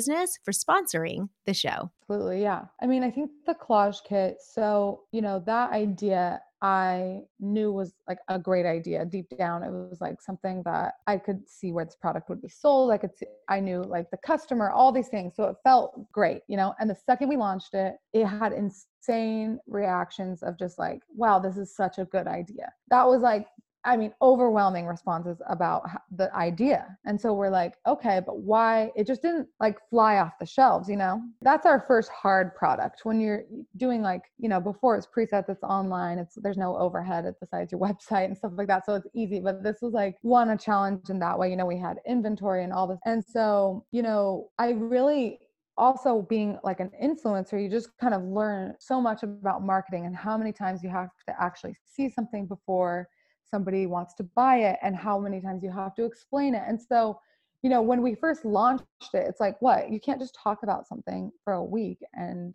business 0.01 0.39
for 0.43 0.51
sponsoring 0.51 1.29
the 1.45 1.53
show. 1.53 1.91
Absolutely. 2.09 2.41
Yeah. 2.41 2.63
I 2.81 2.87
mean, 2.87 3.03
I 3.03 3.11
think 3.11 3.29
the 3.45 3.53
collage 3.53 3.97
kit, 4.07 4.37
so, 4.41 5.01
you 5.11 5.21
know, 5.21 5.43
that 5.45 5.71
idea 5.71 6.41
I 6.63 7.21
knew 7.39 7.71
was 7.71 7.93
like 8.07 8.19
a 8.27 8.37
great 8.37 8.65
idea 8.65 9.05
deep 9.05 9.27
down. 9.37 9.63
It 9.63 9.71
was 9.71 9.99
like 10.01 10.21
something 10.21 10.61
that 10.65 10.93
I 11.07 11.17
could 11.17 11.47
see 11.47 11.71
where 11.71 11.85
this 11.85 11.95
product 11.95 12.29
would 12.29 12.41
be 12.41 12.49
sold. 12.49 12.91
I 12.91 12.97
could 12.97 13.15
see, 13.17 13.25
I 13.49 13.59
knew 13.59 13.83
like 13.83 14.11
the 14.11 14.17
customer, 14.17 14.71
all 14.71 14.91
these 14.91 15.07
things. 15.07 15.35
So 15.35 15.45
it 15.45 15.55
felt 15.63 16.11
great, 16.11 16.41
you 16.47 16.57
know. 16.57 16.73
And 16.79 16.89
the 16.89 16.95
second 16.95 17.29
we 17.29 17.37
launched 17.37 17.73
it, 17.73 17.95
it 18.13 18.25
had 18.25 18.53
insane 18.53 19.59
reactions 19.67 20.43
of 20.43 20.57
just 20.59 20.77
like, 20.77 21.01
wow, 21.15 21.39
this 21.39 21.57
is 21.57 21.75
such 21.75 21.97
a 21.97 22.05
good 22.05 22.27
idea. 22.27 22.71
That 22.89 23.07
was 23.07 23.21
like 23.21 23.47
I 23.83 23.97
mean, 23.97 24.13
overwhelming 24.21 24.85
responses 24.85 25.41
about 25.47 25.89
the 26.15 26.33
idea. 26.35 26.97
And 27.05 27.19
so 27.19 27.33
we're 27.33 27.49
like, 27.49 27.75
okay, 27.87 28.21
but 28.25 28.39
why? 28.39 28.91
It 28.95 29.07
just 29.07 29.21
didn't 29.21 29.47
like 29.59 29.77
fly 29.89 30.17
off 30.17 30.37
the 30.39 30.45
shelves, 30.45 30.87
you 30.87 30.97
know? 30.97 31.21
That's 31.41 31.65
our 31.65 31.83
first 31.87 32.09
hard 32.11 32.53
product. 32.55 33.01
When 33.03 33.19
you're 33.19 33.43
doing 33.77 34.01
like, 34.01 34.23
you 34.37 34.49
know, 34.49 34.59
before 34.59 34.95
it's 34.95 35.07
presets, 35.07 35.49
it's 35.49 35.63
online, 35.63 36.19
it's 36.19 36.35
there's 36.35 36.57
no 36.57 36.77
overhead 36.77 37.25
besides 37.39 37.71
your 37.71 37.81
website 37.87 38.25
and 38.25 38.37
stuff 38.37 38.51
like 38.55 38.67
that. 38.67 38.85
So 38.85 38.95
it's 38.95 39.07
easy. 39.15 39.39
But 39.39 39.63
this 39.63 39.77
was 39.81 39.93
like 39.93 40.17
one, 40.21 40.49
a 40.51 40.57
challenge 40.57 41.09
in 41.09 41.19
that 41.19 41.37
way. 41.37 41.49
You 41.49 41.55
know, 41.55 41.65
we 41.65 41.77
had 41.77 41.97
inventory 42.07 42.63
and 42.63 42.73
all 42.73 42.87
this. 42.87 42.99
And 43.05 43.23
so, 43.23 43.85
you 43.91 44.03
know, 44.03 44.49
I 44.59 44.71
really 44.71 45.39
also 45.77 46.21
being 46.29 46.59
like 46.63 46.79
an 46.79 46.91
influencer, 47.01 47.61
you 47.61 47.69
just 47.69 47.97
kind 47.97 48.13
of 48.13 48.21
learn 48.23 48.75
so 48.77 49.01
much 49.01 49.23
about 49.23 49.63
marketing 49.63 50.05
and 50.05 50.15
how 50.15 50.37
many 50.37 50.51
times 50.51 50.83
you 50.83 50.89
have 50.89 51.09
to 51.27 51.33
actually 51.41 51.75
see 51.85 52.09
something 52.09 52.45
before 52.45 53.07
somebody 53.51 53.85
wants 53.85 54.13
to 54.15 54.23
buy 54.23 54.57
it 54.57 54.79
and 54.81 54.95
how 54.95 55.19
many 55.19 55.41
times 55.41 55.61
you 55.63 55.71
have 55.71 55.93
to 55.95 56.05
explain 56.05 56.55
it. 56.55 56.63
And 56.67 56.81
so, 56.81 57.19
you 57.61 57.69
know, 57.69 57.81
when 57.81 58.01
we 58.01 58.15
first 58.15 58.45
launched 58.45 58.85
it, 59.13 59.25
it's 59.27 59.39
like, 59.39 59.61
what? 59.61 59.91
You 59.91 59.99
can't 59.99 60.19
just 60.19 60.35
talk 60.35 60.63
about 60.63 60.87
something 60.87 61.31
for 61.43 61.53
a 61.53 61.63
week 61.63 61.99
and 62.13 62.53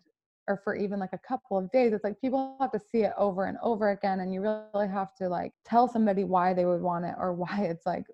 or 0.49 0.61
for 0.63 0.75
even 0.75 0.99
like 0.99 1.13
a 1.13 1.19
couple 1.19 1.57
of 1.57 1.69
days. 1.71 1.93
It's 1.93 2.03
like 2.03 2.19
people 2.21 2.57
have 2.61 2.71
to 2.71 2.79
see 2.79 3.03
it 3.03 3.13
over 3.17 3.45
and 3.45 3.57
over 3.61 3.91
again 3.91 4.21
and 4.21 4.33
you 4.33 4.41
really 4.41 4.87
have 4.87 5.13
to 5.15 5.27
like 5.27 5.51
tell 5.65 5.87
somebody 5.87 6.23
why 6.23 6.53
they 6.53 6.65
would 6.65 6.81
want 6.81 7.05
it 7.05 7.15
or 7.17 7.33
why 7.41 7.67
it's 7.69 7.85
like 7.85 8.05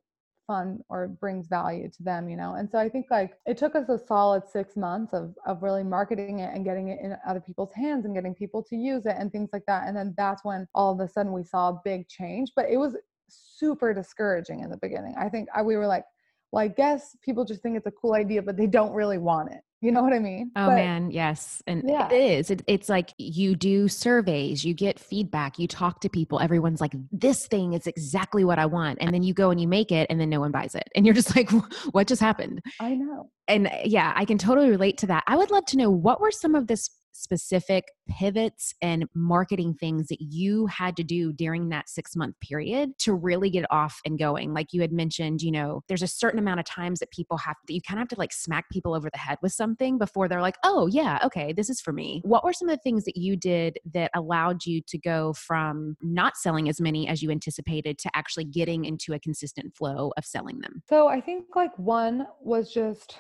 fun 0.46 0.80
or 0.90 1.08
brings 1.08 1.48
value 1.48 1.90
to 1.90 2.04
them 2.04 2.30
you 2.30 2.38
know? 2.38 2.56
And 2.56 2.70
so 2.70 2.78
i 2.78 2.90
think 2.90 3.08
like 3.10 3.34
it 3.46 3.58
took 3.58 3.76
us 3.76 3.90
a 3.90 3.98
solid 3.98 4.44
six 4.48 4.76
months 4.76 5.14
of 5.14 5.36
of 5.46 5.64
really 5.64 5.84
marketing 5.84 6.40
it 6.40 6.54
and 6.54 6.66
getting 6.66 6.90
it 6.90 7.00
in 7.02 7.16
other 7.28 7.42
people's 7.42 7.74
hands 7.74 8.06
and 8.06 8.14
getting 8.14 8.34
people 8.34 8.64
to 8.64 8.76
use 8.76 9.06
it 9.06 9.16
and 9.18 9.32
things 9.32 9.50
like 9.54 9.66
that 9.68 9.88
and 9.88 9.96
then 9.96 10.14
that's 10.18 10.44
when 10.44 10.68
all 10.76 10.94
of 10.94 11.00
a 11.00 11.08
sudden 11.08 11.32
we 11.32 11.44
saw 11.44 11.70
a 11.70 11.82
big 11.84 12.08
change 12.08 12.52
but 12.56 12.70
it 12.70 12.78
was 12.78 12.96
super 13.30 13.94
discouraging 13.94 14.60
in 14.60 14.70
the 14.70 14.78
beginning. 14.78 15.16
I 15.18 15.30
think 15.30 15.48
I, 15.56 15.62
we 15.62 15.76
were 15.76 15.88
like 15.88 16.06
well 16.52 16.64
i 16.64 16.68
guess 16.68 17.18
people 17.24 17.46
just 17.46 17.62
think 17.62 17.76
it's 17.76 17.88
a 17.88 17.92
cool 17.92 18.14
idea 18.14 18.42
but 18.42 18.58
they 18.58 18.68
don't 18.68 18.94
really 18.94 19.18
want 19.18 19.52
it 19.52 19.62
you 19.84 19.92
know 19.92 20.02
what 20.02 20.14
I 20.14 20.20
mean? 20.20 20.50
Oh 20.56 20.68
but, 20.68 20.76
man, 20.76 21.12
yes. 21.12 21.62
And 21.68 21.84
yeah. 21.86 22.08
it 22.08 22.14
is. 22.14 22.50
It, 22.50 22.62
it's 22.68 22.88
like 22.88 23.14
you 23.18 23.54
do 23.54 23.90
surveys, 23.90 24.64
you 24.64 24.74
get 24.74 24.98
feedback, 24.98 25.60
you 25.60 25.68
talk 25.68 26.00
to 26.02 26.10
people. 26.10 26.40
Everyone's 26.40 26.80
like, 26.80 26.94
this 27.12 27.48
thing 27.48 27.74
is 27.74 27.86
exactly 27.86 28.46
what 28.46 28.60
I 28.60 28.66
want. 28.66 29.00
And 29.02 29.14
then 29.14 29.24
you 29.24 29.34
go 29.34 29.50
and 29.50 29.60
you 29.60 29.68
make 29.68 29.92
it 29.92 30.08
and 30.10 30.22
then 30.22 30.30
no 30.30 30.40
one 30.40 30.52
buys 30.52 30.74
it. 30.74 30.88
And 30.96 31.06
you're 31.06 31.14
just 31.14 31.36
like, 31.36 31.52
what 31.92 32.08
just 32.08 32.22
happened? 32.22 32.62
I 32.80 32.96
know. 32.96 33.30
And 33.50 33.68
uh, 33.68 33.72
yeah, 33.84 34.14
I 34.16 34.24
can 34.24 34.38
totally 34.38 34.70
relate 34.70 34.98
to 35.00 35.08
that. 35.08 35.26
I 35.28 35.36
would 35.36 35.52
love 35.52 35.66
to 35.66 35.78
know 35.78 35.90
what 35.90 36.22
were 36.22 36.32
some 36.32 36.56
of 36.56 36.68
this 36.68 36.90
specific 37.14 37.86
pivots 38.10 38.74
and 38.82 39.06
marketing 39.14 39.76
things 39.80 40.08
that 40.08 40.20
you 40.20 40.66
had 40.68 40.98
to 40.98 41.04
do 41.04 41.32
during 41.32 41.70
that 41.70 41.88
six 41.88 42.16
month 42.16 42.36
period 42.42 42.98
to 43.00 43.14
really 43.14 43.50
get 43.50 43.66
off 43.72 44.02
and 44.06 44.20
going? 44.20 44.54
Like 44.54 44.74
you 44.74 44.82
had 44.82 44.92
mentioned, 44.92 45.42
you 45.42 45.52
know, 45.52 45.82
there's 45.88 46.02
a 46.02 46.08
certain 46.08 46.40
amount 46.40 46.60
of 46.60 46.66
times 46.66 47.00
that 47.00 47.12
people 47.12 47.38
have 47.38 47.56
to, 47.68 47.74
you 47.74 47.82
kind 47.82 48.00
of 48.00 48.02
have 48.02 48.10
to 48.10 48.20
like 48.20 48.34
smack 48.34 48.70
people 48.70 48.94
over 48.94 49.10
the 49.12 49.18
head 49.18 49.38
with 49.42 49.54
something 49.54 49.98
before 49.98 50.28
they're 50.28 50.42
like, 50.42 50.58
oh, 50.64 50.88
yeah, 50.88 51.20
okay, 51.24 51.54
this 51.54 51.70
is 51.70 51.80
for 51.80 51.94
me. 51.94 52.22
What 52.26 52.44
were 52.44 52.54
some 52.54 52.70
of 52.70 52.76
the 52.76 52.82
things 52.82 53.06
that 53.06 53.18
you 53.18 53.36
did 53.36 53.78
that 53.94 54.12
allowed 54.16 54.66
you 54.66 54.82
to 54.88 54.98
go 54.98 55.34
from 55.34 55.96
not 56.02 56.38
selling 56.38 56.68
as 56.68 56.82
many 56.82 57.08
as 57.08 57.22
you 57.22 57.32
anticipated 57.32 57.98
to 58.00 58.10
actually 58.14 58.46
getting 58.46 58.86
into 58.86 59.14
a 59.14 59.20
consistent 59.20 59.76
flow 59.76 60.12
of 60.18 60.26
selling 60.26 60.60
them? 60.60 60.82
So 60.90 61.08
I 61.08 61.22
think 61.22 61.56
like 61.56 61.78
one 61.78 62.28
was 62.42 62.74
just, 62.74 63.18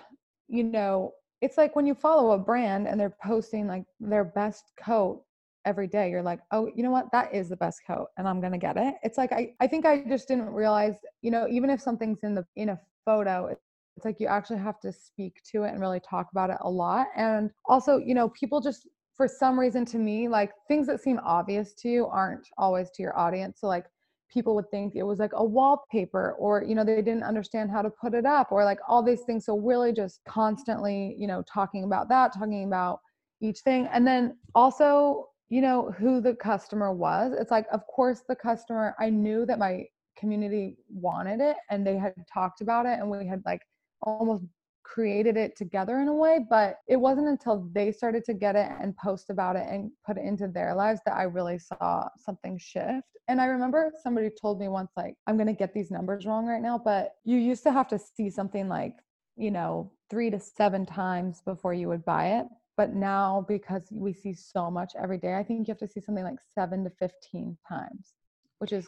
you 0.48 0.64
know, 0.64 1.14
it's 1.44 1.58
like 1.58 1.76
when 1.76 1.86
you 1.86 1.94
follow 1.94 2.32
a 2.32 2.38
brand 2.38 2.88
and 2.88 2.98
they're 3.00 3.18
posting 3.22 3.68
like 3.68 3.84
their 4.00 4.24
best 4.24 4.72
coat 4.84 5.24
every 5.66 5.88
day 5.88 6.10
you're 6.10 6.24
like 6.24 6.40
oh 6.52 6.70
you 6.76 6.84
know 6.84 6.92
what? 6.92 7.12
That 7.12 7.34
is 7.34 7.50
the 7.50 7.58
best 7.58 7.82
coat 7.86 8.08
and 8.18 8.28
i'm 8.28 8.42
gonna 8.42 8.58
get 8.58 8.78
it. 8.78 8.96
It's 9.04 9.18
like 9.18 9.32
i, 9.32 9.54
I 9.60 9.68
think 9.68 9.86
i 9.86 10.04
just 10.08 10.28
didn't 10.28 10.50
realize 10.50 10.96
you 11.22 11.32
know 11.32 11.48
even 11.50 11.70
if 11.70 11.82
something's 11.82 12.24
in 12.24 12.34
the 12.34 12.46
in 12.56 12.70
a 12.70 12.80
photo 13.06 13.48
it's 13.96 14.06
like 14.06 14.20
you 14.20 14.28
actually 14.28 14.60
have 14.60 14.80
to 14.80 14.92
speak 14.92 15.42
to 15.52 15.64
it 15.64 15.70
and 15.70 15.82
really 15.82 16.00
talk 16.00 16.28
about 16.32 16.50
it 16.50 16.58
a 16.62 16.70
lot 16.70 17.08
and 17.16 17.52
also 17.66 17.98
you 17.98 18.16
know 18.16 18.30
people 18.30 18.60
just 18.60 18.88
for 19.16 19.28
some 19.28 19.60
reason 19.60 19.86
to 19.86 19.98
me 19.98 20.28
like 20.28 20.52
things 20.68 20.88
that 20.88 21.02
seem 21.02 21.20
obvious 21.24 21.74
to 21.74 21.90
you 21.90 22.06
aren't 22.08 22.48
always 22.58 22.90
to 22.92 23.04
your 23.04 23.18
audience 23.18 23.60
so 23.60 23.68
like 23.68 23.86
people 24.34 24.56
would 24.56 24.70
think 24.72 24.96
it 24.96 25.04
was 25.04 25.20
like 25.20 25.32
a 25.34 25.44
wallpaper 25.44 26.34
or 26.40 26.64
you 26.64 26.76
know 26.76 26.84
they 26.84 27.02
didn't 27.02 27.24
understand 27.24 27.70
how 27.70 27.82
to 27.82 27.90
put 27.90 28.14
it 28.14 28.26
up 28.26 28.52
or 28.52 28.64
like 28.64 28.80
all 28.88 29.04
these 29.04 29.22
things. 29.22 29.46
So 29.46 29.58
really 29.58 29.94
just 29.94 30.22
constantly 30.28 31.16
you 31.18 31.28
know 31.28 31.44
talking 31.44 31.84
about 31.84 32.10
that 32.10 32.34
talking 32.34 32.66
about 32.66 33.00
each 33.42 33.60
thing. 33.60 33.88
And 33.92 34.06
then 34.06 34.38
also 34.56 35.30
you 35.50 35.62
know 35.62 35.92
who 35.92 36.22
the 36.22 36.36
customer 36.36 36.92
was. 36.92 37.34
It's 37.40 37.52
like 37.52 37.68
of 37.72 37.86
course 37.88 38.24
the 38.28 38.36
customer 38.36 38.96
i 39.00 39.10
knew 39.10 39.46
that 39.46 39.60
my 39.60 39.86
community 40.18 40.78
wanted 40.90 41.42
it 41.42 41.58
and 41.70 41.86
they 41.86 41.98
had 41.98 42.14
talked 42.32 42.62
about 42.62 42.86
it 42.86 43.00
and 43.00 43.10
we 43.10 43.26
had 43.28 43.42
like 43.46 43.62
almost 44.04 44.44
created 44.84 45.38
it 45.38 45.56
together 45.56 46.00
in 46.00 46.08
a 46.08 46.14
way 46.14 46.40
but 46.50 46.78
it 46.88 46.98
wasn't 46.98 47.28
until 47.28 47.68
they 47.74 47.92
started 47.92 48.24
to 48.24 48.34
get 48.34 48.56
it 48.56 48.70
and 48.80 48.96
post 48.98 49.30
about 49.30 49.56
it 49.56 49.66
and 49.70 49.92
put 50.06 50.18
it 50.18 50.24
into 50.26 50.48
their 50.48 50.76
lives 50.76 51.00
that 51.06 51.16
i 51.16 51.24
really 51.24 51.58
saw 51.58 52.08
something 52.18 52.58
shift. 52.58 53.08
And 53.28 53.42
i 53.42 53.46
remember 53.46 53.92
somebody 54.02 54.30
told 54.30 54.60
me 54.60 54.68
once 54.68 54.92
like 54.98 55.16
i'm 55.28 55.38
going 55.38 55.48
to 55.48 55.54
get 55.54 55.74
these 55.74 55.92
numbers 55.92 56.26
wrong 56.26 56.46
right 56.46 56.62
now 56.62 56.78
but 56.78 57.16
you 57.24 57.38
used 57.38 57.64
to 57.64 57.72
have 57.72 57.88
to 57.90 58.00
see 58.00 58.30
something 58.30 58.68
like 58.68 58.96
you 59.36 59.52
know 59.52 59.92
3 60.10 60.30
to 60.32 60.40
7 60.40 60.86
times 60.86 61.42
before 61.44 61.74
you 61.74 61.88
would 61.88 62.06
buy 62.06 62.40
it. 62.40 62.46
But 62.78 62.94
now 62.94 63.46
because 63.48 63.88
we 63.92 64.14
see 64.14 64.34
so 64.34 64.70
much 64.72 64.94
every 65.02 65.18
day 65.18 65.36
i 65.36 65.44
think 65.44 65.68
you 65.68 65.72
have 65.72 65.80
to 65.80 65.88
see 65.88 66.02
something 66.02 66.24
like 66.24 66.40
7 66.54 66.84
to 66.84 66.90
15 66.90 67.58
times 67.68 68.14
which 68.60 68.74
is 68.74 68.88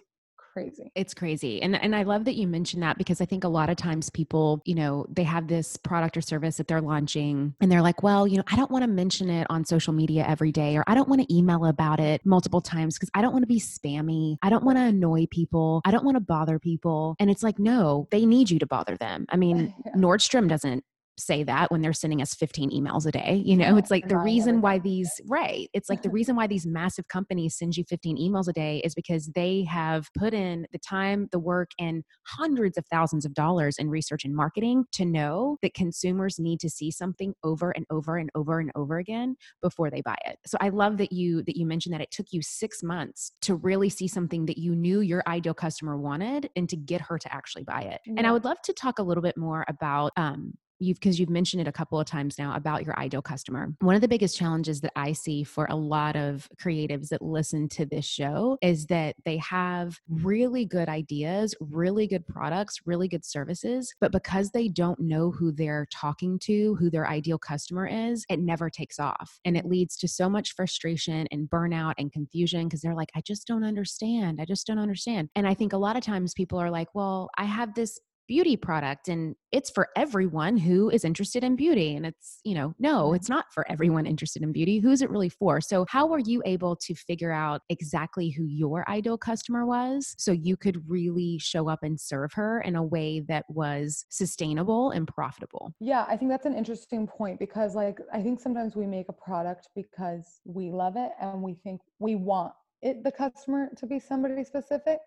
crazy. 0.56 0.90
It's 0.96 1.14
crazy. 1.14 1.62
And 1.62 1.76
and 1.76 1.94
I 1.94 2.04
love 2.04 2.24
that 2.26 2.36
you 2.36 2.48
mentioned 2.48 2.82
that 2.82 2.98
because 2.98 3.20
I 3.20 3.26
think 3.26 3.44
a 3.44 3.50
lot 3.50 3.70
of 3.70 3.76
times 3.76 4.10
people, 4.10 4.62
you 4.64 4.74
know, 4.74 5.06
they 5.10 5.24
have 5.24 5.50
this 5.50 5.76
product 5.76 6.16
or 6.16 6.22
service 6.22 6.56
that 6.58 6.70
they're 6.70 6.80
launching 6.80 7.54
and 7.60 7.70
they're 7.70 7.82
like, 7.82 8.04
well, 8.04 8.26
you 8.26 8.38
know, 8.38 8.44
I 8.50 8.56
don't 8.56 8.72
want 8.72 8.84
to 8.84 8.88
mention 8.88 9.30
it 9.30 9.48
on 9.50 9.66
social 9.66 9.92
media 9.92 10.26
every 10.26 10.54
day 10.54 10.78
or 10.78 10.86
I 10.88 10.96
don't 10.96 11.10
want 11.10 11.22
to 11.22 11.36
email 11.36 11.66
about 11.66 12.00
it 12.00 12.26
multiple 12.26 12.62
times 12.62 12.98
because 12.98 13.10
I 13.14 13.22
don't 13.22 13.34
want 13.34 13.44
to 13.44 13.48
be 13.48 13.60
spammy. 13.60 14.38
I 14.42 14.50
don't 14.50 14.64
want 14.64 14.78
to 14.78 14.84
annoy 14.84 15.28
people. 15.30 15.82
I 15.84 15.92
don't 15.92 16.06
want 16.06 16.16
to 16.16 16.22
bother 16.22 16.58
people. 16.58 17.18
And 17.20 17.30
it's 17.30 17.44
like, 17.44 17.60
no, 17.60 18.08
they 18.12 18.26
need 18.26 18.50
you 18.50 18.60
to 18.60 18.66
bother 18.66 18.96
them. 18.96 19.26
I 19.28 19.36
mean, 19.36 19.74
yeah. 19.86 19.92
Nordstrom 19.94 20.48
doesn't 20.48 20.86
say 21.18 21.44
that 21.44 21.72
when 21.72 21.82
they're 21.82 21.94
sending 21.94 22.22
us 22.22 22.34
15 22.34 22.72
emails 22.72 23.06
a 23.06 23.12
day 23.12 23.42
you 23.46 23.56
know 23.56 23.78
it's 23.78 23.92
like 23.92 24.08
the 24.08 24.18
reason 24.18 24.62
why 24.62 24.78
these 24.80 25.10
right 25.26 25.70
it's 25.74 25.90
like 25.90 26.02
the 26.02 26.10
reason 26.16 26.36
why 26.36 26.48
these 26.48 26.66
massive 26.66 27.08
companies 27.08 27.58
send 27.58 27.76
you 27.78 27.84
15 27.88 28.18
emails 28.18 28.48
a 28.48 28.54
day 28.54 28.82
is 28.84 28.94
because 28.96 29.28
they 29.28 29.64
have 29.64 30.10
put 30.18 30.34
in 30.34 30.68
the 30.72 30.80
time 30.80 31.28
the 31.32 31.40
work 31.40 31.72
and 31.80 32.04
hundreds 32.26 32.78
of 32.78 32.86
thousands 32.88 33.26
of 33.26 33.34
dollars 33.34 33.78
in 33.78 33.90
research 33.90 34.26
and 34.26 34.36
marketing 34.36 34.86
to 34.92 35.06
know 35.06 35.58
that 35.62 35.74
consumers 35.74 36.40
need 36.40 36.60
to 36.60 36.70
see 36.70 36.92
something 36.92 37.34
over 37.44 37.72
and 37.72 37.86
over 37.90 38.18
and 38.18 38.30
over 38.36 38.60
and 38.60 38.72
over 38.76 38.98
again 38.98 39.36
before 39.62 39.90
they 39.90 40.02
buy 40.02 40.18
it. 40.26 40.38
So 40.46 40.58
i 40.62 40.70
love 40.70 40.98
that 40.98 41.12
you 41.12 41.44
that 41.44 41.58
you 41.58 41.66
mentioned 41.66 41.94
that 41.94 42.02
it 42.02 42.12
took 42.12 42.28
you 42.32 42.42
six 42.42 42.84
months 42.84 43.32
to 43.42 43.56
really 43.56 43.90
see 43.90 44.08
something 44.08 44.46
that 44.46 44.58
you 44.58 44.76
knew 44.76 45.02
your 45.02 45.24
ideal 45.28 45.54
customer 45.54 45.98
wanted 45.98 46.50
and 46.56 46.68
to 46.70 46.76
get 46.76 47.02
her 47.02 47.18
to 47.18 47.34
actually 47.34 47.64
buy 47.64 47.82
it. 47.82 48.02
Yeah. 48.06 48.16
and 48.18 48.28
i 48.28 48.32
would 48.32 48.44
love 48.44 48.62
to 48.64 48.74
talk 48.74 49.00
a 49.00 49.04
little 49.04 49.24
bit 49.24 49.38
more 49.38 49.66
about 49.68 50.12
um, 50.18 50.54
you've 50.80 51.00
because 51.00 51.20
you've 51.20 51.30
mentioned 51.30 51.62
it 51.62 51.68
a 51.68 51.72
couple 51.72 52.00
of 52.00 52.06
times 52.06 52.38
now 52.38 52.56
about 52.56 52.86
your 52.86 52.98
ideal 53.00 53.22
customer. 53.22 53.74
One 53.82 53.96
of 53.96 54.02
the 54.02 54.08
biggest 54.08 54.38
challenges 54.38 54.82
that 54.82 54.92
I 54.96 55.14
see 55.14 55.44
for 55.44 55.68
a 55.70 55.76
lot 55.76 56.16
of 56.16 56.48
creatives 56.62 57.10
that 57.10 57.22
listen 57.22 57.70
to 57.70 57.86
this 57.86 58.06
show 58.06 58.58
is 58.62 58.88
that 58.88 59.16
they 59.26 59.38
have 59.38 60.00
really 60.10 60.66
good 60.66 60.90
ideas, 60.90 61.56
really 61.60 62.08
good 62.08 62.26
products, 62.28 62.80
really 62.86 63.08
good 63.08 63.26
services, 63.26 63.94
but 64.00 64.12
because 64.12 64.52
they 64.52 64.68
don't 64.68 65.00
know 65.00 65.32
who 65.32 65.52
they're 65.52 65.88
talking 65.92 66.40
to, 66.40 66.76
who 66.76 66.90
their 66.90 67.08
ideal 67.08 67.38
customer 67.38 67.88
is, 67.88 68.26
it 68.30 68.40
never 68.40 68.70
takes 68.70 69.00
off. 69.00 69.40
And 69.46 69.58
it 69.58 69.66
leads 69.66 69.98
to 69.98 70.08
so 70.08 70.30
much 70.30 70.54
frustration 70.56 71.28
and 71.32 71.50
burnout 71.50 71.94
and 71.98 72.12
confusion 72.12 72.68
because 72.68 72.82
they're 72.82 72.96
like, 72.96 73.12
I 73.16 73.22
just 73.22 73.48
don't 73.48 73.64
understand. 73.64 74.40
I 74.42 74.46
just 74.46 74.68
don't 74.68 74.80
understand. 74.80 75.30
And 75.36 75.48
I 75.48 75.54
think 75.54 75.74
a 75.74 75.78
lot 75.78 75.98
of 75.98 76.04
times 76.04 76.34
people 76.34 76.60
are 76.60 76.72
like, 76.72 76.94
well, 76.94 77.30
I 77.38 77.46
have 77.46 77.74
this 77.74 78.00
beauty 78.28 78.58
product 78.58 79.08
and 79.08 79.36
it's 79.52 79.70
for 79.70 79.90
everyone 79.96 80.58
who 80.58 80.90
is 80.90 81.06
interested 81.06 81.44
in 81.44 81.56
beauty 81.56 81.96
and 81.96 82.06
it's 82.06 82.40
you 82.44 82.54
know 82.54 82.74
no 82.80 83.14
it's 83.14 83.30
not 83.30 83.46
for 83.54 83.70
everyone 83.70 84.06
interested 84.06 84.42
in 84.42 84.52
beauty 84.52 84.80
who 84.80 84.92
is 84.92 85.02
it 85.02 85.10
really 85.10 85.30
for? 85.30 85.62
So 85.62 85.86
how 85.90 86.08
were 86.08 86.20
you 86.20 86.42
able 86.46 86.76
to 86.78 86.96
figure 86.96 87.32
out 87.32 87.62
exactly 87.70 88.30
who 88.30 88.46
your 88.46 88.88
ideal 88.90 89.18
customer 89.18 89.66
was 89.66 90.16
so 90.18 90.32
you 90.32 90.58
could 90.58 90.90
really 90.90 91.38
show 91.40 91.70
up 91.70 91.80
and 91.84 92.00
serve 92.00 92.34
her 92.34 92.62
in 92.62 92.76
a 92.76 92.84
way 92.84 93.22
that 93.28 93.46
was 93.50 94.06
sustainable 94.10 94.92
and 94.92 95.08
profitable? 95.08 95.74
Yeah 95.80 96.06
i 96.08 96.18
think 96.18 96.32
that's 96.32 96.46
an 96.46 96.56
interesting 96.56 97.08
point 97.08 97.40
because 97.40 97.76
like 97.76 98.00
i 98.14 98.22
think 98.22 98.40
sometimes 98.40 98.76
we 98.76 98.86
make 98.86 99.10
a 99.10 99.14
product 99.14 99.70
because 99.76 100.42
we 100.46 100.70
love 100.70 100.96
it 100.98 101.12
and 101.22 101.42
we 101.42 101.56
think 101.64 101.82
we 102.00 102.16
want 102.16 102.54
it 102.82 103.04
the 103.04 103.12
customer 103.12 103.70
to 103.78 103.86
be 103.86 104.00
somebody 104.00 104.44
specific 104.44 105.00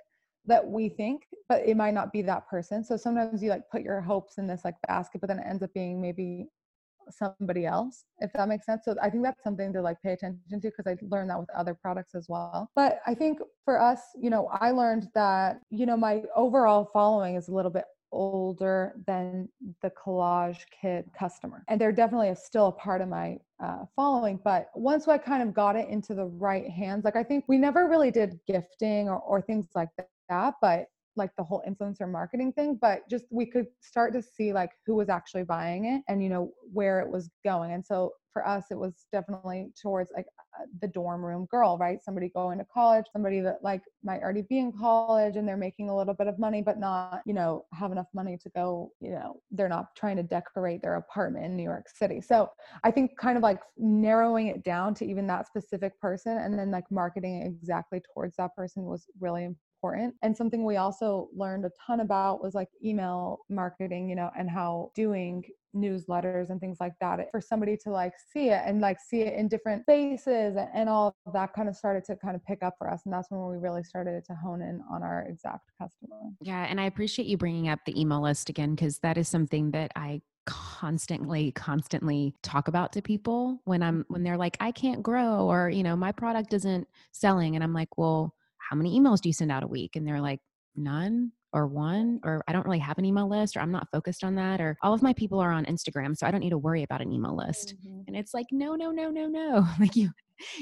that 0.48 0.66
we 0.66 0.88
think, 0.88 1.22
but 1.48 1.62
it 1.66 1.76
might 1.76 1.94
not 1.94 2.12
be 2.12 2.22
that 2.22 2.48
person. 2.48 2.84
So 2.84 2.96
sometimes 2.96 3.42
you 3.42 3.50
like 3.50 3.62
put 3.70 3.82
your 3.82 4.00
hopes 4.00 4.38
in 4.38 4.46
this 4.46 4.62
like 4.64 4.74
basket, 4.86 5.20
but 5.20 5.28
then 5.28 5.38
it 5.38 5.46
ends 5.48 5.62
up 5.62 5.72
being 5.74 6.00
maybe 6.00 6.48
somebody 7.10 7.66
else, 7.66 8.04
if 8.18 8.32
that 8.34 8.48
makes 8.48 8.66
sense. 8.66 8.82
So 8.84 8.94
I 9.02 9.10
think 9.10 9.22
that's 9.22 9.42
something 9.42 9.72
to 9.72 9.82
like 9.82 9.96
pay 10.02 10.12
attention 10.12 10.60
to 10.60 10.70
because 10.70 10.86
I 10.86 10.96
learned 11.02 11.30
that 11.30 11.38
with 11.38 11.50
other 11.50 11.74
products 11.74 12.14
as 12.14 12.26
well. 12.28 12.70
But 12.76 13.00
I 13.06 13.14
think 13.14 13.38
for 13.64 13.80
us, 13.80 14.00
you 14.20 14.30
know, 14.30 14.48
I 14.60 14.70
learned 14.70 15.08
that, 15.14 15.60
you 15.70 15.86
know, 15.86 15.96
my 15.96 16.22
overall 16.36 16.90
following 16.92 17.36
is 17.36 17.48
a 17.48 17.52
little 17.52 17.70
bit 17.70 17.84
older 18.12 18.94
than 19.06 19.48
the 19.82 19.90
collage 19.90 20.60
kit 20.70 21.06
customer 21.18 21.62
and 21.68 21.78
they're 21.78 21.92
definitely 21.92 22.30
a, 22.30 22.36
still 22.36 22.68
a 22.68 22.72
part 22.72 23.02
of 23.02 23.08
my 23.08 23.36
uh, 23.62 23.84
following 23.94 24.40
but 24.44 24.70
once 24.74 25.06
i 25.08 25.18
kind 25.18 25.42
of 25.42 25.52
got 25.52 25.76
it 25.76 25.86
into 25.90 26.14
the 26.14 26.24
right 26.24 26.70
hands 26.70 27.04
like 27.04 27.16
i 27.16 27.22
think 27.22 27.44
we 27.48 27.58
never 27.58 27.86
really 27.86 28.10
did 28.10 28.40
gifting 28.46 29.10
or, 29.10 29.18
or 29.18 29.42
things 29.42 29.66
like 29.74 29.90
that 30.28 30.54
but 30.60 30.86
like 31.18 31.34
the 31.36 31.42
whole 31.42 31.62
influencer 31.68 32.08
marketing 32.10 32.52
thing, 32.52 32.78
but 32.80 33.00
just 33.10 33.26
we 33.30 33.44
could 33.44 33.66
start 33.80 34.14
to 34.14 34.22
see 34.22 34.52
like 34.52 34.70
who 34.86 34.94
was 34.94 35.10
actually 35.10 35.42
buying 35.42 35.84
it 35.84 36.02
and 36.08 36.22
you 36.22 36.30
know 36.30 36.52
where 36.72 37.00
it 37.00 37.10
was 37.10 37.28
going. 37.44 37.72
And 37.72 37.84
so 37.84 38.12
for 38.32 38.46
us, 38.46 38.66
it 38.70 38.78
was 38.78 39.06
definitely 39.10 39.72
towards 39.82 40.12
like 40.14 40.26
uh, 40.60 40.64
the 40.80 40.86
dorm 40.86 41.24
room 41.24 41.46
girl, 41.50 41.76
right? 41.76 41.98
Somebody 42.00 42.28
going 42.28 42.58
to 42.58 42.64
college, 42.72 43.06
somebody 43.12 43.40
that 43.40 43.56
like 43.64 43.82
might 44.04 44.20
already 44.22 44.42
be 44.42 44.58
in 44.58 44.70
college 44.70 45.34
and 45.34 45.48
they're 45.48 45.56
making 45.56 45.88
a 45.88 45.96
little 45.96 46.14
bit 46.14 46.28
of 46.28 46.38
money, 46.38 46.62
but 46.62 46.78
not, 46.78 47.22
you 47.26 47.34
know, 47.34 47.64
have 47.72 47.90
enough 47.90 48.06
money 48.14 48.38
to 48.40 48.50
go, 48.50 48.92
you 49.00 49.10
know, 49.10 49.40
they're 49.50 49.68
not 49.68 49.86
trying 49.96 50.16
to 50.16 50.22
decorate 50.22 50.82
their 50.82 50.96
apartment 50.96 51.46
in 51.46 51.56
New 51.56 51.64
York 51.64 51.86
City. 51.92 52.20
So 52.20 52.48
I 52.84 52.92
think 52.92 53.18
kind 53.18 53.36
of 53.36 53.42
like 53.42 53.60
narrowing 53.76 54.46
it 54.46 54.62
down 54.62 54.94
to 54.94 55.06
even 55.06 55.26
that 55.26 55.48
specific 55.48 55.98
person 56.00 56.38
and 56.38 56.56
then 56.56 56.70
like 56.70 56.84
marketing 56.92 57.42
exactly 57.42 58.00
towards 58.14 58.36
that 58.36 58.54
person 58.54 58.84
was 58.84 59.06
really 59.18 59.44
important. 59.44 59.67
And 59.84 60.36
something 60.36 60.64
we 60.64 60.76
also 60.76 61.28
learned 61.34 61.64
a 61.64 61.70
ton 61.86 62.00
about 62.00 62.42
was 62.42 62.54
like 62.54 62.68
email 62.84 63.38
marketing, 63.48 64.08
you 64.08 64.16
know, 64.16 64.30
and 64.36 64.50
how 64.50 64.90
doing 64.94 65.44
newsletters 65.74 66.50
and 66.50 66.60
things 66.60 66.78
like 66.80 66.94
that 67.00 67.20
for 67.30 67.40
somebody 67.40 67.76
to 67.76 67.90
like 67.90 68.14
see 68.32 68.48
it 68.48 68.62
and 68.64 68.80
like 68.80 68.98
see 69.00 69.20
it 69.20 69.34
in 69.34 69.48
different 69.48 69.84
faces 69.86 70.56
and 70.74 70.88
all 70.88 71.14
of 71.26 71.32
that 71.32 71.52
kind 71.52 71.68
of 71.68 71.76
started 71.76 72.04
to 72.04 72.16
kind 72.16 72.34
of 72.34 72.44
pick 72.44 72.62
up 72.62 72.74
for 72.78 72.90
us 72.90 73.02
and 73.04 73.12
that's 73.12 73.30
when 73.30 73.46
we 73.46 73.56
really 73.56 73.84
started 73.84 74.24
to 74.24 74.34
hone 74.34 74.62
in 74.62 74.82
on 74.90 75.02
our 75.02 75.26
exact 75.28 75.70
customer. 75.80 76.16
Yeah 76.40 76.64
and 76.64 76.80
i 76.80 76.84
appreciate 76.84 77.28
you 77.28 77.36
bringing 77.36 77.68
up 77.68 77.80
the 77.84 77.98
email 78.00 78.22
list 78.22 78.48
again 78.48 78.74
because 78.74 78.98
that 79.00 79.18
is 79.18 79.28
something 79.28 79.70
that 79.72 79.92
i 79.94 80.20
constantly 80.46 81.52
constantly 81.52 82.34
talk 82.42 82.68
about 82.68 82.90
to 82.90 83.02
people 83.02 83.60
when 83.64 83.82
i'm 83.82 84.06
when 84.08 84.20
mm-hmm. 84.20 84.24
they're 84.24 84.38
like 84.38 84.56
i 84.60 84.72
can't 84.72 85.02
grow 85.02 85.46
or 85.46 85.68
you 85.68 85.82
know 85.82 85.94
my 85.94 86.10
product 86.10 86.54
isn't 86.54 86.88
selling 87.12 87.54
and 87.54 87.62
i'm 87.62 87.74
like 87.74 87.98
well 87.98 88.34
how 88.68 88.76
many 88.76 88.98
emails 88.98 89.20
do 89.20 89.28
you 89.28 89.32
send 89.32 89.50
out 89.50 89.62
a 89.62 89.66
week? 89.66 89.96
And 89.96 90.06
they're 90.06 90.20
like, 90.20 90.40
none. 90.76 91.32
or 91.52 91.66
one 91.66 92.20
or 92.24 92.44
I 92.46 92.52
don't 92.52 92.66
really 92.66 92.78
have 92.78 92.98
an 92.98 93.04
email 93.04 93.28
list 93.28 93.56
or 93.56 93.60
I'm 93.60 93.72
not 93.72 93.88
focused 93.90 94.22
on 94.22 94.34
that 94.34 94.60
or 94.60 94.76
all 94.82 94.92
of 94.92 95.02
my 95.02 95.14
people 95.14 95.40
are 95.40 95.50
on 95.50 95.64
Instagram 95.64 96.14
so 96.16 96.26
I 96.26 96.30
don't 96.30 96.40
need 96.40 96.50
to 96.50 96.58
worry 96.58 96.82
about 96.82 97.00
an 97.00 97.10
email 97.10 97.34
list. 97.34 97.74
Mm-hmm. 97.74 98.02
And 98.06 98.16
it's 98.16 98.34
like 98.34 98.46
no 98.52 98.74
no 98.74 98.90
no 98.90 99.10
no 99.10 99.26
no 99.26 99.66
like 99.80 99.96
you 99.96 100.10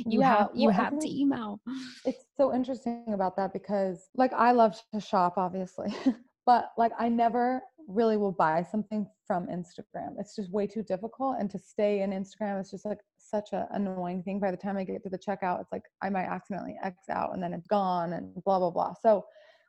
you 0.06 0.20
yeah, 0.20 0.38
have 0.38 0.50
you 0.54 0.68
well, 0.68 0.76
have 0.76 0.98
to 1.00 1.08
email. 1.08 1.60
It's 2.04 2.24
so 2.36 2.54
interesting 2.54 3.04
about 3.12 3.36
that 3.36 3.52
because 3.52 4.08
like 4.14 4.32
I 4.32 4.52
love 4.52 4.80
to 4.94 5.00
shop 5.00 5.34
obviously. 5.36 5.92
but 6.46 6.70
like 6.78 6.92
I 6.98 7.08
never 7.08 7.62
really 7.88 8.16
will 8.16 8.32
buy 8.32 8.64
something 8.70 9.06
from 9.26 9.46
Instagram. 9.48 10.14
It's 10.18 10.34
just 10.34 10.52
way 10.52 10.66
too 10.66 10.82
difficult. 10.82 11.36
And 11.38 11.50
to 11.50 11.58
stay 11.58 12.02
in 12.02 12.10
Instagram 12.10 12.60
is 12.60 12.70
just 12.70 12.84
like 12.84 12.98
such 13.30 13.52
an 13.52 13.66
annoying 13.72 14.22
thing. 14.22 14.40
By 14.40 14.50
the 14.50 14.56
time 14.56 14.76
I 14.76 14.84
get 14.84 15.02
to 15.02 15.10
the 15.10 15.18
checkout, 15.18 15.60
it's 15.60 15.72
like 15.72 15.82
I 16.02 16.10
might 16.10 16.26
accidentally 16.26 16.76
X 16.82 17.08
out 17.10 17.34
and 17.34 17.42
then 17.42 17.52
it's 17.52 17.66
gone 17.66 18.12
and 18.14 18.34
blah, 18.44 18.58
blah, 18.58 18.70
blah. 18.70 18.94
So 19.00 19.24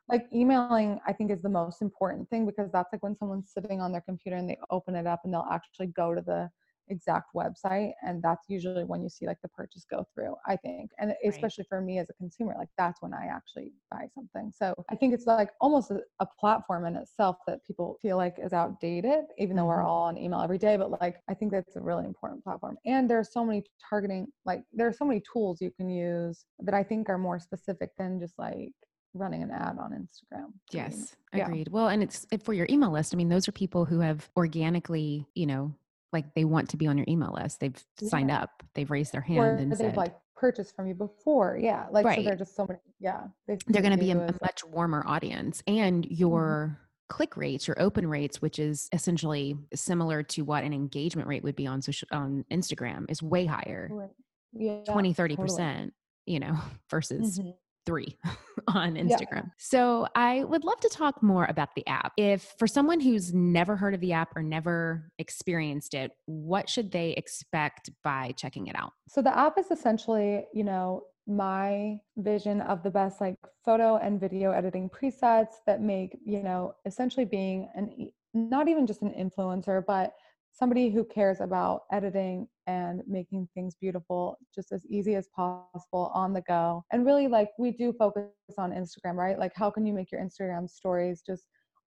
like 0.08 0.26
emailing 0.32 0.98
i 1.06 1.12
think 1.12 1.30
is 1.30 1.42
the 1.42 1.48
most 1.48 1.82
important 1.82 2.28
thing 2.30 2.46
because 2.46 2.70
that's 2.72 2.92
like 2.92 3.02
when 3.02 3.16
someone's 3.16 3.50
sitting 3.52 3.80
on 3.80 3.92
their 3.92 4.00
computer 4.00 4.36
and 4.36 4.48
they 4.48 4.58
open 4.70 4.94
it 4.94 5.06
up 5.06 5.20
and 5.24 5.32
they'll 5.32 5.46
actually 5.50 5.86
go 5.88 6.14
to 6.14 6.22
the 6.22 6.48
exact 6.90 7.34
website 7.34 7.92
and 8.02 8.22
that's 8.22 8.46
usually 8.48 8.84
when 8.84 9.02
you 9.02 9.08
see 9.08 9.26
like 9.26 9.40
the 9.42 9.48
purchase 9.48 9.84
go 9.90 10.04
through 10.14 10.34
i 10.46 10.56
think 10.56 10.90
and 10.98 11.14
especially 11.24 11.64
for 11.68 11.80
me 11.80 11.98
as 11.98 12.08
a 12.10 12.14
consumer 12.14 12.54
like 12.58 12.68
that's 12.76 13.00
when 13.02 13.12
i 13.14 13.26
actually 13.26 13.72
buy 13.90 14.06
something 14.14 14.52
so 14.54 14.74
i 14.90 14.94
think 14.94 15.12
it's 15.14 15.26
like 15.26 15.50
almost 15.60 15.90
a, 15.90 16.00
a 16.20 16.26
platform 16.38 16.86
in 16.86 16.96
itself 16.96 17.36
that 17.46 17.64
people 17.66 17.98
feel 18.02 18.16
like 18.16 18.36
is 18.38 18.52
outdated 18.52 19.24
even 19.38 19.56
though 19.56 19.66
we're 19.66 19.76
mm-hmm. 19.76 19.86
all 19.86 20.02
on 20.04 20.18
email 20.18 20.40
every 20.40 20.58
day 20.58 20.76
but 20.76 21.00
like 21.00 21.16
i 21.28 21.34
think 21.34 21.50
that's 21.50 21.76
a 21.76 21.80
really 21.80 22.04
important 22.04 22.42
platform 22.42 22.76
and 22.84 23.08
there's 23.08 23.32
so 23.32 23.44
many 23.44 23.62
targeting 23.88 24.26
like 24.44 24.62
there 24.72 24.86
are 24.86 24.92
so 24.92 25.04
many 25.04 25.22
tools 25.32 25.60
you 25.60 25.70
can 25.70 25.88
use 25.88 26.44
that 26.60 26.74
i 26.74 26.82
think 26.82 27.08
are 27.08 27.18
more 27.18 27.38
specific 27.38 27.90
than 27.98 28.18
just 28.18 28.38
like 28.38 28.72
running 29.14 29.42
an 29.42 29.50
ad 29.50 29.76
on 29.78 29.92
Instagram. 29.92 30.52
Yes, 30.70 31.16
agreed. 31.32 31.68
Yeah. 31.68 31.72
Well, 31.72 31.88
and 31.88 32.02
it's 32.02 32.26
for 32.42 32.52
your 32.52 32.66
email 32.70 32.90
list. 32.90 33.14
I 33.14 33.16
mean, 33.16 33.28
those 33.28 33.48
are 33.48 33.52
people 33.52 33.84
who 33.84 34.00
have 34.00 34.28
organically, 34.36 35.26
you 35.34 35.46
know, 35.46 35.74
like 36.12 36.34
they 36.34 36.44
want 36.44 36.70
to 36.70 36.76
be 36.76 36.86
on 36.86 36.96
your 36.96 37.06
email 37.08 37.34
list. 37.40 37.60
They've 37.60 37.76
yeah. 38.00 38.08
signed 38.08 38.30
up. 38.30 38.62
They've 38.74 38.90
raised 38.90 39.12
their 39.12 39.20
hand 39.20 39.38
or 39.38 39.50
and 39.52 39.70
they've 39.72 39.78
said, 39.78 39.96
like 39.96 40.14
purchased 40.36 40.74
from 40.74 40.86
you 40.86 40.94
before. 40.94 41.58
Yeah, 41.60 41.86
like 41.90 42.04
right. 42.04 42.18
so 42.18 42.22
they're 42.24 42.36
just 42.36 42.56
so 42.56 42.66
many. 42.66 42.80
Yeah, 43.00 43.24
they 43.46 43.54
are 43.54 43.82
going 43.82 43.92
to 43.92 43.98
be 43.98 44.10
a, 44.10 44.18
a 44.18 44.34
much 44.42 44.64
warmer 44.64 45.04
audience, 45.06 45.62
and 45.66 46.04
mm-hmm. 46.04 46.14
your. 46.14 46.70
Mm-hmm. 46.72 46.84
Click 47.10 47.38
rates, 47.38 47.66
your 47.66 47.80
open 47.80 48.06
rates, 48.06 48.42
which 48.42 48.58
is 48.58 48.86
essentially 48.92 49.56
similar 49.74 50.22
to 50.22 50.42
what 50.42 50.62
an 50.62 50.74
engagement 50.74 51.26
rate 51.26 51.42
would 51.42 51.56
be 51.56 51.66
on 51.66 51.80
social 51.80 52.06
on 52.12 52.44
Instagram, 52.52 53.10
is 53.10 53.22
way 53.22 53.46
higher. 53.46 53.88
Right. 53.90 54.10
Yeah, 54.52 54.84
20, 54.84 55.14
30%, 55.14 55.36
totally. 55.38 55.90
you 56.26 56.38
know, 56.38 56.58
versus 56.90 57.38
mm-hmm 57.38 57.48
three 57.88 58.18
on 58.68 58.96
Instagram. 58.96 59.32
Yeah. 59.32 59.42
So 59.56 60.06
I 60.14 60.44
would 60.44 60.62
love 60.62 60.78
to 60.80 60.90
talk 60.90 61.22
more 61.22 61.46
about 61.46 61.70
the 61.74 61.86
app. 61.86 62.12
If 62.18 62.54
for 62.58 62.66
someone 62.66 63.00
who's 63.00 63.32
never 63.32 63.76
heard 63.76 63.94
of 63.94 64.00
the 64.00 64.12
app 64.12 64.36
or 64.36 64.42
never 64.42 65.10
experienced 65.18 65.94
it, 65.94 66.12
what 66.26 66.68
should 66.68 66.92
they 66.92 67.12
expect 67.12 67.90
by 68.04 68.34
checking 68.36 68.66
it 68.66 68.76
out? 68.76 68.92
So 69.08 69.22
the 69.22 69.36
app 69.36 69.58
is 69.58 69.70
essentially, 69.70 70.44
you 70.52 70.64
know, 70.64 71.04
my 71.26 71.98
vision 72.18 72.60
of 72.60 72.82
the 72.82 72.90
best 72.90 73.22
like 73.22 73.36
photo 73.64 73.96
and 73.96 74.20
video 74.20 74.52
editing 74.52 74.90
presets 74.90 75.54
that 75.66 75.80
make, 75.80 76.18
you 76.24 76.42
know, 76.42 76.74
essentially 76.84 77.24
being 77.24 77.70
an 77.74 78.10
not 78.34 78.68
even 78.68 78.86
just 78.86 79.00
an 79.00 79.14
influencer, 79.18 79.82
but 79.86 80.12
somebody 80.52 80.90
who 80.90 81.04
cares 81.04 81.40
about 81.40 81.82
editing 81.92 82.48
and 82.66 83.02
making 83.06 83.48
things 83.54 83.74
beautiful 83.80 84.36
just 84.54 84.72
as 84.72 84.84
easy 84.86 85.14
as 85.14 85.28
possible 85.34 86.10
on 86.14 86.32
the 86.32 86.42
go. 86.42 86.84
And 86.92 87.06
really, 87.06 87.28
like, 87.28 87.50
we 87.58 87.70
do 87.70 87.92
focus 87.92 88.30
on 88.58 88.72
Instagram, 88.72 89.14
right? 89.14 89.38
Like, 89.38 89.52
how 89.54 89.70
can 89.70 89.86
you 89.86 89.92
make 89.92 90.12
your 90.12 90.20
Instagram 90.20 90.68
stories 90.68 91.22
just 91.24 91.44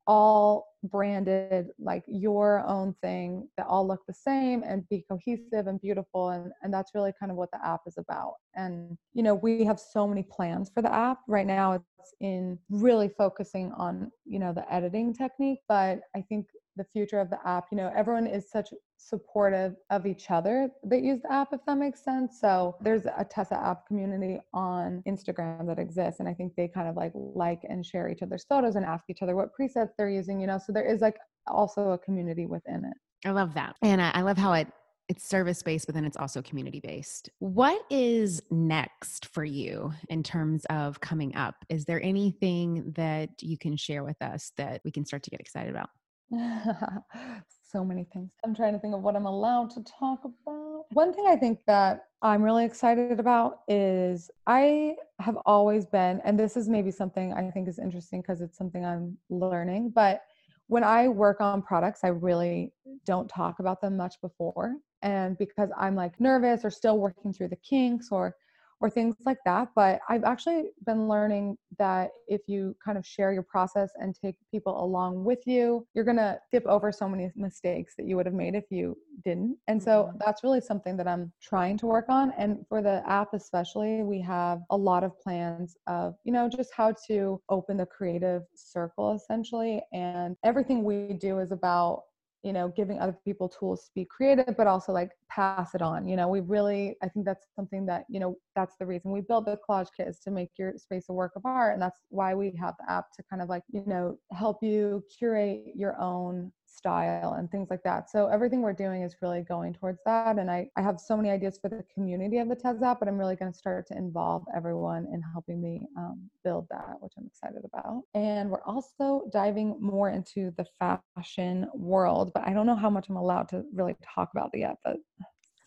all 0.06 0.66
branded 0.84 1.68
like 1.78 2.02
your 2.08 2.64
own 2.66 2.94
thing 3.02 3.48
that 3.56 3.66
all 3.66 3.86
look 3.86 4.00
the 4.08 4.14
same 4.14 4.62
and 4.66 4.88
be 4.88 5.04
cohesive 5.08 5.66
and 5.66 5.80
beautiful 5.80 6.30
and 6.30 6.50
and 6.62 6.72
that's 6.72 6.92
really 6.94 7.12
kind 7.20 7.30
of 7.30 7.36
what 7.36 7.50
the 7.52 7.64
app 7.64 7.80
is 7.86 7.98
about 7.98 8.32
and 8.54 8.96
you 9.12 9.22
know 9.22 9.34
we 9.34 9.62
have 9.62 9.78
so 9.78 10.08
many 10.08 10.22
plans 10.22 10.70
for 10.74 10.80
the 10.80 10.92
app 10.92 11.18
right 11.28 11.46
now 11.46 11.74
it's 11.74 12.14
in 12.20 12.58
really 12.70 13.10
focusing 13.16 13.70
on 13.72 14.10
you 14.24 14.38
know 14.38 14.54
the 14.54 14.72
editing 14.72 15.12
technique 15.12 15.60
but 15.68 16.00
i 16.16 16.20
think 16.22 16.46
the 16.76 16.84
future 16.84 17.20
of 17.20 17.30
the 17.30 17.38
app 17.46 17.66
you 17.70 17.76
know 17.76 17.92
everyone 17.96 18.26
is 18.26 18.50
such 18.50 18.68
supportive 18.96 19.74
of 19.90 20.06
each 20.06 20.30
other 20.30 20.68
that 20.84 21.02
use 21.02 21.20
the 21.22 21.32
app 21.32 21.48
if 21.52 21.60
that 21.66 21.76
makes 21.76 22.02
sense 22.04 22.38
so 22.40 22.76
there's 22.80 23.06
a 23.06 23.24
Tezza 23.24 23.52
app 23.52 23.86
community 23.86 24.38
on 24.52 25.02
instagram 25.08 25.66
that 25.66 25.78
exists 25.78 26.20
and 26.20 26.28
i 26.28 26.34
think 26.34 26.52
they 26.56 26.68
kind 26.68 26.88
of 26.88 26.96
like 26.96 27.12
like 27.14 27.60
and 27.68 27.84
share 27.84 28.08
each 28.08 28.22
other's 28.22 28.44
photos 28.48 28.76
and 28.76 28.84
ask 28.84 29.04
each 29.08 29.22
other 29.22 29.34
what 29.34 29.50
presets 29.58 29.90
they're 29.96 30.10
using 30.10 30.40
you 30.40 30.46
know 30.46 30.58
so 30.58 30.72
there 30.72 30.86
is 30.86 31.00
like 31.00 31.16
also 31.46 31.90
a 31.90 31.98
community 31.98 32.46
within 32.46 32.84
it 32.84 33.28
i 33.28 33.30
love 33.30 33.54
that 33.54 33.74
and 33.82 34.00
i, 34.00 34.20
love 34.22 34.38
how 34.38 34.52
it 34.52 34.68
it's 35.10 35.28
service 35.28 35.60
based, 35.60 35.86
but 35.86 35.94
then 35.96 36.04
it's 36.04 36.16
also 36.16 36.40
community 36.40 36.78
based. 36.78 37.30
What 37.40 37.82
is 37.90 38.40
next 38.48 39.26
for 39.26 39.42
you 39.42 39.92
in 40.08 40.22
terms 40.22 40.64
of 40.66 41.00
coming 41.00 41.34
up? 41.34 41.56
Is 41.68 41.84
there 41.84 42.00
anything 42.00 42.92
that 42.94 43.30
you 43.42 43.58
can 43.58 43.76
share 43.76 44.04
with 44.04 44.22
us 44.22 44.52
that 44.56 44.80
we 44.84 44.92
can 44.92 45.04
start 45.04 45.24
to 45.24 45.30
get 45.30 45.40
excited 45.40 45.68
about? 45.68 45.90
so 47.70 47.84
many 47.84 48.04
things. 48.12 48.30
I'm 48.44 48.54
trying 48.54 48.72
to 48.72 48.78
think 48.78 48.94
of 48.94 49.02
what 49.02 49.16
I'm 49.16 49.26
allowed 49.26 49.70
to 49.70 49.84
talk 49.84 50.20
about. 50.24 50.84
One 50.92 51.12
thing 51.12 51.26
I 51.28 51.36
think 51.36 51.60
that 51.66 52.04
I'm 52.22 52.42
really 52.42 52.64
excited 52.64 53.18
about 53.18 53.60
is 53.68 54.30
I 54.46 54.96
have 55.20 55.36
always 55.46 55.86
been, 55.86 56.20
and 56.24 56.38
this 56.38 56.56
is 56.56 56.68
maybe 56.68 56.90
something 56.90 57.32
I 57.32 57.50
think 57.50 57.68
is 57.68 57.78
interesting 57.78 58.20
because 58.20 58.40
it's 58.40 58.56
something 58.56 58.84
I'm 58.84 59.16
learning, 59.28 59.92
but 59.94 60.22
when 60.68 60.84
I 60.84 61.08
work 61.08 61.40
on 61.40 61.62
products, 61.62 62.00
I 62.04 62.08
really 62.08 62.72
don't 63.04 63.28
talk 63.28 63.58
about 63.58 63.80
them 63.80 63.96
much 63.96 64.20
before. 64.20 64.76
And 65.02 65.36
because 65.36 65.70
I'm 65.76 65.96
like 65.96 66.20
nervous 66.20 66.64
or 66.64 66.70
still 66.70 66.98
working 66.98 67.32
through 67.32 67.48
the 67.48 67.56
kinks 67.56 68.10
or 68.12 68.36
or 68.80 68.90
things 68.90 69.16
like 69.26 69.38
that. 69.44 69.68
But 69.74 70.00
I've 70.08 70.24
actually 70.24 70.70
been 70.86 71.06
learning 71.06 71.56
that 71.78 72.10
if 72.28 72.40
you 72.46 72.74
kind 72.84 72.96
of 72.96 73.06
share 73.06 73.32
your 73.32 73.42
process 73.42 73.90
and 73.96 74.14
take 74.14 74.36
people 74.50 74.82
along 74.82 75.24
with 75.24 75.40
you, 75.46 75.86
you're 75.94 76.04
going 76.04 76.16
to 76.16 76.38
skip 76.46 76.66
over 76.66 76.90
so 76.90 77.08
many 77.08 77.30
mistakes 77.36 77.94
that 77.96 78.06
you 78.06 78.16
would 78.16 78.26
have 78.26 78.34
made 78.34 78.54
if 78.54 78.64
you 78.70 78.96
didn't. 79.24 79.56
And 79.68 79.82
so 79.82 80.04
mm-hmm. 80.04 80.18
that's 80.24 80.42
really 80.42 80.60
something 80.60 80.96
that 80.96 81.06
I'm 81.06 81.32
trying 81.42 81.76
to 81.78 81.86
work 81.86 82.06
on. 82.08 82.32
And 82.38 82.64
for 82.68 82.82
the 82.82 83.02
app, 83.06 83.34
especially, 83.34 84.02
we 84.02 84.20
have 84.22 84.60
a 84.70 84.76
lot 84.76 85.04
of 85.04 85.18
plans 85.20 85.76
of, 85.86 86.14
you 86.24 86.32
know, 86.32 86.48
just 86.48 86.70
how 86.74 86.94
to 87.06 87.40
open 87.48 87.76
the 87.76 87.86
creative 87.86 88.42
circle 88.54 89.14
essentially. 89.14 89.82
And 89.92 90.36
everything 90.44 90.84
we 90.84 91.14
do 91.14 91.38
is 91.38 91.52
about 91.52 92.04
you 92.42 92.52
know 92.52 92.68
giving 92.68 92.98
other 92.98 93.16
people 93.24 93.48
tools 93.48 93.84
to 93.84 93.90
be 93.94 94.04
creative 94.04 94.54
but 94.56 94.66
also 94.66 94.92
like 94.92 95.10
pass 95.28 95.74
it 95.74 95.82
on 95.82 96.06
you 96.06 96.16
know 96.16 96.28
we 96.28 96.40
really 96.40 96.96
i 97.02 97.08
think 97.08 97.26
that's 97.26 97.46
something 97.54 97.84
that 97.84 98.04
you 98.08 98.18
know 98.18 98.34
that's 98.56 98.76
the 98.78 98.86
reason 98.86 99.10
we 99.12 99.20
built 99.20 99.44
the 99.44 99.58
collage 99.68 99.88
kit 99.96 100.08
is 100.08 100.18
to 100.20 100.30
make 100.30 100.50
your 100.58 100.72
space 100.76 101.06
a 101.08 101.12
work 101.12 101.32
of 101.36 101.44
art 101.44 101.74
and 101.74 101.82
that's 101.82 102.00
why 102.08 102.34
we 102.34 102.52
have 102.58 102.74
the 102.78 102.90
app 102.90 103.06
to 103.12 103.22
kind 103.28 103.42
of 103.42 103.48
like 103.48 103.62
you 103.72 103.82
know 103.86 104.16
help 104.32 104.62
you 104.62 105.02
curate 105.18 105.64
your 105.74 106.00
own 106.00 106.50
style 106.80 107.34
and 107.34 107.50
things 107.50 107.68
like 107.70 107.82
that. 107.84 108.10
So 108.10 108.26
everything 108.26 108.62
we're 108.62 108.72
doing 108.72 109.02
is 109.02 109.16
really 109.20 109.42
going 109.42 109.74
towards 109.74 109.98
that. 110.06 110.38
And 110.38 110.50
I, 110.50 110.68
I 110.76 110.82
have 110.82 110.98
so 110.98 111.16
many 111.16 111.30
ideas 111.30 111.58
for 111.60 111.68
the 111.68 111.84
community 111.92 112.38
of 112.38 112.48
the 112.48 112.56
Tez 112.56 112.82
app, 112.82 113.00
but 113.00 113.08
I'm 113.08 113.18
really 113.18 113.36
going 113.36 113.52
to 113.52 113.58
start 113.58 113.86
to 113.88 113.96
involve 113.96 114.44
everyone 114.56 115.06
in 115.12 115.22
helping 115.32 115.60
me 115.60 115.86
um, 115.96 116.30
build 116.42 116.66
that, 116.70 116.94
which 117.00 117.12
I'm 117.18 117.26
excited 117.26 117.62
about. 117.64 118.02
And 118.14 118.50
we're 118.50 118.64
also 118.64 119.28
diving 119.32 119.76
more 119.80 120.10
into 120.10 120.52
the 120.56 120.66
fashion 120.78 121.66
world, 121.74 122.32
but 122.34 122.46
I 122.46 122.52
don't 122.52 122.66
know 122.66 122.76
how 122.76 122.90
much 122.90 123.08
I'm 123.10 123.16
allowed 123.16 123.48
to 123.50 123.64
really 123.74 123.96
talk 124.02 124.30
about 124.34 124.50
it 124.54 124.60
yet, 124.60 124.76
but 124.84 124.96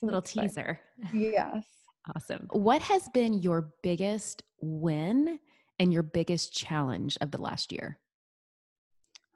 a 0.02 0.06
little 0.06 0.22
teaser. 0.22 0.80
Yes. 1.14 1.66
Awesome. 2.16 2.48
What 2.52 2.82
has 2.82 3.08
been 3.10 3.34
your 3.34 3.70
biggest 3.82 4.44
win 4.62 5.40
and 5.80 5.94
your 5.94 6.04
biggest 6.04 6.54
challenge 6.54 7.18
of 7.22 7.32
the 7.32 7.38
last 7.38 7.72
year? 7.72 8.00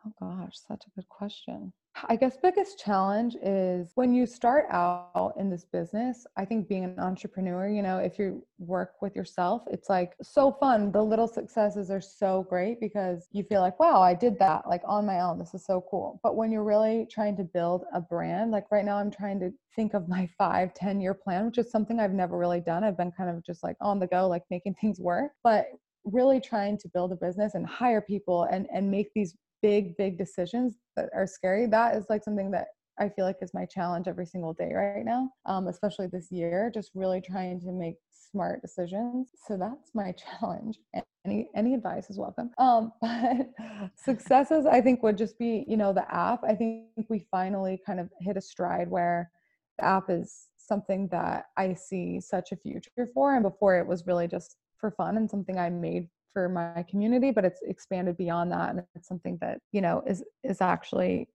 Oh 0.07 0.13
gosh, 0.19 0.57
such 0.67 0.83
a 0.87 0.89
good 0.91 1.09
question. 1.09 1.73
I 2.07 2.15
guess 2.15 2.37
biggest 2.37 2.79
challenge 2.79 3.35
is 3.41 3.91
when 3.95 4.13
you 4.13 4.27
start 4.27 4.65
out 4.69 5.33
in 5.37 5.49
this 5.49 5.65
business, 5.65 6.27
I 6.37 6.45
think 6.45 6.69
being 6.69 6.83
an 6.83 6.99
entrepreneur, 6.99 7.67
you 7.67 7.81
know, 7.81 7.97
if 7.97 8.19
you 8.19 8.45
work 8.59 8.93
with 9.01 9.15
yourself, 9.15 9.63
it's 9.71 9.89
like 9.89 10.13
so 10.21 10.51
fun. 10.51 10.91
The 10.91 11.01
little 11.01 11.27
successes 11.27 11.89
are 11.89 11.99
so 11.99 12.45
great 12.49 12.79
because 12.79 13.27
you 13.31 13.43
feel 13.43 13.61
like, 13.61 13.79
wow, 13.79 13.99
I 13.99 14.13
did 14.13 14.37
that 14.39 14.67
like 14.69 14.83
on 14.85 15.07
my 15.07 15.21
own. 15.21 15.39
This 15.39 15.55
is 15.55 15.65
so 15.65 15.83
cool. 15.89 16.19
But 16.21 16.35
when 16.35 16.51
you're 16.51 16.63
really 16.63 17.07
trying 17.09 17.35
to 17.37 17.43
build 17.43 17.83
a 17.93 17.99
brand, 17.99 18.51
like 18.51 18.71
right 18.71 18.85
now 18.85 18.97
I'm 18.97 19.11
trying 19.11 19.39
to 19.39 19.51
think 19.75 19.95
of 19.95 20.07
my 20.07 20.29
five, 20.37 20.75
10 20.75 21.01
year 21.01 21.15
plan, 21.15 21.47
which 21.47 21.57
is 21.57 21.71
something 21.71 21.99
I've 21.99 22.13
never 22.13 22.37
really 22.37 22.61
done. 22.61 22.83
I've 22.83 22.97
been 22.97 23.11
kind 23.11 23.29
of 23.29 23.43
just 23.43 23.63
like 23.63 23.75
on 23.81 23.99
the 23.99 24.07
go, 24.07 24.27
like 24.27 24.43
making 24.51 24.75
things 24.75 24.99
work. 24.99 25.31
But 25.43 25.65
really 26.05 26.39
trying 26.39 26.77
to 26.77 26.87
build 26.93 27.11
a 27.11 27.15
business 27.15 27.53
and 27.53 27.65
hire 27.65 27.99
people 27.99 28.43
and 28.43 28.65
and 28.73 28.89
make 28.89 29.11
these 29.13 29.35
big 29.61 29.97
big 29.97 30.17
decisions 30.17 30.75
that 30.95 31.09
are 31.13 31.27
scary 31.27 31.65
that 31.65 31.95
is 31.95 32.05
like 32.09 32.23
something 32.23 32.51
that 32.51 32.67
I 32.99 33.09
feel 33.09 33.25
like 33.25 33.37
is 33.41 33.53
my 33.53 33.65
challenge 33.65 34.07
every 34.07 34.25
single 34.25 34.53
day 34.53 34.71
right 34.73 35.05
now, 35.05 35.29
um, 35.45 35.67
especially 35.67 36.07
this 36.07 36.31
year, 36.31 36.71
just 36.73 36.91
really 36.95 37.21
trying 37.21 37.59
to 37.61 37.71
make 37.71 37.95
smart 38.11 38.61
decisions. 38.61 39.29
So 39.47 39.55
that's 39.55 39.93
my 39.93 40.13
challenge. 40.39 40.79
Any 41.25 41.49
any 41.55 41.73
advice 41.73 42.09
is 42.09 42.17
welcome. 42.17 42.51
Um, 42.57 42.91
but 43.01 43.49
successes, 43.95 44.65
I 44.65 44.81
think, 44.81 45.03
would 45.03 45.17
just 45.17 45.37
be 45.37 45.63
you 45.67 45.77
know 45.77 45.93
the 45.93 46.11
app. 46.13 46.43
I 46.43 46.55
think 46.55 46.87
we 47.09 47.27
finally 47.29 47.79
kind 47.85 47.99
of 47.99 48.09
hit 48.19 48.37
a 48.37 48.41
stride 48.41 48.89
where 48.89 49.29
the 49.77 49.85
app 49.85 50.09
is 50.09 50.47
something 50.57 51.07
that 51.11 51.45
I 51.55 51.73
see 51.75 52.19
such 52.19 52.51
a 52.51 52.57
future 52.57 53.09
for, 53.13 53.35
and 53.35 53.43
before 53.43 53.77
it 53.77 53.85
was 53.85 54.07
really 54.07 54.27
just 54.27 54.55
for 54.77 54.91
fun 54.91 55.17
and 55.17 55.29
something 55.29 55.57
I 55.57 55.69
made 55.69 56.07
for 56.37 56.47
my 56.47 56.85
community, 56.87 57.31
but 57.31 57.43
it's 57.43 57.61
expanded 57.63 58.15
beyond 58.15 58.51
that, 58.51 58.69
and 58.69 58.83
it's 58.93 59.07
something 59.07 59.39
that 59.41 59.57
you 59.71 59.81
know 59.81 60.03
is 60.05 60.23
is 60.43 60.61
actually 60.61 61.27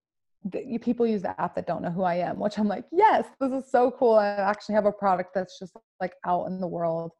people 0.81 1.05
use 1.05 1.23
the 1.23 1.41
app 1.41 1.57
that 1.57 1.67
don't 1.67 1.83
know 1.83 1.91
who 1.91 2.05
I 2.05 2.17
am, 2.17 2.39
which 2.39 2.57
I'm 2.57 2.69
like, 2.69 2.85
yes, 2.93 3.27
this 3.41 3.51
is 3.51 3.69
so 3.69 3.91
cool. 3.91 4.15
I 4.15 4.27
actually 4.27 4.77
have 4.77 4.87
a 4.87 4.93
product 4.93 5.31
that's 5.35 5.59
just 5.59 5.73
like 6.01 6.15
out 6.25 6.47
in 6.47 6.61
the 6.61 6.69
world. 6.69 7.11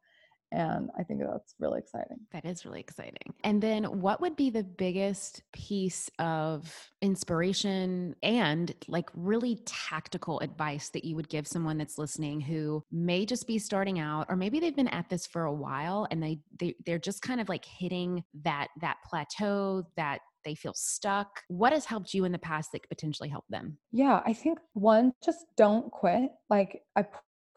And 0.53 0.91
I 0.97 1.03
think 1.03 1.19
that's 1.19 1.55
really 1.59 1.79
exciting. 1.79 2.19
That 2.31 2.45
is 2.45 2.63
really 2.63 2.79
exciting. 2.79 3.33
And 3.43 3.61
then, 3.61 3.83
what 3.85 4.21
would 4.21 4.35
be 4.35 4.51
the 4.51 4.63
biggest 4.63 5.41
piece 5.51 6.09
of 6.19 6.91
inspiration 7.01 8.15
and 8.21 8.73
like 8.87 9.09
really 9.15 9.59
tactical 9.65 10.39
advice 10.41 10.89
that 10.89 11.03
you 11.03 11.15
would 11.15 11.27
give 11.27 11.47
someone 11.47 11.77
that's 11.77 11.97
listening 11.97 12.39
who 12.39 12.83
may 12.91 13.25
just 13.25 13.47
be 13.47 13.57
starting 13.57 13.99
out, 13.99 14.27
or 14.29 14.35
maybe 14.35 14.59
they've 14.59 14.75
been 14.75 14.87
at 14.89 15.09
this 15.09 15.25
for 15.25 15.45
a 15.45 15.53
while 15.53 16.07
and 16.11 16.21
they, 16.21 16.39
they 16.59 16.75
they're 16.85 16.99
just 16.99 17.21
kind 17.23 17.41
of 17.41 17.49
like 17.49 17.65
hitting 17.65 18.23
that 18.43 18.67
that 18.79 18.97
plateau, 19.09 19.83
that 19.97 20.19
they 20.45 20.55
feel 20.55 20.73
stuck? 20.75 21.41
What 21.47 21.73
has 21.73 21.85
helped 21.85 22.13
you 22.13 22.25
in 22.25 22.31
the 22.31 22.37
past 22.39 22.71
that 22.71 22.81
could 22.81 22.89
potentially 22.89 23.29
help 23.29 23.45
them? 23.49 23.77
Yeah, 23.91 24.21
I 24.25 24.33
think 24.33 24.59
one, 24.73 25.13
just 25.23 25.45
don't 25.57 25.89
quit. 25.91 26.31
Like, 26.49 26.81
I 26.95 27.05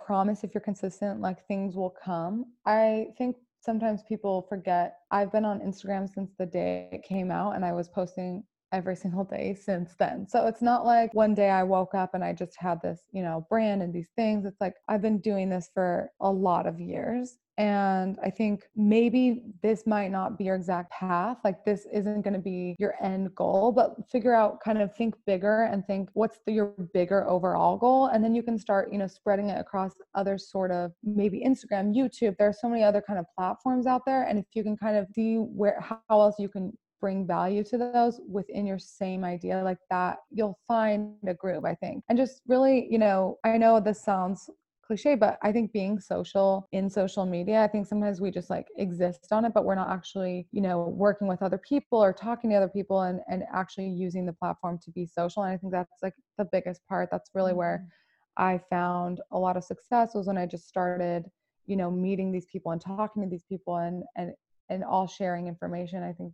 promise 0.07 0.45
if 0.45 0.55
you're 0.55 0.61
consistent, 0.61 1.21
like 1.21 1.47
things 1.49 1.75
will 1.75 1.95
come. 2.03 2.47
I 2.65 3.09
think 3.19 3.37
sometimes 3.61 4.03
people 4.09 4.47
forget 4.49 4.99
I've 5.11 5.33
been 5.33 5.45
on 5.45 5.61
Instagram 5.61 6.09
since 6.09 6.31
the 6.39 6.47
day 6.47 6.89
it 6.93 7.03
came 7.03 7.33
out 7.33 7.57
and 7.57 7.65
I 7.65 7.73
was 7.73 7.89
posting 7.89 8.45
every 8.73 8.95
single 9.05 9.25
day 9.25 9.55
since 9.61 9.95
then. 9.99 10.27
So 10.29 10.47
it's 10.47 10.63
not 10.63 10.87
like 10.87 11.13
one 11.13 11.35
day 11.35 11.51
I 11.51 11.65
woke 11.65 11.95
up 11.95 12.15
and 12.15 12.25
I 12.25 12.33
just 12.33 12.57
had 12.57 12.81
this, 12.81 13.01
you 13.13 13.23
know, 13.23 13.47
brand 13.51 13.83
and 13.83 13.93
these 13.93 14.11
things. 14.15 14.47
It's 14.47 14.61
like 14.61 14.75
I've 14.89 15.03
been 15.03 15.19
doing 15.19 15.51
this 15.51 15.69
for 15.75 16.11
a 16.21 16.31
lot 16.31 16.67
of 16.67 16.79
years. 16.81 17.39
And 17.59 18.19
I 18.23 18.31
think 18.31 18.65
maybe 18.77 19.45
this 19.63 19.87
might 19.87 20.11
not 20.11 20.37
be 20.37 20.45
your 20.45 20.57
exact 20.57 20.91
path. 20.91 21.39
Like, 21.43 21.65
this 21.65 21.87
isn't 21.93 22.23
going 22.23 22.35
to 22.35 22.41
be 22.41 22.77
your 22.79 22.95
end 23.03 23.35
goal, 23.35 23.73
but 23.73 23.95
figure 24.11 24.35
out 24.35 24.61
kind 24.61 24.81
of 24.81 24.95
think 24.95 25.15
bigger 25.27 25.65
and 25.65 25.87
think 25.87 26.11
what's 26.13 26.39
the, 26.47 26.53
your 26.53 26.75
bigger 26.93 27.29
overall 27.29 27.79
goal. 27.79 28.07
And 28.07 28.23
then 28.23 28.35
you 28.35 28.43
can 28.43 28.59
start, 28.59 28.93
you 28.93 28.99
know, 28.99 29.07
spreading 29.07 29.49
it 29.49 29.59
across 29.59 29.93
other 30.15 30.37
sort 30.37 30.71
of 30.71 30.93
maybe 31.03 31.43
Instagram, 31.47 31.95
YouTube. 31.95 32.37
There 32.37 32.49
are 32.49 32.53
so 32.53 32.69
many 32.69 32.83
other 32.83 33.03
kind 33.07 33.19
of 33.19 33.25
platforms 33.37 33.87
out 33.87 34.03
there. 34.05 34.25
And 34.25 34.39
if 34.39 34.45
you 34.53 34.63
can 34.63 34.77
kind 34.77 34.97
of 34.97 35.07
see 35.15 35.37
where, 35.37 35.81
how 35.81 36.21
else 36.21 36.37
you 36.39 36.49
can 36.49 36.73
bring 37.01 37.27
value 37.27 37.63
to 37.63 37.79
those 37.79 38.21
within 38.29 38.67
your 38.67 38.79
same 38.79 39.23
idea 39.23 39.63
like 39.63 39.79
that 39.91 40.19
you'll 40.31 40.59
find 40.67 41.15
a 41.29 41.35
groove 41.35 41.65
i 41.65 41.75
think 41.75 42.03
and 42.09 42.17
just 42.17 42.41
really 42.47 42.89
you 42.91 42.99
know 42.99 43.37
i 43.45 43.57
know 43.59 43.79
this 43.79 44.03
sounds 44.03 44.49
cliche 44.87 45.15
but 45.15 45.39
i 45.43 45.51
think 45.51 45.73
being 45.73 45.99
social 45.99 46.69
in 46.73 46.89
social 46.89 47.27
media 47.27 47.63
i 47.63 47.67
think 47.67 47.87
sometimes 47.87 48.21
we 48.21 48.31
just 48.31 48.51
like 48.51 48.67
exist 48.77 49.27
on 49.33 49.45
it 49.45 49.53
but 49.53 49.65
we're 49.65 49.75
not 49.75 49.91
actually 49.91 50.47
you 50.53 50.61
know 50.61 50.89
working 50.97 51.27
with 51.27 51.43
other 51.43 51.59
people 51.59 52.03
or 52.03 52.13
talking 52.13 52.51
to 52.51 52.57
other 52.57 52.69
people 52.69 53.03
and 53.03 53.21
and 53.29 53.43
actually 53.53 53.89
using 53.89 54.25
the 54.25 54.33
platform 54.33 54.79
to 54.83 54.91
be 54.93 55.07
social 55.07 55.43
and 55.43 55.53
i 55.53 55.57
think 55.57 55.73
that's 55.73 56.03
like 56.03 56.15
the 56.39 56.47
biggest 56.53 56.81
part 56.89 57.09
that's 57.11 57.31
really 57.35 57.53
where 57.53 57.79
mm-hmm. 57.83 58.55
i 58.55 58.61
found 58.71 59.21
a 59.33 59.39
lot 59.39 59.57
of 59.57 59.65
success 59.65 60.15
was 60.15 60.27
when 60.27 60.39
i 60.39 60.47
just 60.47 60.69
started 60.69 61.25
you 61.67 61.77
know 61.77 61.91
meeting 61.91 62.31
these 62.31 62.47
people 62.47 62.73
and 62.73 62.81
talking 62.81 63.23
to 63.23 63.29
these 63.29 63.45
people 63.49 63.77
and 63.77 64.05
and 64.17 64.33
and 64.69 64.85
all 64.85 65.07
sharing 65.07 65.49
information 65.49 66.03
i 66.03 66.13
think 66.13 66.33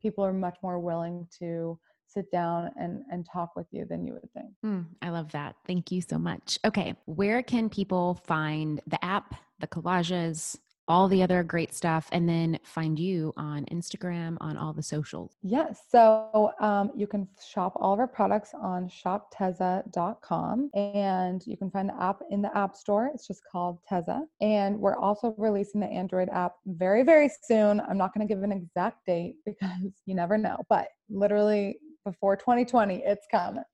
people 0.00 0.24
are 0.24 0.32
much 0.32 0.58
more 0.62 0.78
willing 0.78 1.26
to 1.38 1.78
sit 2.06 2.30
down 2.30 2.70
and 2.76 3.02
and 3.10 3.26
talk 3.30 3.56
with 3.56 3.66
you 3.70 3.84
than 3.84 4.06
you 4.06 4.14
would 4.14 4.32
think. 4.32 4.50
Mm, 4.64 4.86
I 5.02 5.10
love 5.10 5.32
that. 5.32 5.56
Thank 5.66 5.90
you 5.90 6.00
so 6.00 6.18
much. 6.18 6.58
Okay, 6.64 6.94
where 7.06 7.42
can 7.42 7.68
people 7.68 8.20
find 8.26 8.80
the 8.86 9.02
app, 9.04 9.34
the 9.60 9.66
collages, 9.66 10.56
all 10.86 11.08
the 11.08 11.22
other 11.22 11.42
great 11.42 11.74
stuff 11.74 12.08
and 12.12 12.28
then 12.28 12.58
find 12.62 12.98
you 12.98 13.32
on 13.36 13.64
Instagram, 13.66 14.36
on 14.40 14.56
all 14.56 14.72
the 14.72 14.82
socials? 14.82 15.36
Yes. 15.42 15.82
So 15.88 16.52
um, 16.60 16.90
you 16.94 17.06
can 17.06 17.28
shop 17.44 17.72
all 17.76 17.92
of 17.94 18.00
our 18.00 18.08
products 18.08 18.52
on 18.54 18.88
shoptezza.com 18.88 20.70
and 20.74 21.46
you 21.46 21.56
can 21.56 21.70
find 21.70 21.88
the 21.88 22.02
app 22.02 22.20
in 22.30 22.42
the 22.42 22.56
App 22.56 22.76
Store. 22.76 23.10
It's 23.14 23.26
just 23.26 23.42
called 23.50 23.78
Tezza. 23.90 24.22
And 24.40 24.78
we're 24.78 24.98
also 24.98 25.34
releasing 25.38 25.80
the 25.80 25.86
Android 25.86 26.28
app 26.30 26.56
very, 26.66 27.02
very 27.02 27.30
soon. 27.42 27.80
I'm 27.80 27.98
not 27.98 28.14
going 28.14 28.26
to 28.26 28.32
give 28.32 28.42
an 28.42 28.52
exact 28.52 29.06
date 29.06 29.36
because 29.46 29.70
you 30.06 30.14
never 30.14 30.36
know, 30.36 30.58
but 30.68 30.88
literally 31.08 31.78
before 32.04 32.36
2020 32.36 33.02
it's 33.04 33.26
coming 33.30 33.64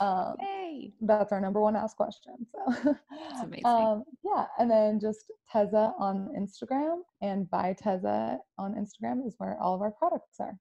um, 0.00 0.34
hey. 0.40 0.92
that's 1.02 1.32
our 1.32 1.40
number 1.40 1.60
one 1.60 1.76
asked 1.76 1.96
question 1.96 2.34
so 2.52 2.82
that's 2.84 3.42
amazing. 3.42 3.66
Um, 3.66 4.04
yeah 4.24 4.46
and 4.58 4.70
then 4.70 4.98
just 5.00 5.30
Tezza 5.52 5.92
on 5.98 6.28
instagram 6.38 7.00
and 7.22 7.48
by 7.50 7.74
Tezza 7.74 8.38
on 8.58 8.74
instagram 8.74 9.26
is 9.26 9.34
where 9.38 9.56
all 9.60 9.74
of 9.74 9.82
our 9.82 9.90
products 9.90 10.36
are 10.40 10.58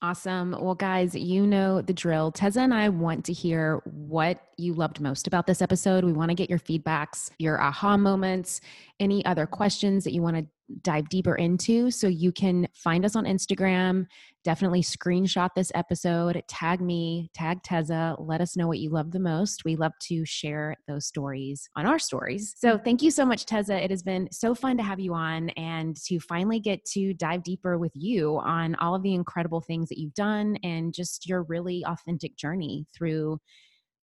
Awesome. 0.00 0.54
Well, 0.60 0.76
guys, 0.76 1.16
you 1.16 1.44
know 1.44 1.82
the 1.82 1.92
drill. 1.92 2.30
Tezza 2.30 2.58
and 2.58 2.72
I 2.72 2.88
want 2.88 3.24
to 3.24 3.32
hear 3.32 3.82
what 3.84 4.40
you 4.56 4.72
loved 4.72 5.00
most 5.00 5.26
about 5.26 5.48
this 5.48 5.60
episode. 5.60 6.04
We 6.04 6.12
want 6.12 6.30
to 6.30 6.36
get 6.36 6.48
your 6.48 6.60
feedbacks, 6.60 7.30
your 7.38 7.60
aha 7.60 7.96
moments, 7.96 8.60
any 9.00 9.24
other 9.24 9.44
questions 9.44 10.04
that 10.04 10.12
you 10.12 10.22
want 10.22 10.36
to 10.36 10.46
dive 10.82 11.08
deeper 11.08 11.34
into. 11.34 11.90
So 11.90 12.06
you 12.06 12.30
can 12.30 12.68
find 12.74 13.04
us 13.04 13.16
on 13.16 13.24
Instagram. 13.24 14.06
Definitely 14.48 14.80
screenshot 14.80 15.50
this 15.54 15.70
episode, 15.74 16.42
tag 16.48 16.80
me, 16.80 17.30
tag 17.34 17.62
Tezza, 17.62 18.16
let 18.18 18.40
us 18.40 18.56
know 18.56 18.66
what 18.66 18.78
you 18.78 18.88
love 18.88 19.10
the 19.10 19.20
most. 19.20 19.66
We 19.66 19.76
love 19.76 19.92
to 20.04 20.24
share 20.24 20.74
those 20.86 21.04
stories 21.04 21.68
on 21.76 21.84
our 21.84 21.98
stories. 21.98 22.54
So 22.56 22.78
thank 22.78 23.02
you 23.02 23.10
so 23.10 23.26
much, 23.26 23.44
Tezza. 23.44 23.78
It 23.78 23.90
has 23.90 24.02
been 24.02 24.26
so 24.32 24.54
fun 24.54 24.78
to 24.78 24.82
have 24.82 25.00
you 25.00 25.12
on 25.12 25.50
and 25.50 25.94
to 26.06 26.18
finally 26.18 26.60
get 26.60 26.82
to 26.92 27.12
dive 27.12 27.42
deeper 27.42 27.76
with 27.76 27.92
you 27.94 28.38
on 28.38 28.74
all 28.76 28.94
of 28.94 29.02
the 29.02 29.12
incredible 29.12 29.60
things 29.60 29.90
that 29.90 29.98
you've 29.98 30.14
done 30.14 30.56
and 30.62 30.94
just 30.94 31.28
your 31.28 31.42
really 31.42 31.84
authentic 31.84 32.34
journey 32.38 32.86
through 32.96 33.38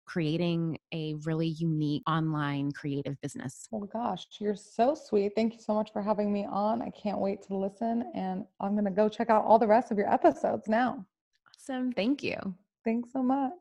creating 0.05 0.77
a 0.93 1.15
really 1.23 1.47
unique 1.47 2.03
online 2.07 2.71
creative 2.71 3.19
business. 3.21 3.67
Oh 3.73 3.81
gosh, 3.81 4.25
you're 4.39 4.55
so 4.55 4.95
sweet. 4.95 5.33
Thank 5.35 5.53
you 5.53 5.59
so 5.59 5.73
much 5.73 5.91
for 5.91 6.01
having 6.01 6.31
me 6.31 6.45
on. 6.45 6.81
I 6.81 6.89
can't 6.91 7.19
wait 7.19 7.41
to 7.43 7.55
listen 7.55 8.11
and 8.13 8.45
I'm 8.59 8.73
going 8.73 8.85
to 8.85 8.91
go 8.91 9.09
check 9.09 9.29
out 9.29 9.45
all 9.45 9.59
the 9.59 9.67
rest 9.67 9.91
of 9.91 9.97
your 9.97 10.11
episodes 10.11 10.67
now. 10.67 11.05
Awesome. 11.55 11.91
Thank 11.91 12.23
you. 12.23 12.55
Thanks 12.85 13.09
so 13.11 13.23
much. 13.23 13.51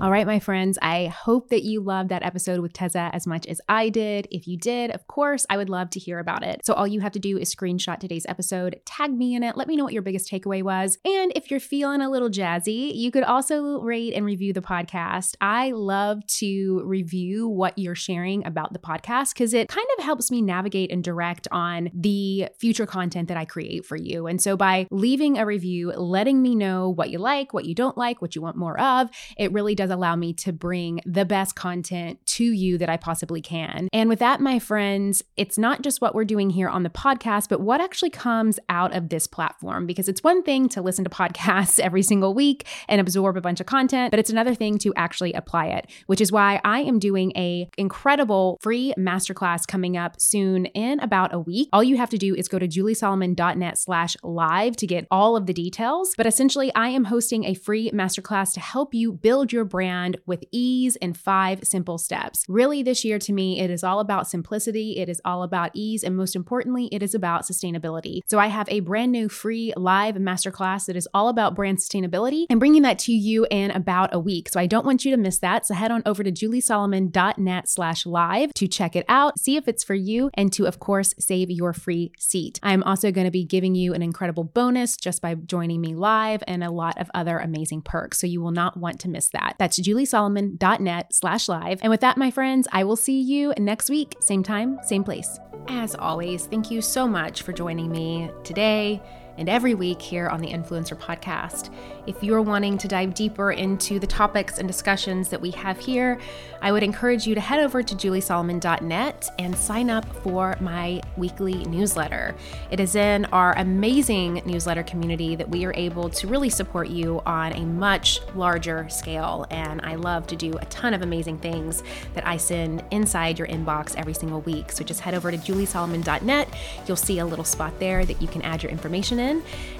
All 0.00 0.12
right, 0.12 0.26
my 0.26 0.38
friends, 0.38 0.78
I 0.80 1.06
hope 1.08 1.48
that 1.48 1.64
you 1.64 1.82
loved 1.82 2.08
that 2.10 2.22
episode 2.22 2.60
with 2.60 2.72
Tezza 2.72 3.10
as 3.12 3.26
much 3.26 3.46
as 3.48 3.60
I 3.68 3.88
did. 3.88 4.28
If 4.30 4.46
you 4.46 4.56
did, 4.56 4.92
of 4.92 5.08
course, 5.08 5.44
I 5.50 5.56
would 5.56 5.68
love 5.68 5.90
to 5.90 5.98
hear 5.98 6.20
about 6.20 6.44
it. 6.44 6.64
So 6.64 6.72
all 6.74 6.86
you 6.86 7.00
have 7.00 7.10
to 7.12 7.18
do 7.18 7.36
is 7.36 7.52
screenshot 7.52 7.98
today's 7.98 8.24
episode, 8.28 8.80
tag 8.86 9.12
me 9.12 9.34
in 9.34 9.42
it, 9.42 9.56
let 9.56 9.66
me 9.66 9.74
know 9.74 9.82
what 9.82 9.92
your 9.92 10.02
biggest 10.02 10.30
takeaway 10.30 10.62
was. 10.62 10.98
And 11.04 11.32
if 11.34 11.50
you're 11.50 11.58
feeling 11.58 12.00
a 12.00 12.08
little 12.08 12.30
jazzy, 12.30 12.94
you 12.94 13.10
could 13.10 13.24
also 13.24 13.80
rate 13.80 14.14
and 14.14 14.24
review 14.24 14.52
the 14.52 14.62
podcast. 14.62 15.34
I 15.40 15.72
love 15.72 16.24
to 16.38 16.82
review 16.84 17.48
what 17.48 17.76
you're 17.76 17.96
sharing 17.96 18.46
about 18.46 18.72
the 18.72 18.78
podcast 18.78 19.34
because 19.34 19.52
it 19.52 19.68
kind 19.68 19.88
of 19.98 20.04
helps 20.04 20.30
me 20.30 20.42
navigate 20.42 20.92
and 20.92 21.02
direct 21.02 21.48
on 21.50 21.90
the 21.92 22.48
future 22.56 22.86
content 22.86 23.26
that 23.28 23.36
I 23.36 23.46
create 23.46 23.84
for 23.84 23.96
you. 23.96 24.28
And 24.28 24.40
so 24.40 24.56
by 24.56 24.86
leaving 24.92 25.38
a 25.38 25.44
review, 25.44 25.90
letting 25.90 26.40
me 26.40 26.54
know 26.54 26.88
what 26.88 27.10
you 27.10 27.18
like, 27.18 27.52
what 27.52 27.64
you 27.64 27.74
don't 27.74 27.98
like, 27.98 28.22
what 28.22 28.36
you 28.36 28.40
want 28.40 28.59
more 28.60 28.78
of, 28.80 29.10
it 29.36 29.52
really 29.52 29.74
does 29.74 29.90
allow 29.90 30.14
me 30.14 30.32
to 30.34 30.52
bring 30.52 31.00
the 31.04 31.24
best 31.24 31.56
content 31.56 32.24
to 32.26 32.44
you 32.44 32.78
that 32.78 32.88
I 32.88 32.96
possibly 32.96 33.40
can. 33.40 33.88
And 33.92 34.08
with 34.08 34.20
that, 34.20 34.40
my 34.40 34.60
friends, 34.60 35.24
it's 35.36 35.58
not 35.58 35.82
just 35.82 36.00
what 36.00 36.14
we're 36.14 36.24
doing 36.24 36.50
here 36.50 36.68
on 36.68 36.84
the 36.84 36.90
podcast, 36.90 37.48
but 37.48 37.60
what 37.60 37.80
actually 37.80 38.10
comes 38.10 38.60
out 38.68 38.94
of 38.94 39.08
this 39.08 39.26
platform. 39.26 39.86
Because 39.86 40.08
it's 40.08 40.22
one 40.22 40.42
thing 40.42 40.68
to 40.68 40.82
listen 40.82 41.04
to 41.04 41.10
podcasts 41.10 41.80
every 41.80 42.02
single 42.02 42.34
week 42.34 42.66
and 42.88 43.00
absorb 43.00 43.36
a 43.36 43.40
bunch 43.40 43.60
of 43.60 43.66
content, 43.66 44.10
but 44.12 44.20
it's 44.20 44.30
another 44.30 44.54
thing 44.54 44.78
to 44.78 44.92
actually 44.94 45.32
apply 45.32 45.66
it, 45.66 45.86
which 46.06 46.20
is 46.20 46.30
why 46.30 46.60
I 46.64 46.80
am 46.80 46.98
doing 46.98 47.32
a 47.36 47.68
incredible 47.76 48.58
free 48.60 48.94
masterclass 48.98 49.66
coming 49.66 49.96
up 49.96 50.20
soon 50.20 50.66
in 50.66 51.00
about 51.00 51.34
a 51.34 51.40
week. 51.40 51.68
All 51.72 51.82
you 51.82 51.96
have 51.96 52.10
to 52.10 52.18
do 52.18 52.34
is 52.34 52.48
go 52.48 52.58
to 52.58 52.68
juliesolomon.net 52.68 53.78
slash 53.78 54.16
live 54.22 54.76
to 54.76 54.86
get 54.86 55.06
all 55.10 55.36
of 55.36 55.46
the 55.46 55.52
details. 55.52 56.14
But 56.16 56.26
essentially, 56.26 56.72
I 56.74 56.88
am 56.88 57.04
hosting 57.04 57.44
a 57.44 57.54
free 57.54 57.90
masterclass 57.90 58.49
podcast 58.50 58.54
to 58.54 58.60
help 58.60 58.94
you 58.94 59.12
build 59.12 59.52
your 59.52 59.64
brand 59.64 60.16
with 60.26 60.44
ease 60.50 60.96
in 60.96 61.14
five 61.14 61.60
simple 61.64 61.98
steps. 61.98 62.44
Really, 62.48 62.82
this 62.82 63.04
year 63.04 63.18
to 63.18 63.32
me, 63.32 63.60
it 63.60 63.70
is 63.70 63.84
all 63.84 64.00
about 64.00 64.28
simplicity, 64.28 64.98
it 64.98 65.08
is 65.08 65.20
all 65.24 65.42
about 65.42 65.70
ease, 65.74 66.02
and 66.02 66.16
most 66.16 66.36
importantly, 66.36 66.88
it 66.92 67.02
is 67.02 67.14
about 67.14 67.42
sustainability. 67.42 68.20
So 68.26 68.38
I 68.38 68.48
have 68.48 68.68
a 68.68 68.80
brand 68.80 69.12
new 69.12 69.28
free 69.28 69.72
live 69.76 70.16
masterclass 70.16 70.86
that 70.86 70.96
is 70.96 71.08
all 71.14 71.28
about 71.28 71.54
brand 71.54 71.78
sustainability 71.78 72.46
and 72.50 72.60
bringing 72.60 72.82
that 72.82 72.98
to 73.00 73.12
you 73.12 73.46
in 73.50 73.70
about 73.70 74.14
a 74.14 74.18
week. 74.18 74.48
So 74.48 74.60
I 74.60 74.66
don't 74.66 74.86
want 74.86 75.04
you 75.04 75.10
to 75.12 75.16
miss 75.16 75.38
that. 75.38 75.66
So 75.66 75.74
head 75.74 75.90
on 75.90 76.02
over 76.06 76.22
to 76.22 76.32
juliesolomon.net 76.32 77.68
slash 77.68 78.06
live 78.06 78.52
to 78.54 78.66
check 78.66 78.96
it 78.96 79.04
out, 79.08 79.38
see 79.38 79.56
if 79.56 79.68
it's 79.68 79.84
for 79.84 79.94
you, 79.94 80.30
and 80.34 80.52
to, 80.52 80.66
of 80.66 80.78
course, 80.78 81.14
save 81.18 81.50
your 81.50 81.72
free 81.72 82.12
seat. 82.18 82.58
I'm 82.62 82.82
also 82.82 83.10
going 83.10 83.26
to 83.26 83.30
be 83.30 83.44
giving 83.44 83.74
you 83.74 83.94
an 83.94 84.02
incredible 84.02 84.44
bonus 84.44 84.96
just 84.96 85.22
by 85.22 85.34
joining 85.34 85.80
me 85.80 85.94
live 85.94 86.42
and 86.46 86.62
a 86.64 86.70
lot 86.70 86.98
of 86.98 87.10
other 87.14 87.38
amazing 87.38 87.82
perks. 87.82 88.18
So 88.18 88.26
you 88.26 88.39
will 88.42 88.50
not 88.50 88.76
want 88.76 89.00
to 89.00 89.08
miss 89.08 89.28
that. 89.30 89.56
That's 89.58 89.78
juliesolomon.net 89.78 91.14
slash 91.14 91.48
live. 91.48 91.80
And 91.82 91.90
with 91.90 92.00
that, 92.00 92.16
my 92.16 92.30
friends, 92.30 92.68
I 92.72 92.84
will 92.84 92.96
see 92.96 93.20
you 93.20 93.52
next 93.58 93.90
week, 93.90 94.16
same 94.20 94.42
time, 94.42 94.78
same 94.84 95.04
place. 95.04 95.38
As 95.68 95.94
always, 95.94 96.46
thank 96.46 96.70
you 96.70 96.80
so 96.80 97.06
much 97.06 97.42
for 97.42 97.52
joining 97.52 97.90
me 97.90 98.30
today 98.44 99.02
and 99.38 99.48
every 99.48 99.74
week 99.74 100.00
here 100.00 100.28
on 100.28 100.40
the 100.40 100.48
Influencer 100.48 100.96
Podcast. 100.96 101.70
If 102.06 102.22
you're 102.22 102.42
wanting 102.42 102.78
to 102.78 102.88
dive 102.88 103.14
deeper 103.14 103.52
into 103.52 103.98
the 103.98 104.06
topics 104.06 104.58
and 104.58 104.66
discussions 104.66 105.28
that 105.28 105.40
we 105.40 105.50
have 105.52 105.78
here, 105.78 106.18
I 106.62 106.72
would 106.72 106.82
encourage 106.82 107.26
you 107.26 107.34
to 107.34 107.40
head 107.40 107.60
over 107.60 107.82
to 107.82 107.94
juliesolomon.net 107.94 109.30
and 109.38 109.56
sign 109.56 109.90
up 109.90 110.04
for 110.22 110.56
my 110.60 111.00
weekly 111.16 111.64
newsletter. 111.64 112.34
It 112.70 112.80
is 112.80 112.96
in 112.96 113.26
our 113.26 113.56
amazing 113.56 114.42
newsletter 114.44 114.82
community 114.82 115.36
that 115.36 115.48
we 115.48 115.64
are 115.64 115.72
able 115.74 116.10
to 116.10 116.26
really 116.26 116.50
support 116.50 116.88
you 116.88 117.22
on 117.26 117.52
a 117.52 117.60
much 117.60 118.20
larger 118.34 118.88
scale. 118.88 119.46
And 119.50 119.80
I 119.82 119.94
love 119.94 120.26
to 120.28 120.36
do 120.36 120.52
a 120.58 120.64
ton 120.66 120.94
of 120.94 121.02
amazing 121.02 121.38
things 121.38 121.82
that 122.14 122.26
I 122.26 122.36
send 122.36 122.82
inside 122.90 123.38
your 123.38 123.48
inbox 123.48 123.94
every 123.96 124.14
single 124.14 124.40
week. 124.42 124.72
So 124.72 124.84
just 124.84 125.00
head 125.00 125.14
over 125.14 125.30
to 125.30 125.38
juliesolomon.net. 125.38 126.48
You'll 126.86 126.96
see 126.96 127.18
a 127.20 127.26
little 127.26 127.44
spot 127.44 127.78
there 127.78 128.04
that 128.04 128.20
you 128.20 128.28
can 128.28 128.42
add 128.42 128.62
your 128.62 128.72
information 128.72 129.18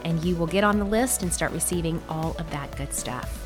and 0.05 0.24
you 0.24 0.36
will 0.36 0.46
get 0.46 0.64
on 0.64 0.78
the 0.78 0.84
list 0.84 1.22
and 1.22 1.32
start 1.32 1.53
receiving 1.53 2.03
all 2.09 2.36
of 2.38 2.51
that 2.51 2.76
good 2.76 2.92
stuff. 2.92 3.39